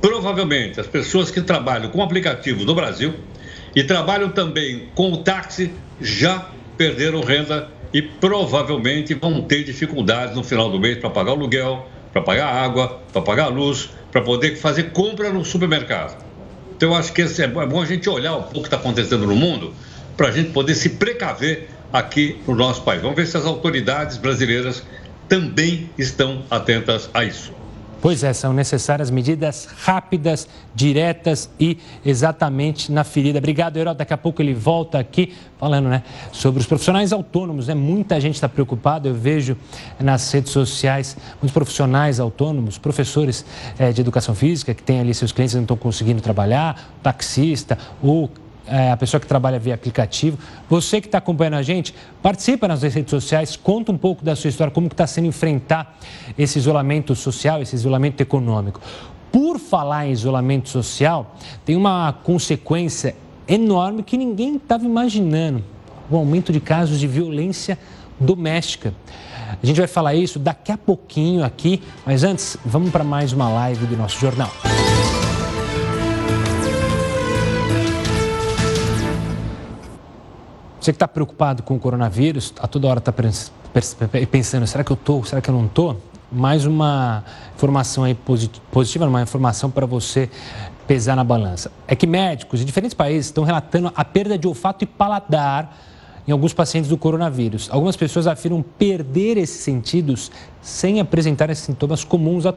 Provavelmente 0.00 0.80
as 0.80 0.86
pessoas 0.86 1.30
que 1.30 1.40
trabalham 1.40 1.90
com 1.90 2.02
aplicativos 2.02 2.64
no 2.64 2.74
Brasil 2.74 3.14
e 3.74 3.82
trabalham 3.84 4.30
também 4.30 4.88
com 4.94 5.12
o 5.12 5.18
táxi 5.18 5.72
já 6.00 6.46
perderam 6.76 7.20
renda 7.20 7.68
e 7.92 8.00
provavelmente 8.00 9.14
vão 9.14 9.42
ter 9.42 9.64
dificuldades 9.64 10.36
no 10.36 10.44
final 10.44 10.70
do 10.70 10.78
mês 10.78 10.98
para 10.98 11.10
pagar 11.10 11.32
aluguel, 11.32 11.88
para 12.12 12.22
pagar 12.22 12.46
água, 12.46 13.00
para 13.12 13.22
pagar 13.22 13.48
luz, 13.48 13.90
para 14.12 14.22
poder 14.22 14.56
fazer 14.56 14.90
compra 14.90 15.30
no 15.30 15.44
supermercado. 15.44 16.24
Então, 16.76 16.90
eu 16.90 16.94
acho 16.94 17.12
que 17.12 17.22
é 17.22 17.46
bom 17.48 17.82
a 17.82 17.84
gente 17.84 18.08
olhar 18.08 18.36
um 18.36 18.42
pouco 18.42 18.58
o 18.58 18.62
que 18.62 18.68
está 18.68 18.76
acontecendo 18.76 19.26
no 19.26 19.34
mundo 19.34 19.74
para 20.16 20.28
a 20.28 20.30
gente 20.30 20.50
poder 20.50 20.74
se 20.74 20.90
precaver 20.90 21.68
aqui 21.92 22.40
no 22.46 22.54
nosso 22.54 22.82
país. 22.82 23.02
Vamos 23.02 23.16
ver 23.16 23.26
se 23.26 23.36
as 23.36 23.44
autoridades 23.44 24.16
brasileiras 24.16 24.82
também 25.28 25.90
estão 25.98 26.42
atentas 26.50 27.10
a 27.12 27.24
isso. 27.24 27.58
Pois 28.00 28.22
é, 28.22 28.32
são 28.32 28.52
necessárias 28.52 29.10
medidas 29.10 29.68
rápidas, 29.82 30.46
diretas 30.72 31.50
e 31.58 31.78
exatamente 32.06 32.92
na 32.92 33.02
ferida. 33.02 33.38
Obrigado, 33.38 33.76
Herói. 33.76 33.94
Daqui 33.94 34.14
a 34.14 34.16
pouco 34.16 34.40
ele 34.40 34.54
volta 34.54 35.00
aqui 35.00 35.34
falando 35.58 35.88
né, 35.88 36.04
sobre 36.30 36.60
os 36.60 36.66
profissionais 36.66 37.12
autônomos. 37.12 37.66
Né? 37.66 37.74
Muita 37.74 38.20
gente 38.20 38.36
está 38.36 38.48
preocupada. 38.48 39.08
Eu 39.08 39.14
vejo 39.14 39.56
nas 39.98 40.30
redes 40.30 40.52
sociais 40.52 41.16
muitos 41.42 41.50
profissionais 41.50 42.20
autônomos, 42.20 42.78
professores 42.78 43.44
é, 43.76 43.90
de 43.90 44.00
educação 44.00 44.32
física 44.32 44.72
que 44.72 44.82
têm 44.82 45.00
ali 45.00 45.12
seus 45.12 45.32
clientes 45.32 45.56
não 45.56 45.62
estão 45.62 45.76
conseguindo 45.76 46.20
trabalhar, 46.20 46.92
taxista 47.02 47.76
ou 48.00 48.30
é, 48.70 48.90
a 48.90 48.96
pessoa 48.96 49.20
que 49.20 49.26
trabalha 49.26 49.58
via 49.58 49.74
aplicativo. 49.74 50.38
Você 50.68 51.00
que 51.00 51.08
está 51.08 51.18
acompanhando 51.18 51.54
a 51.54 51.62
gente, 51.62 51.94
participa 52.22 52.68
nas 52.68 52.82
redes 52.82 53.10
sociais, 53.10 53.56
conta 53.56 53.92
um 53.92 53.98
pouco 53.98 54.24
da 54.24 54.36
sua 54.36 54.48
história, 54.48 54.70
como 54.70 54.86
está 54.86 55.06
sendo 55.06 55.26
enfrentar 55.26 55.98
esse 56.36 56.58
isolamento 56.58 57.14
social, 57.14 57.62
esse 57.62 57.74
isolamento 57.74 58.20
econômico. 58.20 58.80
Por 59.32 59.58
falar 59.58 60.06
em 60.06 60.12
isolamento 60.12 60.68
social, 60.68 61.36
tem 61.64 61.76
uma 61.76 62.12
consequência 62.12 63.14
enorme 63.46 64.02
que 64.02 64.16
ninguém 64.16 64.56
estava 64.56 64.84
imaginando: 64.84 65.64
o 66.10 66.16
aumento 66.16 66.52
de 66.52 66.60
casos 66.60 66.98
de 66.98 67.06
violência 67.06 67.78
doméstica. 68.18 68.94
A 69.62 69.66
gente 69.66 69.78
vai 69.78 69.86
falar 69.86 70.14
isso 70.14 70.38
daqui 70.38 70.70
a 70.70 70.78
pouquinho 70.78 71.42
aqui, 71.42 71.82
mas 72.04 72.22
antes, 72.22 72.56
vamos 72.64 72.90
para 72.90 73.02
mais 73.02 73.32
uma 73.32 73.48
live 73.48 73.86
do 73.86 73.96
nosso 73.96 74.18
jornal. 74.20 74.50
Você 80.88 80.92
que 80.94 80.96
está 80.96 81.06
preocupado 81.06 81.62
com 81.62 81.76
o 81.76 81.78
coronavírus, 81.78 82.54
a 82.58 82.66
toda 82.66 82.88
hora 82.88 82.98
está 82.98 83.12
pensando, 84.30 84.66
será 84.66 84.82
que 84.82 84.90
eu 84.90 84.94
estou, 84.94 85.22
será 85.22 85.38
que 85.38 85.50
eu 85.50 85.54
não 85.54 85.66
estou? 85.66 86.00
Mais 86.32 86.64
uma 86.64 87.22
informação 87.54 88.04
aí 88.04 88.14
positiva, 88.14 89.04
uma 89.04 89.20
informação 89.20 89.70
para 89.70 89.84
você 89.84 90.30
pesar 90.86 91.14
na 91.14 91.22
balança. 91.22 91.70
É 91.86 91.94
que 91.94 92.06
médicos 92.06 92.60
de 92.60 92.64
diferentes 92.64 92.94
países 92.94 93.26
estão 93.26 93.44
relatando 93.44 93.92
a 93.94 94.02
perda 94.02 94.38
de 94.38 94.48
olfato 94.48 94.82
e 94.82 94.86
paladar 94.86 95.76
em 96.28 96.30
alguns 96.30 96.52
pacientes 96.52 96.90
do 96.90 96.98
coronavírus. 96.98 97.68
Algumas 97.72 97.96
pessoas 97.96 98.26
afirmam 98.26 98.62
perder 98.62 99.38
esses 99.38 99.60
sentidos 99.60 100.30
sem 100.60 101.00
apresentar 101.00 101.48
esses 101.48 101.64
sintomas 101.64 102.04
comuns 102.04 102.44
da 102.44 102.50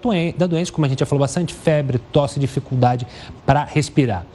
doença, 0.45 0.73
como 0.73 0.85
a 0.85 0.89
gente 0.89 0.99
já 0.99 1.05
falou 1.05 1.21
bastante, 1.21 1.53
febre, 1.53 1.97
tosse, 2.11 2.37
dificuldade 2.37 3.07
para 3.45 3.63
respirar. 3.63 4.25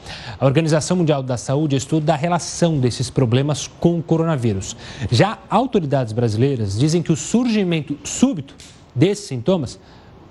A 0.41 0.47
Organização 0.47 0.97
Mundial 0.97 1.23
da 1.23 1.37
Saúde 1.37 1.77
estuda 1.77 2.15
a 2.15 2.17
relação 2.17 2.79
desses 2.79 3.11
problemas 3.11 3.67
com 3.79 3.99
o 3.99 4.03
coronavírus. 4.03 4.75
Já 5.11 5.39
autoridades 5.51 6.15
brasileiras 6.15 6.79
dizem 6.79 7.03
que 7.03 7.13
o 7.13 7.17
surgimento 7.17 7.99
súbito 8.05 8.55
desses 8.95 9.27
sintomas 9.27 9.79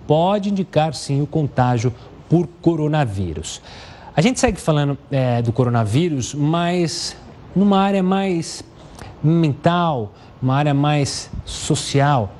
pode 0.07 0.49
indicar 0.49 0.95
sim 0.95 1.21
o 1.21 1.27
contágio 1.27 1.93
por 2.27 2.47
coronavírus. 2.59 3.61
A 4.15 4.21
gente 4.21 4.39
segue 4.39 4.59
falando 4.59 4.97
é, 5.11 5.43
do 5.43 5.51
coronavírus, 5.51 6.33
mas 6.33 7.15
numa 7.55 7.79
área 7.79 8.01
mais 8.01 8.63
mental, 9.25 10.13
uma 10.41 10.55
área 10.55 10.73
mais 10.73 11.29
social, 11.45 12.33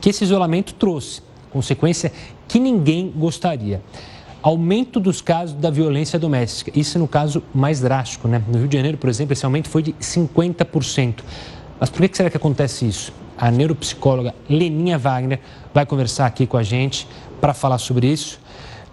que 0.00 0.10
esse 0.10 0.24
isolamento 0.24 0.74
trouxe, 0.74 1.22
consequência 1.50 2.12
que 2.48 2.58
ninguém 2.58 3.12
gostaria. 3.14 3.80
Aumento 4.42 4.98
dos 4.98 5.20
casos 5.20 5.54
da 5.54 5.70
violência 5.70 6.18
doméstica, 6.18 6.72
isso 6.74 6.98
no 6.98 7.06
caso 7.06 7.42
mais 7.54 7.80
drástico, 7.80 8.26
né? 8.26 8.42
No 8.48 8.58
Rio 8.58 8.66
de 8.66 8.76
Janeiro, 8.76 8.98
por 8.98 9.08
exemplo, 9.08 9.32
esse 9.32 9.44
aumento 9.44 9.68
foi 9.68 9.82
de 9.82 9.92
50%. 9.92 11.20
Mas 11.78 11.88
por 11.88 12.08
que 12.08 12.16
será 12.16 12.28
que 12.28 12.36
acontece 12.36 12.86
isso? 12.86 13.12
A 13.38 13.50
neuropsicóloga 13.50 14.34
Leninha 14.48 14.98
Wagner 14.98 15.40
vai 15.72 15.86
conversar 15.86 16.26
aqui 16.26 16.46
com 16.46 16.56
a 16.56 16.62
gente 16.62 17.06
para 17.40 17.54
falar 17.54 17.78
sobre 17.78 18.08
isso. 18.08 18.40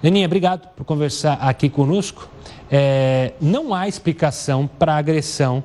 Leninha, 0.02 0.28
obrigado 0.28 0.68
por 0.76 0.86
conversar 0.86 1.34
aqui 1.34 1.68
conosco. 1.70 2.30
É, 2.72 3.34
não 3.42 3.74
há 3.74 3.88
explicação 3.88 4.70
para 4.78 4.96
agressão 4.96 5.64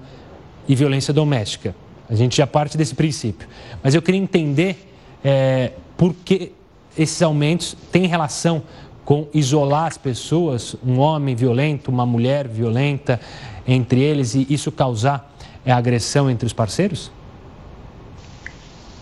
e 0.69 0.75
violência 0.75 1.13
doméstica. 1.13 1.75
A 2.09 2.15
gente 2.15 2.37
já 2.37 2.47
parte 2.47 2.77
desse 2.77 2.95
princípio. 2.95 3.49
Mas 3.83 3.95
eu 3.95 4.03
queria 4.03 4.21
entender 4.21 4.77
é, 5.25 5.73
por 5.97 6.15
que 6.15 6.53
esses 6.97 7.21
aumentos 7.23 7.77
têm 7.91 8.07
relação 8.07 8.63
com 9.05 9.27
isolar 9.35 9.87
as 9.87 9.99
pessoas, 9.99 10.77
um 10.85 10.99
homem 10.99 11.35
violento, 11.35 11.91
uma 11.91 12.07
mulher 12.07 12.49
violenta 12.49 13.21
entre 13.67 14.01
eles 14.01 14.35
e 14.35 14.47
isso 14.49 14.73
causar 14.73 15.35
é, 15.65 15.73
agressão 15.73 16.31
entre 16.31 16.47
os 16.47 16.53
parceiros? 16.53 17.11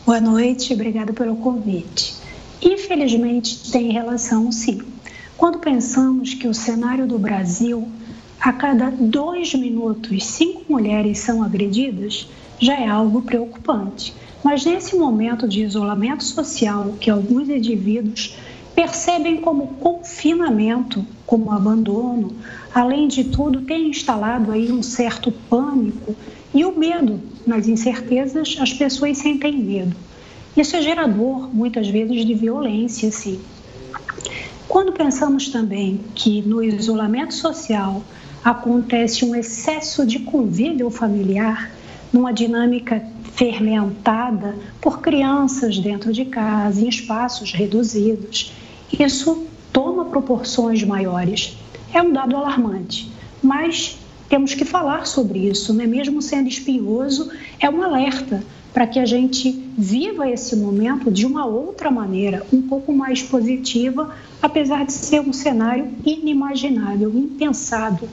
Boa 0.04 0.20
noite, 0.20 0.74
obrigada 0.74 1.12
pelo 1.12 1.36
convite. 1.36 2.14
Infelizmente, 2.60 3.70
tem 3.70 3.92
relação 3.92 4.50
sim. 4.50 4.82
Quando 5.36 5.58
pensamos 5.58 6.34
que 6.34 6.46
o 6.46 6.54
cenário 6.54 7.06
do 7.06 7.18
Brasil 7.18 7.88
a 8.42 8.52
cada 8.52 8.90
dois 8.90 9.54
minutos, 9.54 10.24
cinco 10.26 10.64
mulheres 10.68 11.18
são 11.18 11.44
agredidas, 11.44 12.28
já 12.58 12.74
é 12.74 12.88
algo 12.88 13.22
preocupante. 13.22 14.12
Mas 14.42 14.64
nesse 14.64 14.96
momento 14.96 15.46
de 15.46 15.62
isolamento 15.62 16.24
social 16.24 16.96
que 16.98 17.08
alguns 17.08 17.48
indivíduos 17.48 18.36
percebem 18.74 19.36
como 19.36 19.68
confinamento, 19.74 21.06
como 21.24 21.52
abandono, 21.52 22.32
além 22.74 23.06
de 23.06 23.22
tudo, 23.22 23.60
tem 23.60 23.90
instalado 23.90 24.50
aí 24.50 24.72
um 24.72 24.82
certo 24.82 25.30
pânico 25.30 26.16
e 26.52 26.64
o 26.64 26.76
medo. 26.76 27.20
Nas 27.46 27.68
incertezas, 27.68 28.56
as 28.58 28.72
pessoas 28.72 29.18
sentem 29.18 29.56
medo. 29.56 29.94
Isso 30.56 30.74
é 30.74 30.82
gerador, 30.82 31.48
muitas 31.54 31.86
vezes, 31.86 32.26
de 32.26 32.34
violência, 32.34 33.12
sim. 33.12 33.40
Quando 34.68 34.92
pensamos 34.92 35.48
também 35.48 36.00
que 36.14 36.42
no 36.42 36.62
isolamento 36.62 37.34
social 37.34 38.02
acontece 38.44 39.24
um 39.24 39.34
excesso 39.34 40.04
de 40.04 40.18
convívio 40.18 40.90
familiar, 40.90 41.70
numa 42.12 42.32
dinâmica 42.32 43.02
fermentada 43.34 44.56
por 44.80 45.00
crianças 45.00 45.78
dentro 45.78 46.12
de 46.12 46.24
casa, 46.24 46.80
em 46.80 46.88
espaços 46.88 47.52
reduzidos. 47.52 48.52
Isso 48.92 49.46
toma 49.72 50.06
proporções 50.06 50.82
maiores. 50.82 51.56
É 51.94 52.02
um 52.02 52.12
dado 52.12 52.36
alarmante, 52.36 53.10
mas 53.42 53.98
temos 54.28 54.54
que 54.54 54.64
falar 54.64 55.06
sobre 55.06 55.38
isso, 55.40 55.72
né? 55.72 55.86
mesmo 55.86 56.20
sendo 56.20 56.48
espinhoso, 56.48 57.30
é 57.60 57.70
um 57.70 57.82
alerta 57.82 58.42
para 58.72 58.86
que 58.86 58.98
a 58.98 59.04
gente 59.04 59.52
viva 59.76 60.28
esse 60.30 60.56
momento 60.56 61.10
de 61.10 61.26
uma 61.26 61.44
outra 61.44 61.90
maneira, 61.90 62.44
um 62.50 62.62
pouco 62.62 62.92
mais 62.92 63.22
positiva, 63.22 64.14
apesar 64.40 64.86
de 64.86 64.92
ser 64.92 65.20
um 65.20 65.32
cenário 65.32 65.90
inimaginável, 66.04 67.10
impensado 67.14 68.08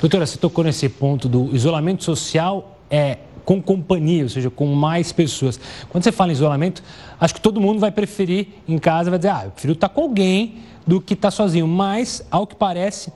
Doutora, 0.00 0.26
você 0.26 0.38
tocou 0.38 0.64
nesse 0.64 0.88
ponto 0.88 1.28
do 1.28 1.54
isolamento 1.54 2.04
social 2.04 2.78
é 2.90 3.18
com 3.44 3.60
companhia, 3.60 4.22
ou 4.22 4.28
seja, 4.28 4.50
com 4.50 4.66
mais 4.66 5.12
pessoas. 5.12 5.60
Quando 5.90 6.02
você 6.02 6.12
fala 6.12 6.30
em 6.30 6.34
isolamento, 6.34 6.82
acho 7.20 7.34
que 7.34 7.40
todo 7.40 7.60
mundo 7.60 7.78
vai 7.78 7.90
preferir 7.90 8.48
em 8.66 8.78
casa, 8.78 9.10
vai 9.10 9.18
dizer, 9.18 9.30
ah, 9.30 9.42
eu 9.44 9.50
prefiro 9.50 9.74
estar 9.74 9.88
com 9.88 10.00
alguém 10.00 10.56
do 10.86 11.00
que 11.00 11.14
estar 11.14 11.30
sozinho. 11.30 11.66
Mas, 11.66 12.24
ao 12.30 12.46
que 12.46 12.54
parece, 12.54 13.12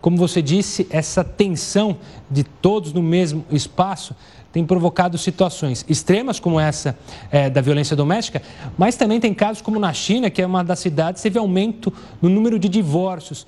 como 0.00 0.16
você 0.16 0.42
disse, 0.42 0.86
essa 0.90 1.24
tensão 1.24 1.96
de 2.30 2.44
todos 2.44 2.92
no 2.92 3.02
mesmo 3.02 3.44
espaço 3.50 4.14
tem 4.52 4.66
provocado 4.66 5.16
situações 5.16 5.84
extremas 5.88 6.40
como 6.40 6.58
essa 6.58 6.98
é, 7.30 7.48
da 7.48 7.60
violência 7.60 7.94
doméstica, 7.94 8.42
mas 8.76 8.96
também 8.96 9.20
tem 9.20 9.32
casos 9.32 9.62
como 9.62 9.78
na 9.78 9.92
China, 9.92 10.28
que 10.28 10.42
é 10.42 10.46
uma 10.46 10.64
das 10.64 10.80
cidades, 10.80 11.22
teve 11.22 11.38
aumento 11.38 11.92
no 12.20 12.28
número 12.28 12.58
de 12.58 12.68
divórcios. 12.68 13.46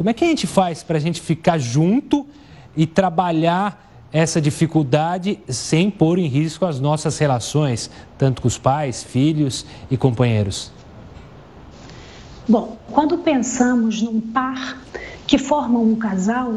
Como 0.00 0.08
é 0.08 0.14
que 0.14 0.24
a 0.24 0.28
gente 0.28 0.46
faz 0.46 0.82
para 0.82 0.96
a 0.96 0.98
gente 0.98 1.20
ficar 1.20 1.58
junto 1.58 2.24
e 2.74 2.86
trabalhar 2.86 4.08
essa 4.10 4.40
dificuldade 4.40 5.38
sem 5.46 5.90
pôr 5.90 6.18
em 6.18 6.26
risco 6.26 6.64
as 6.64 6.80
nossas 6.80 7.18
relações, 7.18 7.90
tanto 8.16 8.40
com 8.40 8.48
os 8.48 8.56
pais, 8.56 9.02
filhos 9.02 9.66
e 9.90 9.98
companheiros? 9.98 10.72
Bom, 12.48 12.78
quando 12.90 13.18
pensamos 13.18 14.00
num 14.00 14.22
par 14.22 14.80
que 15.26 15.36
formam 15.36 15.82
um 15.84 15.96
casal, 15.96 16.54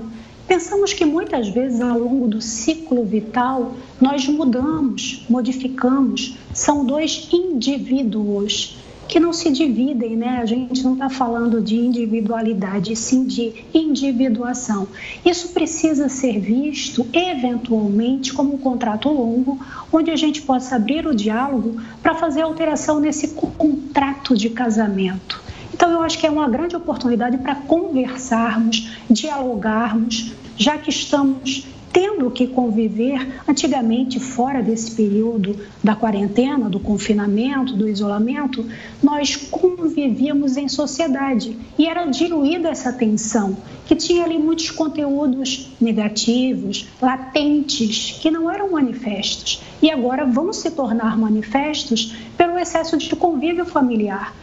pensamos 0.47 0.93
que 0.93 1.03
muitas 1.03 1.49
vezes 1.49 1.81
ao 1.81 1.99
longo 1.99 2.29
do 2.29 2.39
ciclo 2.39 3.03
vital 3.03 3.73
nós 3.99 4.25
mudamos, 4.25 5.25
modificamos, 5.29 6.37
são 6.53 6.85
dois 6.85 7.27
indivíduos 7.29 8.77
que 9.13 9.19
não 9.19 9.31
se 9.31 9.51
dividem, 9.51 10.15
né? 10.15 10.39
A 10.41 10.45
gente 10.47 10.83
não 10.83 10.93
está 10.93 11.07
falando 11.07 11.61
de 11.61 11.75
individualidade, 11.75 12.95
sim 12.95 13.25
de 13.25 13.63
individuação. 13.71 14.87
Isso 15.23 15.49
precisa 15.49 16.09
ser 16.09 16.39
visto 16.39 17.05
eventualmente 17.13 18.33
como 18.33 18.55
um 18.55 18.57
contrato 18.57 19.09
longo, 19.09 19.63
onde 19.91 20.09
a 20.09 20.15
gente 20.15 20.41
possa 20.41 20.77
abrir 20.77 21.05
o 21.05 21.13
diálogo 21.13 21.79
para 22.01 22.15
fazer 22.15 22.41
alteração 22.41 22.99
nesse 22.99 23.35
contrato 23.35 24.35
de 24.35 24.49
casamento. 24.49 25.39
Então, 25.71 25.91
eu 25.91 26.01
acho 26.01 26.17
que 26.17 26.25
é 26.25 26.31
uma 26.31 26.49
grande 26.49 26.75
oportunidade 26.75 27.37
para 27.37 27.53
conversarmos, 27.53 28.97
dialogarmos, 29.07 30.33
já 30.57 30.79
que 30.79 30.89
estamos 30.89 31.67
tendo 31.93 32.31
que 32.31 32.47
conviver 32.47 33.41
antigamente 33.47 34.19
fora 34.19 34.63
desse 34.63 34.91
período 34.91 35.55
da 35.83 35.95
quarentena, 35.95 36.67
do 36.67 36.79
confinamento, 36.79 37.75
do 37.75 37.87
isolamento, 37.87 38.65
nós 39.01 39.35
convivíamos 39.35 40.57
em 40.57 40.67
sociedade 40.67 41.55
e 41.77 41.85
era 41.85 42.05
diluída 42.05 42.69
essa 42.69 42.91
tensão, 42.91 43.55
que 43.85 43.95
tinha 43.95 44.23
ali 44.23 44.39
muitos 44.39 44.71
conteúdos 44.71 45.71
negativos, 45.79 46.87
latentes, 46.99 48.17
que 48.19 48.31
não 48.31 48.49
eram 48.49 48.71
manifestos 48.71 49.61
e 49.79 49.91
agora 49.91 50.25
vão 50.25 50.51
se 50.51 50.71
tornar 50.71 51.15
manifestos 51.15 52.15
pelo 52.35 52.57
excesso 52.57 52.97
de 52.97 53.15
convívio 53.15 53.65
familiar. 53.65 54.33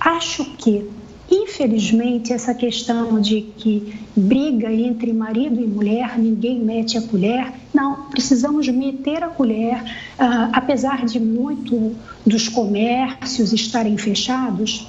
Acho 0.00 0.44
que 0.56 0.88
Infelizmente, 1.30 2.32
essa 2.32 2.54
questão 2.54 3.20
de 3.20 3.42
que 3.42 3.94
briga 4.16 4.72
entre 4.72 5.12
marido 5.12 5.60
e 5.60 5.66
mulher, 5.66 6.18
ninguém 6.18 6.58
mete 6.58 6.96
a 6.96 7.02
colher, 7.02 7.52
não, 7.74 8.08
precisamos 8.08 8.66
meter 8.68 9.22
a 9.22 9.28
colher, 9.28 9.82
uh, 9.82 10.50
apesar 10.54 11.04
de 11.04 11.20
muito 11.20 11.94
dos 12.24 12.48
comércios 12.48 13.52
estarem 13.52 13.98
fechados, 13.98 14.88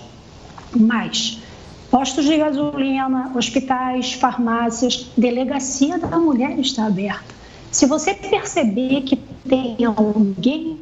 mas 0.74 1.40
postos 1.92 2.24
de 2.24 2.38
gasolina, 2.38 3.32
hospitais, 3.36 4.14
farmácias, 4.14 5.08
delegacia 5.18 5.98
da 5.98 6.18
mulher 6.18 6.58
está 6.58 6.86
aberta. 6.86 7.36
Se 7.70 7.86
você 7.86 8.14
perceber 8.14 9.02
que 9.02 9.18
tem 9.18 9.76
alguém 9.84 10.80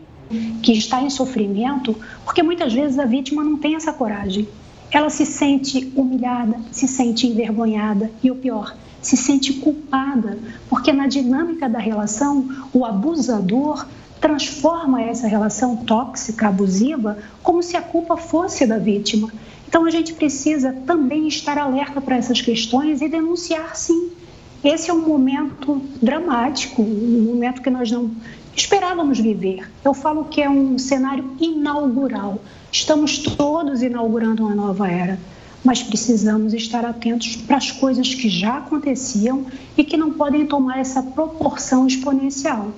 que 0.61 0.73
está 0.73 1.01
em 1.01 1.09
sofrimento, 1.09 1.95
porque 2.23 2.43
muitas 2.43 2.73
vezes 2.73 2.99
a 2.99 3.05
vítima 3.05 3.43
não 3.43 3.57
tem 3.57 3.75
essa 3.75 3.93
coragem 3.93 4.47
ela 4.91 5.09
se 5.09 5.25
sente 5.25 5.91
humilhada, 5.95 6.59
se 6.71 6.87
sente 6.87 7.27
envergonhada 7.27 8.11
e 8.23 8.31
o 8.31 8.35
pior, 8.35 8.75
se 9.01 9.17
sente 9.17 9.53
culpada, 9.53 10.37
porque 10.69 10.91
na 10.91 11.07
dinâmica 11.07 11.67
da 11.67 11.79
relação, 11.79 12.67
o 12.73 12.85
abusador 12.85 13.85
transforma 14.19 15.01
essa 15.01 15.27
relação 15.27 15.77
tóxica, 15.77 16.47
abusiva, 16.47 17.17
como 17.43 17.61
se 17.61 17.77
a 17.77 17.81
culpa 17.81 18.17
fosse 18.17 18.65
da 18.65 18.77
vítima. 18.77 19.31
Então 19.67 19.85
a 19.85 19.89
gente 19.89 20.13
precisa 20.13 20.73
também 20.85 21.27
estar 21.27 21.57
alerta 21.57 22.01
para 22.01 22.15
essas 22.15 22.41
questões 22.41 23.01
e 23.01 23.07
denunciar 23.07 23.75
sim. 23.75 24.11
Esse 24.63 24.89
é 24.89 24.93
um 24.93 25.07
momento 25.07 25.81
dramático, 26.01 26.81
um 26.81 27.25
momento 27.25 27.61
que 27.61 27.69
nós 27.69 27.91
não 27.91 28.11
esperávamos 28.55 29.19
viver. 29.19 29.69
Eu 29.85 29.93
falo 29.93 30.25
que 30.25 30.41
é 30.41 30.49
um 30.49 30.79
cenário 30.79 31.31
inaugural. 31.39 32.41
Estamos 32.71 33.19
todos 33.19 33.81
inaugurando 33.81 34.45
uma 34.45 34.55
nova 34.55 34.89
era, 34.89 35.19
mas 35.63 35.81
precisamos 35.81 36.53
estar 36.53 36.85
atentos 36.85 37.35
para 37.35 37.57
as 37.57 37.71
coisas 37.71 38.13
que 38.13 38.29
já 38.29 38.57
aconteciam 38.57 39.45
e 39.77 39.83
que 39.83 39.97
não 39.97 40.11
podem 40.11 40.45
tomar 40.45 40.79
essa 40.79 41.01
proporção 41.01 41.87
exponencial. 41.87 42.71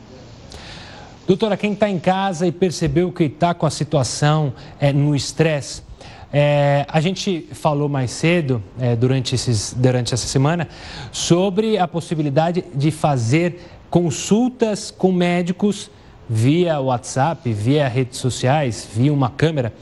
Doutora, 1.28 1.56
quem 1.56 1.74
está 1.74 1.88
em 1.88 2.00
casa 2.00 2.48
e 2.48 2.52
percebeu 2.52 3.12
que 3.12 3.26
está 3.26 3.54
com 3.54 3.66
a 3.66 3.70
situação 3.70 4.54
é, 4.80 4.92
no 4.92 5.16
estresse, 5.16 5.84
é, 6.32 6.86
a 6.88 7.02
gente 7.02 7.48
falou 7.52 7.90
mais 7.90 8.12
cedo, 8.12 8.64
é, 8.80 8.96
durante, 8.96 9.36
esses, 9.36 9.74
durante 9.78 10.14
essa 10.14 10.28
semana, 10.28 10.68
sobre 11.12 11.78
a 11.78 11.88
possibilidade 11.88 12.64
de 12.74 12.92
fazer 12.92 13.60
consultas 13.90 14.92
com 14.92 15.12
médicos 15.12 15.90
via 16.30 16.80
WhatsApp, 16.80 17.52
via 17.52 17.88
redes 17.88 18.20
sociais, 18.20 18.88
via 18.94 19.12
uma 19.12 19.30
câmera. 19.30 19.74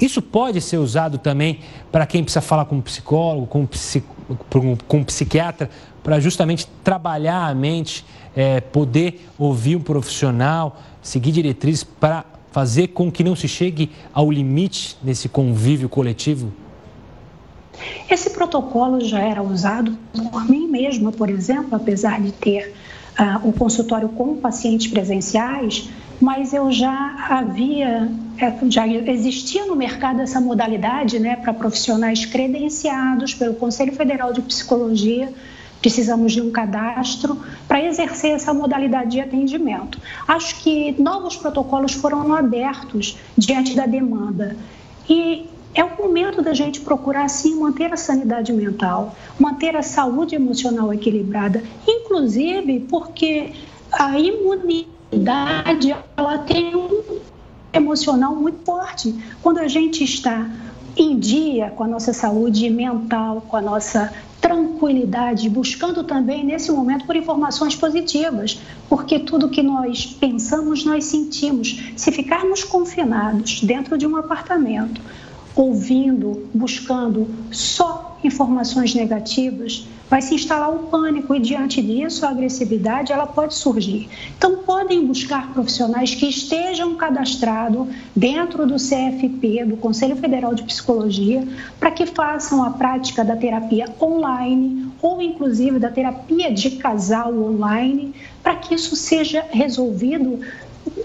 Isso 0.00 0.22
pode 0.22 0.60
ser 0.60 0.78
usado 0.78 1.18
também 1.18 1.60
para 1.90 2.06
quem 2.06 2.24
precisa 2.24 2.40
falar 2.40 2.64
com 2.64 2.76
um 2.76 2.80
psicólogo, 2.80 3.46
com 3.46 3.60
um, 3.60 3.66
psico, 3.66 4.14
com 4.88 4.96
um 4.96 5.04
psiquiatra, 5.04 5.68
para 6.02 6.18
justamente 6.18 6.66
trabalhar 6.82 7.46
a 7.46 7.54
mente 7.54 8.04
é, 8.34 8.60
poder 8.60 9.28
ouvir 9.38 9.76
um 9.76 9.80
profissional, 9.80 10.80
seguir 11.02 11.32
diretrizes 11.32 11.84
para 11.84 12.24
fazer 12.50 12.88
com 12.88 13.10
que 13.10 13.22
não 13.22 13.36
se 13.36 13.46
chegue 13.46 13.90
ao 14.12 14.30
limite 14.30 14.96
nesse 15.02 15.28
convívio 15.28 15.88
coletivo? 15.88 16.52
Esse 18.08 18.30
protocolo 18.30 19.00
já 19.00 19.20
era 19.20 19.42
usado 19.42 19.96
por 20.30 20.48
mim 20.48 20.68
mesma, 20.68 21.12
por 21.12 21.30
exemplo, 21.30 21.74
apesar 21.74 22.20
de 22.20 22.32
ter 22.32 22.74
uh, 23.18 23.48
o 23.48 23.52
consultório 23.52 24.08
com 24.10 24.36
pacientes 24.36 24.86
presenciais, 24.86 25.88
mas 26.20 26.52
eu 26.52 26.70
já 26.70 27.26
havia, 27.30 28.08
é, 28.38 28.54
já 28.68 28.86
existia 28.86 29.66
no 29.66 29.74
mercado 29.74 30.20
essa 30.20 30.40
modalidade 30.40 31.18
né, 31.18 31.36
para 31.36 31.52
profissionais 31.52 32.24
credenciados 32.24 33.34
pelo 33.34 33.54
Conselho 33.54 33.92
Federal 33.92 34.32
de 34.32 34.40
Psicologia 34.42 35.32
precisamos 35.82 36.32
de 36.32 36.40
um 36.40 36.50
cadastro 36.52 37.36
para 37.66 37.84
exercer 37.84 38.30
essa 38.30 38.54
modalidade 38.54 39.10
de 39.10 39.20
atendimento. 39.20 40.00
Acho 40.28 40.62
que 40.62 40.94
novos 41.02 41.36
protocolos 41.36 41.92
foram 41.92 42.32
abertos 42.32 43.18
diante 43.36 43.74
da 43.74 43.84
demanda 43.84 44.56
e 45.08 45.50
é 45.74 45.82
o 45.82 45.96
momento 45.96 46.42
da 46.42 46.52
gente 46.52 46.80
procurar, 46.80 47.28
sim, 47.28 47.58
manter 47.58 47.92
a 47.92 47.96
sanidade 47.96 48.52
mental, 48.52 49.14
manter 49.38 49.74
a 49.76 49.82
saúde 49.82 50.34
emocional 50.34 50.92
equilibrada, 50.92 51.62
inclusive 51.86 52.80
porque 52.80 53.52
a 53.90 54.18
imunidade 54.18 55.94
ela 56.16 56.38
tem 56.38 56.76
um 56.76 57.20
emocional 57.72 58.34
muito 58.34 58.64
forte. 58.64 59.14
Quando 59.42 59.58
a 59.58 59.68
gente 59.68 60.04
está 60.04 60.48
em 60.96 61.18
dia 61.18 61.70
com 61.70 61.84
a 61.84 61.88
nossa 61.88 62.12
saúde 62.12 62.68
mental, 62.68 63.42
com 63.48 63.56
a 63.56 63.62
nossa 63.62 64.12
tranquilidade, 64.40 65.48
buscando 65.48 66.04
também 66.04 66.44
nesse 66.44 66.70
momento 66.70 67.06
por 67.06 67.16
informações 67.16 67.76
positivas, 67.76 68.60
porque 68.88 69.20
tudo 69.20 69.48
que 69.48 69.62
nós 69.62 70.04
pensamos, 70.04 70.84
nós 70.84 71.04
sentimos. 71.04 71.80
Se 71.96 72.10
ficarmos 72.10 72.64
confinados 72.64 73.62
dentro 73.62 73.96
de 73.96 74.06
um 74.06 74.16
apartamento, 74.16 75.00
ouvindo, 75.54 76.48
buscando 76.54 77.28
só 77.50 78.16
informações 78.24 78.94
negativas, 78.94 79.86
vai 80.08 80.20
se 80.20 80.34
instalar 80.34 80.70
o 80.70 80.80
pânico 80.84 81.34
e 81.34 81.40
diante 81.40 81.82
disso 81.82 82.24
a 82.24 82.30
agressividade 82.30 83.12
ela 83.12 83.26
pode 83.26 83.54
surgir. 83.54 84.08
Então 84.36 84.58
podem 84.58 85.06
buscar 85.06 85.52
profissionais 85.52 86.14
que 86.14 86.28
estejam 86.28 86.94
cadastrados 86.96 87.88
dentro 88.14 88.66
do 88.66 88.76
CFP, 88.76 89.64
do 89.64 89.76
Conselho 89.76 90.16
Federal 90.16 90.54
de 90.54 90.62
Psicologia, 90.64 91.46
para 91.80 91.90
que 91.90 92.06
façam 92.06 92.62
a 92.62 92.70
prática 92.70 93.24
da 93.24 93.36
terapia 93.36 93.86
online 94.00 94.92
ou 95.00 95.20
inclusive 95.20 95.78
da 95.78 95.90
terapia 95.90 96.52
de 96.52 96.72
casal 96.72 97.34
online, 97.34 98.14
para 98.42 98.56
que 98.56 98.74
isso 98.74 98.94
seja 98.94 99.44
resolvido 99.50 100.40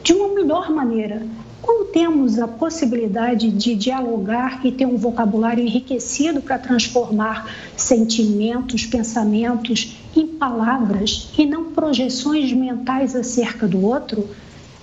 de 0.03 0.13
uma 0.13 0.33
melhor 0.33 0.69
maneira, 0.69 1.21
quando 1.61 1.87
temos 1.91 2.39
a 2.39 2.47
possibilidade 2.47 3.49
de 3.51 3.75
dialogar 3.75 4.65
e 4.65 4.71
ter 4.71 4.85
um 4.85 4.97
vocabulário 4.97 5.63
enriquecido 5.63 6.41
para 6.41 6.57
transformar 6.57 7.49
sentimentos, 7.75 8.85
pensamentos 8.85 9.97
em 10.15 10.27
palavras 10.27 11.29
e 11.37 11.45
não 11.45 11.71
projeções 11.71 12.51
mentais 12.53 13.15
acerca 13.15 13.67
do 13.67 13.85
outro, 13.85 14.29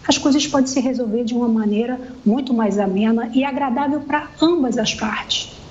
as 0.07 0.19
coisas 0.19 0.47
podem 0.47 0.67
se 0.67 0.81
resolver 0.81 1.25
de 1.25 1.35
uma 1.35 1.49
maneira 1.49 1.99
muito 2.25 2.53
mais 2.53 2.79
amena 2.79 3.31
e 3.33 3.45
agradável 3.45 4.01
para 4.01 4.29
ambas 4.41 4.77
as 4.77 4.95
partes. 4.95 5.64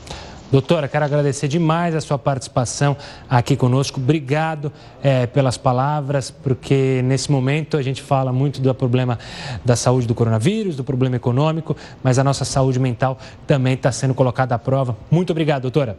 Doutora, 0.53 0.87
quero 0.87 1.03
agradecer 1.03 1.47
demais 1.47 1.95
a 1.95 1.99
sua 1.99 2.19
participação 2.19 2.95
aqui 3.27 3.55
conosco. 3.55 3.99
Obrigado 3.99 4.71
é, 5.01 5.25
pelas 5.25 5.57
palavras, 5.57 6.29
porque 6.29 7.01
nesse 7.03 7.31
momento 7.31 7.75
a 7.75 7.81
gente 7.81 8.03
fala 8.03 8.31
muito 8.31 8.61
do 8.61 8.75
problema 8.75 9.17
da 9.65 9.75
saúde 9.75 10.05
do 10.05 10.13
coronavírus, 10.13 10.75
do 10.75 10.83
problema 10.83 11.15
econômico, 11.15 11.75
mas 12.03 12.19
a 12.19 12.23
nossa 12.23 12.45
saúde 12.45 12.79
mental 12.79 13.17
também 13.47 13.73
está 13.73 13.91
sendo 13.91 14.13
colocada 14.13 14.53
à 14.53 14.59
prova. 14.59 14.95
Muito 15.09 15.31
obrigado, 15.31 15.63
doutora. 15.63 15.97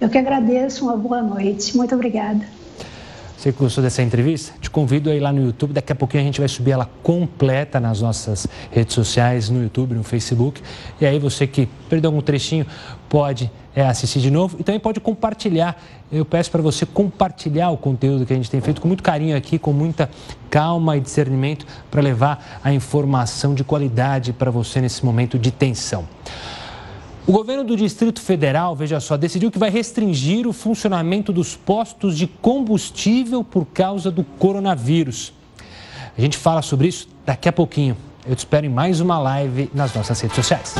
Eu 0.00 0.08
que 0.08 0.16
agradeço. 0.16 0.86
Uma 0.86 0.96
boa 0.96 1.20
noite. 1.20 1.76
Muito 1.76 1.94
obrigada. 1.94 2.40
Você 3.36 3.52
gostou 3.52 3.84
dessa 3.84 4.02
entrevista? 4.02 4.54
Te 4.60 4.70
convido 4.70 5.10
a 5.10 5.14
ir 5.14 5.20
lá 5.20 5.30
no 5.30 5.44
YouTube. 5.44 5.74
Daqui 5.74 5.92
a 5.92 5.94
pouquinho 5.94 6.22
a 6.22 6.26
gente 6.26 6.40
vai 6.40 6.48
subir 6.48 6.70
ela 6.70 6.88
completa 7.02 7.78
nas 7.78 8.00
nossas 8.00 8.46
redes 8.70 8.94
sociais, 8.94 9.50
no 9.50 9.62
YouTube, 9.62 9.94
no 9.94 10.02
Facebook. 10.02 10.62
E 10.98 11.04
aí 11.04 11.18
você 11.18 11.46
que 11.46 11.68
perdeu 11.88 12.08
algum 12.08 12.22
trechinho 12.22 12.66
pode 13.10 13.50
é, 13.74 13.86
assistir 13.86 14.20
de 14.20 14.30
novo 14.30 14.56
e 14.58 14.64
também 14.64 14.80
pode 14.80 15.00
compartilhar. 15.00 15.80
Eu 16.10 16.24
peço 16.24 16.50
para 16.50 16.62
você 16.62 16.86
compartilhar 16.86 17.70
o 17.70 17.76
conteúdo 17.76 18.24
que 18.24 18.32
a 18.32 18.36
gente 18.36 18.50
tem 18.50 18.60
feito 18.62 18.80
com 18.80 18.88
muito 18.88 19.02
carinho 19.02 19.36
aqui, 19.36 19.58
com 19.58 19.72
muita 19.72 20.08
calma 20.48 20.96
e 20.96 21.00
discernimento 21.00 21.66
para 21.90 22.00
levar 22.00 22.60
a 22.64 22.72
informação 22.72 23.54
de 23.54 23.62
qualidade 23.62 24.32
para 24.32 24.50
você 24.50 24.80
nesse 24.80 25.04
momento 25.04 25.38
de 25.38 25.50
tensão. 25.50 26.08
O 27.26 27.32
governo 27.32 27.64
do 27.64 27.76
Distrito 27.76 28.20
Federal, 28.20 28.76
veja 28.76 29.00
só, 29.00 29.16
decidiu 29.16 29.50
que 29.50 29.58
vai 29.58 29.68
restringir 29.68 30.46
o 30.46 30.52
funcionamento 30.52 31.32
dos 31.32 31.56
postos 31.56 32.16
de 32.16 32.28
combustível 32.28 33.42
por 33.42 33.66
causa 33.66 34.12
do 34.12 34.22
coronavírus. 34.22 35.32
A 36.16 36.20
gente 36.20 36.38
fala 36.38 36.62
sobre 36.62 36.86
isso 36.86 37.08
daqui 37.26 37.48
a 37.48 37.52
pouquinho. 37.52 37.96
Eu 38.24 38.36
te 38.36 38.38
espero 38.38 38.64
em 38.64 38.70
mais 38.70 39.00
uma 39.00 39.18
live 39.18 39.68
nas 39.74 39.92
nossas 39.92 40.20
redes 40.20 40.36
sociais. 40.36 40.74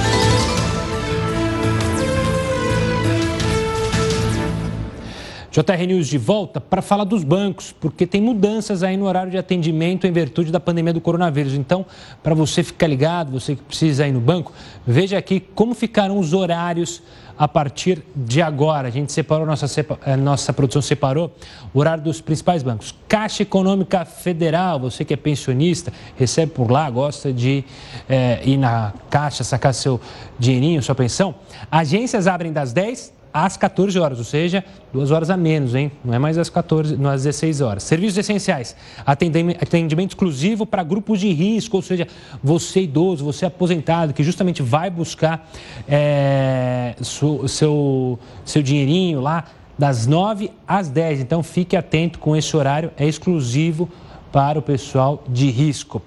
JR 5.57 5.87
News 5.87 6.07
de 6.07 6.19
volta 6.19 6.61
para 6.61 6.83
falar 6.83 7.05
dos 7.05 7.25
bancos, 7.25 7.73
porque 7.81 8.07
tem 8.07 8.21
mudanças 8.21 8.83
aí 8.83 8.95
no 8.95 9.07
horário 9.07 9.31
de 9.31 9.39
atendimento 9.39 10.07
em 10.07 10.13
virtude 10.13 10.53
da 10.53 10.61
pandemia 10.61 10.93
do 10.93 11.01
coronavírus. 11.01 11.55
Então, 11.55 11.87
para 12.23 12.35
você 12.35 12.63
ficar 12.63 12.87
ligado, 12.87 13.33
você 13.33 13.57
que 13.57 13.63
precisa 13.63 14.07
ir 14.07 14.13
no 14.13 14.21
banco, 14.21 14.53
veja 14.87 15.17
aqui 15.17 15.41
como 15.41 15.75
ficarão 15.75 16.19
os 16.19 16.35
horários 16.35 17.03
a 17.39 17.49
partir 17.49 18.03
de 18.15 18.43
agora. 18.43 18.89
A 18.89 18.91
gente 18.91 19.11
separou, 19.13 19.47
nossa, 19.47 19.67
eh, 20.05 20.17
nossa 20.17 20.53
produção 20.53 20.83
separou 20.83 21.35
o 21.73 21.79
horário 21.79 22.05
dos 22.05 22.21
principais 22.21 22.63
bancos. 22.63 22.95
Caixa 23.09 23.43
Econômica 23.43 24.05
Federal, 24.05 24.79
você 24.79 25.07
que 25.07 25.15
é 25.15 25.17
pensionista, 25.17 25.91
recebe 26.17 26.53
por 26.53 26.71
lá, 26.71 26.91
gosta 26.91 27.33
de 27.33 27.65
é, 28.07 28.43
ir 28.45 28.59
na 28.59 28.93
caixa, 29.09 29.43
sacar 29.43 29.73
seu 29.73 29.99
dinheirinho, 30.39 30.83
sua 30.83 30.95
pensão. 30.95 31.35
Agências 31.71 32.27
abrem 32.27 32.53
das 32.53 32.75
10 32.75 33.16
às 33.45 33.55
14 33.55 33.99
horas, 33.99 34.17
ou 34.17 34.25
seja, 34.25 34.65
duas 34.91 35.11
horas 35.11 35.29
a 35.29 35.37
menos, 35.37 35.75
hein? 35.75 35.93
Não 36.03 36.15
é 36.15 36.19
mais 36.19 36.39
às 36.39 36.49
14, 36.49 36.97
não 36.97 37.11
às 37.11 37.25
16 37.25 37.61
horas. 37.61 37.83
Serviços 37.83 38.17
essenciais, 38.17 38.75
atendimento, 39.05 40.13
exclusivo 40.13 40.65
para 40.65 40.83
grupos 40.83 41.21
de 41.21 41.31
risco, 41.35 41.77
ou 41.77 41.83
seja, 41.83 42.09
você 42.43 42.81
idoso, 42.81 43.23
você 43.23 43.45
aposentado, 43.45 44.15
que 44.15 44.23
justamente 44.25 44.63
vai 44.63 44.89
buscar 44.89 45.51
é, 45.87 46.95
seu, 47.03 47.47
seu, 47.47 48.19
seu 48.43 48.63
dinheirinho 48.63 49.21
lá 49.21 49.45
das 49.79 50.07
9 50.07 50.51
às 50.67 50.89
10. 50.89 51.21
Então 51.21 51.43
fique 51.43 51.77
atento 51.77 52.19
com 52.19 52.35
esse 52.35 52.57
horário, 52.57 52.91
é 52.97 53.07
exclusivo 53.07 53.87
para 54.33 54.59
o 54.59 54.63
pessoal 54.63 55.23
de 55.29 55.51
risco. 55.51 56.01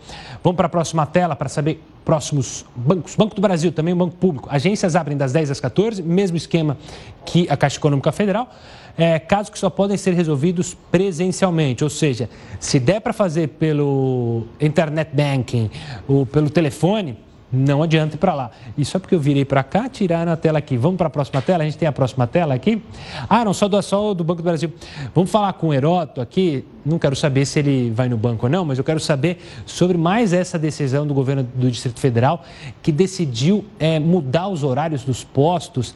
Vamos 0.44 0.58
para 0.58 0.66
a 0.66 0.70
próxima 0.70 1.06
tela 1.06 1.36
para 1.36 1.48
saber 1.48 1.84
próximos 2.10 2.66
bancos. 2.76 3.16
Banco 3.16 3.36
do 3.36 3.42
Brasil, 3.42 3.72
também 3.72 3.94
o 3.94 3.98
Banco 3.98 4.16
Público. 4.16 4.50
Agências 4.52 4.96
abrem 4.96 5.16
das 5.16 5.32
10 5.32 5.52
às 5.52 5.60
14, 5.60 6.02
mesmo 6.02 6.38
esquema 6.38 6.76
que 7.24 7.46
a 7.48 7.56
Caixa 7.56 7.78
Econômica 7.78 8.12
Federal. 8.12 8.52
É, 8.98 9.20
casos 9.20 9.52
que 9.52 9.60
só 9.60 9.70
podem 9.70 9.96
ser 9.96 10.16
resolvidos 10.16 10.76
presencialmente, 10.90 11.84
ou 11.84 11.90
seja, 11.90 12.28
se 12.60 12.80
der 12.80 13.00
para 13.00 13.14
fazer 13.14 13.50
pelo 13.50 14.48
internet 14.60 15.12
banking 15.14 15.70
ou 16.08 16.26
pelo 16.26 16.50
telefone, 16.50 17.16
não 17.52 17.82
adianta 17.82 18.16
ir 18.16 18.20
para 18.20 18.34
lá. 18.34 18.52
E 18.78 18.86
só 18.86 19.00
porque 19.00 19.16
eu 19.16 19.20
virei 19.20 19.44
para 19.44 19.64
cá, 19.64 19.90
tiraram 19.90 20.32
a 20.32 20.38
tela 20.38 20.60
aqui. 20.60 20.78
Vamos 20.78 20.98
para 20.98 21.08
a 21.08 21.10
próxima 21.10 21.42
tela? 21.42 21.64
A 21.64 21.66
gente 21.66 21.78
tem 21.78 21.88
a 21.88 21.92
próxima 21.92 22.28
tela 22.28 22.54
aqui? 22.54 22.82
Ah, 23.28 23.44
não, 23.44 23.54
só 23.54 23.68
do, 23.68 23.82
só 23.82 24.14
do 24.14 24.24
Banco 24.24 24.42
do 24.42 24.46
Brasil. 24.46 24.72
Vamos 25.16 25.32
falar 25.32 25.54
com 25.54 25.70
o 25.70 25.74
Heroto 25.74 26.22
aqui. 26.22 26.64
Não 26.86 27.00
quero 27.00 27.16
saber 27.16 27.46
se 27.46 27.60
ele 27.60 27.90
vai 27.90 28.08
no 28.08 28.18
banco 28.18 28.46
ou 28.46 28.52
não, 28.52 28.64
mas 28.64 28.78
eu 28.78 28.84
quero 28.84 29.00
saber 29.00 29.42
sobre 29.66 29.98
mais 29.98 30.32
essa 30.32 30.60
decisão 30.60 31.08
do 31.08 31.14
governo 31.14 31.44
do 31.44 31.72
Distrito 31.72 32.00
Federal 32.00 32.44
que 32.84 32.92
decidiu 32.92 33.66
é, 33.80 34.00
mudar 34.00 34.48
os 34.48 34.64
horários 34.64 35.04
dos 35.04 35.24
postos. 35.24 35.96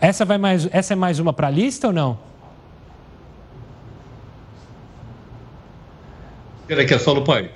Essa, 0.00 0.24
vai 0.24 0.38
mais, 0.38 0.68
essa 0.72 0.92
é 0.92 0.96
mais 0.96 1.18
uma 1.18 1.32
para 1.32 1.48
a 1.48 1.50
lista 1.50 1.88
ou 1.88 1.92
não? 1.92 2.18
Era 6.68 6.84
que 6.84 6.94
é 6.94 6.98
só 6.98 7.12
no 7.12 7.24
país. 7.24 7.50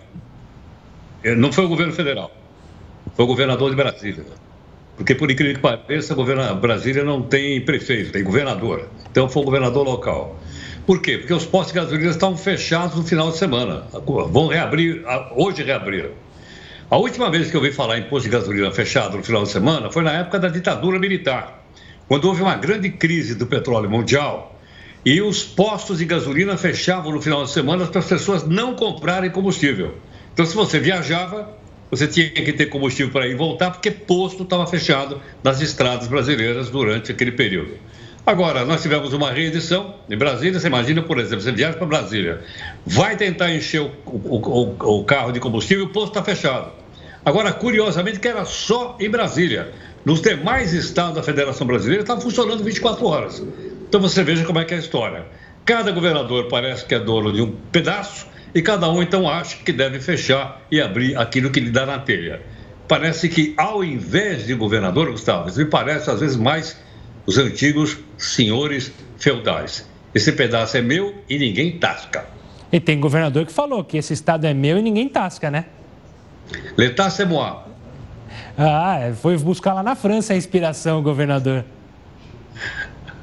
Não 1.37 1.53
foi 1.53 1.65
o 1.65 1.69
governo 1.69 1.93
federal 1.93 2.31
foi 3.19 3.27
governador 3.27 3.69
de 3.71 3.75
Brasília. 3.75 4.25
Porque, 4.97 5.13
por 5.13 5.29
incrível 5.29 5.57
que 5.57 5.61
pareça, 5.61 6.15
Brasília 6.55 7.03
não 7.03 7.21
tem 7.21 7.61
prefeito, 7.61 8.13
tem 8.13 8.23
governador. 8.23 8.89
Então, 9.11 9.29
foi 9.29 9.43
o 9.43 9.45
governador 9.45 9.85
local. 9.85 10.39
Por 10.87 11.03
quê? 11.03 11.19
Porque 11.19 11.35
os 11.35 11.45
postos 11.45 11.73
de 11.73 11.81
gasolina 11.81 12.11
estavam 12.13 12.37
fechados 12.37 12.97
no 12.97 13.03
final 13.03 13.33
de 13.33 13.37
semana. 13.37 13.83
Vão 14.31 14.47
reabrir, 14.47 15.03
hoje 15.35 15.65
reabriram. 15.65 16.11
A 16.89 16.97
última 16.97 17.29
vez 17.29 17.51
que 17.51 17.57
eu 17.57 17.61
ouvi 17.61 17.73
falar 17.73 17.99
em 17.99 18.05
posto 18.05 18.27
de 18.27 18.31
gasolina 18.31 18.71
fechado 18.71 19.17
no 19.17 19.25
final 19.25 19.43
de 19.43 19.49
semana 19.49 19.91
foi 19.91 20.05
na 20.05 20.13
época 20.13 20.39
da 20.39 20.49
ditadura 20.49 20.97
militar, 21.01 21.65
quando 22.07 22.27
houve 22.27 22.41
uma 22.41 22.55
grande 22.55 22.89
crise 22.89 23.35
do 23.35 23.49
petróleo 23.49 23.91
mundial 23.91 24.57
e 25.05 25.21
os 25.21 25.43
postos 25.43 25.99
de 25.99 26.05
gasolina 26.05 26.57
fechavam 26.57 27.11
no 27.11 27.21
final 27.21 27.43
de 27.43 27.51
semana 27.51 27.85
para 27.85 27.99
as 27.99 28.07
pessoas 28.07 28.47
não 28.47 28.77
comprarem 28.77 29.29
combustível. 29.29 29.97
Então, 30.33 30.47
se 30.47 30.55
você 30.55 30.79
viajava, 30.79 31.59
você 31.91 32.07
tinha 32.07 32.31
que 32.31 32.53
ter 32.53 32.67
combustível 32.67 33.13
para 33.13 33.27
ir 33.27 33.33
e 33.33 33.35
voltar, 33.35 33.71
porque 33.71 33.91
posto 33.91 34.43
estava 34.43 34.67
fechado 34.67 35.21
nas 35.43 35.61
estradas 35.61 36.09
brasileiras 36.09 36.71
durante 36.71 37.13
aquele 37.13 37.33
período. 37.33 37.79
Agora, 38.27 38.65
nós 38.65 38.83
tivemos 38.83 39.15
uma 39.15 39.33
reedição 39.33 39.95
em 40.11 40.17
Brasília. 40.17 40.61
Você 40.61 40.67
imagina, 40.67 41.01
por 41.01 41.19
exemplo, 41.19 41.41
você 41.41 41.51
viaja 41.51 41.79
para 41.79 41.87
Brasília, 41.87 42.41
vai 42.85 43.17
tentar 43.17 43.51
encher 43.55 43.81
o, 43.81 43.91
o, 44.05 44.37
o, 44.37 44.99
o 44.99 45.05
carro 45.05 45.33
de 45.33 45.41
combustível 45.41 45.87
o 45.87 45.89
posto 45.89 46.09
está 46.09 46.23
fechado. 46.23 46.71
Agora, 47.25 47.53
curiosamente, 47.53 48.21
que 48.21 48.29
era 48.29 48.45
só 48.45 48.97
em 49.01 49.09
Brasília. 49.09 49.73
Nos 50.05 50.21
demais 50.21 50.73
estados 50.73 51.15
da 51.15 51.23
Federação 51.23 51.67
Brasileira 51.67 52.03
estava 52.03 52.21
funcionando 52.21 52.63
24 52.63 53.07
horas. 53.07 53.43
Então 53.89 54.01
você 54.01 54.23
veja 54.23 54.45
como 54.45 54.59
é 54.59 54.65
que 54.65 54.75
é 54.75 54.77
a 54.77 54.81
história. 54.81 55.27
Cada 55.65 55.91
governador 55.91 56.49
parece 56.49 56.85
que 56.85 56.95
é 56.95 56.99
dono 56.99 57.33
de 57.33 57.43
um 57.43 57.53
pedaço 57.73 58.27
e 58.55 58.63
cada 58.63 58.89
um 58.91 59.03
então 59.03 59.29
acha 59.29 59.57
que 59.59 59.73
deve 59.73 60.01
fechar 60.01 60.63
e 60.71 60.81
abrir 60.81 61.17
aquilo 61.17 61.51
que 61.51 61.61
lhe 61.61 61.71
dá 61.71 61.85
na 61.85 61.99
telha. 61.99 62.41
Parece 62.87 63.29
que 63.29 63.55
ao 63.57 63.85
invés 63.85 64.47
de 64.47 64.55
governador, 64.55 65.11
Gustavo, 65.11 65.55
me 65.57 65.65
parece 65.67 66.11
às 66.11 66.21
vezes 66.21 66.37
mais 66.37 66.79
os 67.27 67.37
antigos 67.37 67.99
senhores 68.17 68.91
feudais. 69.19 69.87
Esse 70.15 70.33
pedaço 70.33 70.77
é 70.77 70.81
meu 70.81 71.15
e 71.29 71.39
ninguém 71.39 71.79
tasca. 71.79 72.27
E 72.73 72.81
tem 72.81 72.99
governador 72.99 73.47
que 73.47 73.53
falou 73.53 73.85
que 73.85 73.99
esse 73.99 74.13
estado 74.13 74.47
é 74.47 74.55
meu 74.55 74.79
e 74.79 74.83
ninguém 74.83 75.09
tasca, 75.09 75.51
né? 75.51 75.67
L'État 76.77 77.11
c'est 77.11 77.27
moi. 77.27 77.65
Ah, 78.57 78.99
é, 79.01 79.13
foi 79.13 79.37
buscar 79.39 79.75
lá 79.75 79.83
na 79.83 79.95
França 79.95 80.33
a 80.33 80.37
inspiração, 80.37 81.03
governador. 81.03 81.65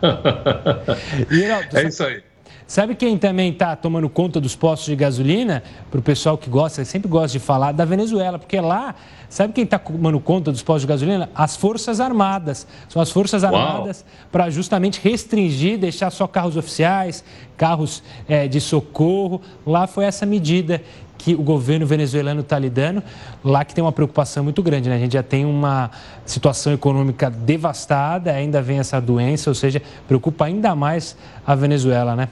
é 1.73 1.83
isso 1.87 2.03
aí. 2.03 2.23
Sabe 2.67 2.95
quem 2.95 3.15
também 3.15 3.51
está 3.51 3.75
tomando 3.75 4.09
conta 4.09 4.41
dos 4.41 4.55
postos 4.55 4.87
de 4.87 4.95
gasolina? 4.95 5.61
Para 5.91 5.99
o 5.99 6.03
pessoal 6.03 6.35
que 6.35 6.49
gosta, 6.49 6.83
sempre 6.83 7.07
gosta 7.07 7.37
de 7.37 7.39
falar, 7.39 7.71
da 7.71 7.85
Venezuela, 7.85 8.39
porque 8.39 8.59
lá, 8.59 8.95
sabe 9.29 9.53
quem 9.53 9.63
está 9.63 9.77
tomando 9.77 10.19
conta 10.19 10.51
dos 10.51 10.63
postos 10.63 10.81
de 10.81 10.87
gasolina? 10.87 11.29
As 11.35 11.55
Forças 11.55 11.99
Armadas. 11.99 12.65
São 12.89 12.99
as 12.99 13.11
Forças 13.11 13.43
Armadas 13.43 14.03
para 14.31 14.49
justamente 14.49 14.99
restringir, 14.99 15.77
deixar 15.77 16.09
só 16.09 16.25
carros 16.25 16.57
oficiais, 16.57 17.23
carros 17.55 18.01
é, 18.27 18.47
de 18.47 18.59
socorro. 18.59 19.41
Lá 19.63 19.85
foi 19.85 20.05
essa 20.05 20.25
medida 20.25 20.81
que 21.19 21.35
o 21.35 21.43
governo 21.43 21.85
venezuelano 21.85 22.41
está 22.41 22.57
lidando, 22.57 23.01
lá 23.43 23.63
que 23.63 23.75
tem 23.75 23.83
uma 23.83 23.91
preocupação 23.91 24.43
muito 24.43 24.63
grande. 24.63 24.89
Né? 24.89 24.95
A 24.95 24.99
gente 24.99 25.13
já 25.13 25.23
tem 25.23 25.45
uma 25.45 25.91
situação 26.25 26.73
econômica 26.73 27.29
devastada, 27.29 28.31
ainda 28.31 28.59
vem 28.59 28.79
essa 28.79 28.99
doença, 28.99 29.51
ou 29.51 29.53
seja, 29.53 29.81
preocupa 30.07 30.45
ainda 30.45 30.75
mais 30.75 31.15
a 31.45 31.53
Venezuela, 31.53 32.15
né? 32.15 32.27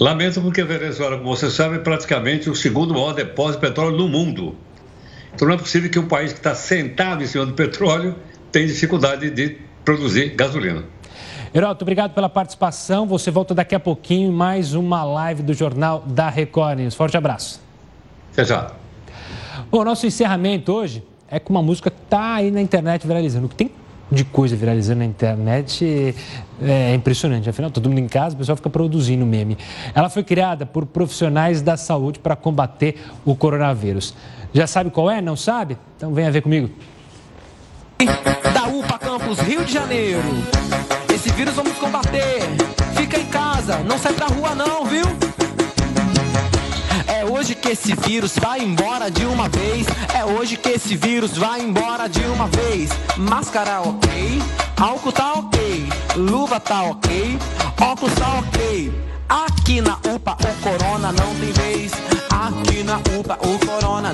Lamento 0.00 0.40
porque 0.40 0.62
a 0.62 0.64
Venezuela, 0.64 1.18
como 1.18 1.36
você 1.36 1.50
sabe, 1.50 1.76
é 1.76 1.78
praticamente 1.78 2.48
o 2.48 2.54
segundo 2.54 2.94
maior 2.94 3.12
depósito 3.12 3.60
de 3.60 3.68
petróleo 3.68 3.98
no 3.98 4.08
mundo. 4.08 4.56
Então 5.34 5.46
não 5.46 5.54
é 5.54 5.58
possível 5.58 5.90
que 5.90 5.98
um 5.98 6.08
país 6.08 6.32
que 6.32 6.38
está 6.38 6.54
sentado 6.54 7.22
em 7.22 7.26
cima 7.26 7.44
do 7.44 7.52
petróleo 7.52 8.16
tenha 8.50 8.66
dificuldade 8.66 9.28
de 9.30 9.58
produzir 9.84 10.30
gasolina. 10.30 10.84
Heroto, 11.54 11.84
obrigado 11.84 12.14
pela 12.14 12.30
participação. 12.30 13.06
Você 13.08 13.30
volta 13.30 13.54
daqui 13.54 13.74
a 13.74 13.80
pouquinho 13.80 14.32
mais 14.32 14.72
uma 14.72 15.04
live 15.04 15.42
do 15.42 15.52
Jornal 15.52 16.02
da 16.06 16.30
Record 16.30 16.78
News. 16.78 16.94
Forte 16.94 17.18
abraço. 17.18 17.60
Até 18.32 18.46
já. 18.46 18.72
Bom, 19.70 19.84
nosso 19.84 20.06
encerramento 20.06 20.72
hoje 20.72 21.04
é 21.28 21.38
com 21.38 21.52
uma 21.52 21.62
música 21.62 21.90
que 21.90 22.00
está 22.02 22.36
aí 22.36 22.50
na 22.50 22.62
internet 22.62 23.06
viralizando. 23.06 23.48
Que 23.50 23.54
tem 23.54 23.70
de 24.10 24.24
coisa 24.24 24.56
viralizando 24.56 25.00
na 25.00 25.04
internet 25.04 26.14
é 26.60 26.94
impressionante. 26.94 27.48
Afinal, 27.48 27.70
todo 27.70 27.88
mundo 27.88 27.98
em 27.98 28.08
casa, 28.08 28.34
o 28.34 28.38
pessoal 28.38 28.56
fica 28.56 28.68
produzindo 28.68 29.24
meme. 29.24 29.56
Ela 29.94 30.10
foi 30.10 30.24
criada 30.24 30.66
por 30.66 30.84
profissionais 30.84 31.62
da 31.62 31.76
saúde 31.76 32.18
para 32.18 32.34
combater 32.34 33.00
o 33.24 33.34
coronavírus. 33.34 34.14
Já 34.52 34.66
sabe 34.66 34.90
qual 34.90 35.10
é? 35.10 35.20
Não 35.20 35.36
sabe? 35.36 35.78
Então 35.96 36.12
venha 36.12 36.30
ver 36.30 36.42
comigo. 36.42 36.70
Da 38.52 38.66
UPA 38.66 38.98
Campus 38.98 39.38
Rio 39.40 39.64
de 39.64 39.72
Janeiro. 39.72 40.22
Esse 41.14 41.30
vírus 41.30 41.54
vamos 41.54 41.78
combater. 41.78 42.40
Fica 42.96 43.18
em 43.18 43.26
casa, 43.26 43.78
não 43.78 43.98
sai 43.98 44.12
pra 44.12 44.26
rua 44.26 44.54
não, 44.54 44.84
viu? 44.86 45.29
Hoje 47.30 47.54
que 47.54 47.68
esse 47.68 47.94
vírus 47.94 48.36
vai 48.36 48.60
embora 48.60 49.08
de 49.08 49.24
uma 49.24 49.48
vez. 49.48 49.86
É 50.12 50.24
hoje 50.24 50.56
que 50.56 50.68
esse 50.70 50.96
vírus 50.96 51.38
vai 51.38 51.60
embora 51.60 52.08
de 52.08 52.20
uma 52.24 52.48
vez. 52.48 52.90
Máscara 53.16 53.80
ok, 53.80 54.42
álcool 54.76 55.12
tá 55.12 55.34
ok, 55.34 55.88
luva 56.16 56.58
tá 56.58 56.82
ok, 56.82 57.38
óculos 57.80 58.14
tá 58.16 58.40
ok. 58.40 58.92
Aqui 59.28 59.80
na 59.80 59.94
UPA 60.12 60.36
o 60.40 60.62
corona 60.62 61.12
não 61.12 61.34
tem 61.36 61.52
vez. 61.52 61.92
Aqui 62.28 62.82
na 62.82 62.96
UPA 62.96 63.38
o 63.46 63.64
corona 63.64 64.12